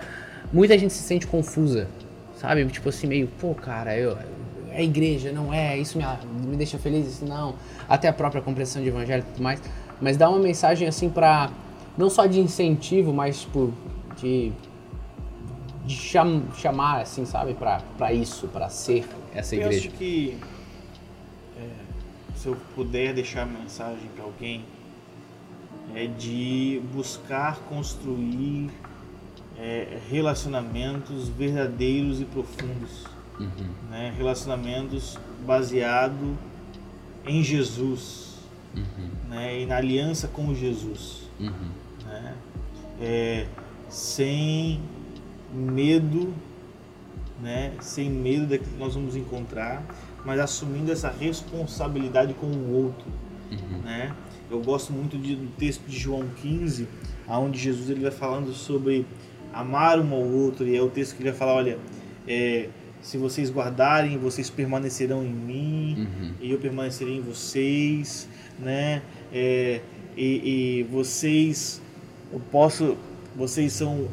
[0.51, 1.87] muita gente se sente confusa,
[2.37, 2.65] sabe?
[2.67, 4.17] Tipo assim, meio, pô, cara, eu,
[4.71, 6.05] é igreja, não é, isso me,
[6.47, 7.55] me deixa feliz, isso não,
[7.89, 9.61] até a própria compreensão de evangelho e tudo mais,
[9.99, 11.49] mas dá uma mensagem assim pra,
[11.97, 13.73] não só de incentivo, mas tipo,
[14.17, 14.51] de
[15.85, 19.87] de cham- chamar, assim, sabe, pra, pra isso, pra ser essa Eu igreja.
[19.87, 20.37] acho que
[21.57, 21.67] é,
[22.35, 24.65] se eu puder deixar mensagem para alguém
[25.95, 28.69] é de buscar construir
[29.59, 33.05] é, relacionamentos verdadeiros e profundos,
[33.39, 33.49] Uhum.
[33.89, 34.13] né?
[34.17, 36.37] relacionamentos baseado
[37.25, 38.35] em Jesus,
[38.75, 39.09] Uhum.
[39.29, 39.61] né?
[39.61, 41.69] e na aliança com Jesus, Uhum.
[42.05, 42.35] né?
[43.01, 43.47] É,
[43.89, 44.79] sem
[45.53, 46.33] medo,
[47.41, 47.73] né?
[47.79, 49.83] Sem medo daquilo que nós vamos encontrar,
[50.25, 53.05] mas assumindo essa responsabilidade com o outro,
[53.51, 53.81] Uhum.
[53.83, 54.13] né?
[54.49, 56.87] Eu gosto muito de- do texto de João 15,
[57.27, 59.05] aonde Jesus ele vai falando sobre
[59.59, 61.77] amar um ao outro e é o texto que ele vai falar, olha,
[62.27, 62.69] é,
[63.01, 66.31] se vocês guardarem, vocês permanecerão em mim Uhum.
[66.41, 68.27] e eu permanecerei em vocês,
[68.59, 69.01] né?
[69.31, 69.81] É,
[70.15, 71.81] e, e vocês,
[72.33, 72.97] eu posso,
[73.35, 74.07] vocês são,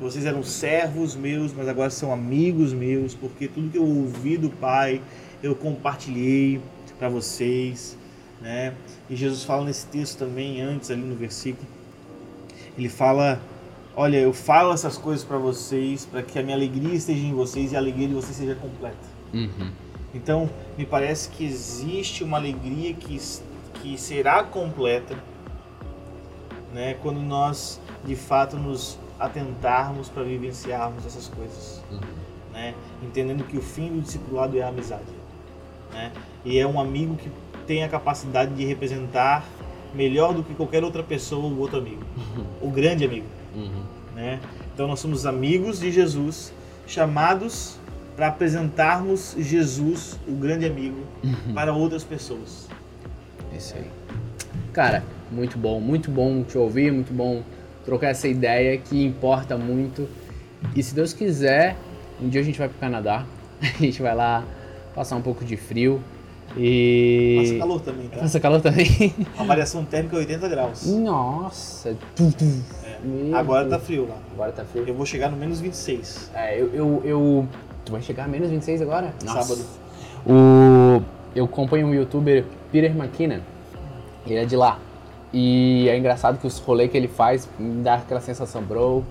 [0.00, 4.50] vocês eram servos meus, mas agora são amigos meus, porque tudo que eu ouvi do
[4.50, 5.00] Pai
[5.42, 6.60] eu compartilhei
[6.98, 7.96] para vocês,
[8.40, 8.74] né?
[9.08, 11.66] E Jesus fala nesse texto também antes ali no versículo,
[12.78, 13.40] Ele fala:
[13.96, 17.72] Olha, eu falo essas coisas para vocês, para que a minha alegria esteja em vocês
[17.72, 18.96] e a alegria de vocês seja completa.
[19.34, 19.72] Uhum.
[20.14, 20.48] Então,
[20.78, 23.20] me parece que existe uma alegria que,
[23.74, 25.16] que será completa
[26.72, 31.82] né, quando nós de fato nos atentarmos para vivenciarmos essas coisas.
[31.90, 32.00] Uhum.
[32.52, 35.02] Né, entendendo que o fim do discipulado é a amizade.
[35.92, 36.12] Né,
[36.44, 37.30] e é um amigo que
[37.66, 39.44] tem a capacidade de representar
[39.94, 42.02] melhor do que qualquer outra pessoa o outro amigo,
[42.60, 43.26] o grande amigo.
[43.54, 43.82] Uhum.
[44.14, 44.40] Né?
[44.74, 46.52] Então nós somos amigos de Jesus,
[46.86, 47.78] chamados
[48.16, 51.04] para apresentarmos Jesus, o grande amigo,
[51.54, 52.68] para outras pessoas.
[53.56, 53.86] Isso aí.
[54.72, 57.42] Cara, muito bom, muito bom te ouvir, muito bom
[57.84, 60.08] trocar essa ideia que importa muito.
[60.74, 61.76] E se Deus quiser,
[62.20, 63.24] um dia a gente vai pro Canadá,
[63.62, 64.44] a gente vai lá
[64.94, 66.02] passar um pouco de frio
[66.56, 67.36] e.
[67.42, 68.18] Passa calor também, tá?
[68.18, 69.14] Passa calor também.
[69.38, 70.86] A variação térmica é 80 graus.
[70.86, 71.90] Nossa.
[71.90, 73.34] É.
[73.34, 73.80] Agora Deus.
[73.80, 74.16] tá frio lá.
[74.32, 74.84] Agora tá frio.
[74.86, 76.30] Eu vou chegar no menos 26.
[76.34, 77.48] É, eu, eu, eu-
[77.84, 79.14] Tu vai chegar a menos 26 agora?
[79.24, 79.64] Sábado.
[80.26, 81.02] O...
[81.34, 83.40] Eu acompanho um youtuber, Peter McKinnon.
[84.26, 84.78] Ele é de lá.
[85.32, 89.04] E é engraçado que os rolês que ele faz me dá aquela sensação, bro.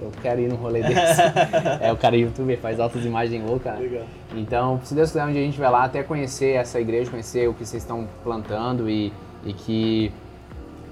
[0.00, 1.20] Eu quero ir num rolê desse.
[1.80, 3.74] é, o cara é youtuber, faz altas imagens loucas.
[3.74, 3.80] né?
[3.80, 4.04] Legal.
[4.34, 7.48] Então, se Deus quiser, um dia a gente vai lá até conhecer essa igreja, conhecer
[7.48, 9.12] o que vocês estão plantando e,
[9.44, 10.12] e que,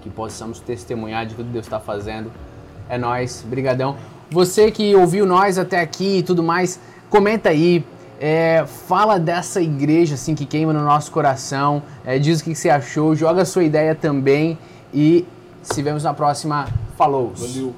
[0.03, 2.31] que possamos testemunhar de tudo que Deus está fazendo.
[2.89, 3.97] É nóis, brigadão.
[4.31, 6.79] Você que ouviu nós até aqui e tudo mais,
[7.09, 7.85] comenta aí,
[8.21, 12.69] é, fala dessa igreja assim que queima no nosso coração, é, diz o que você
[12.69, 14.59] achou, joga a sua ideia também
[14.93, 15.25] e
[15.63, 16.67] se vemos na próxima.
[16.97, 17.33] Falou!
[17.37, 17.75] Valeu.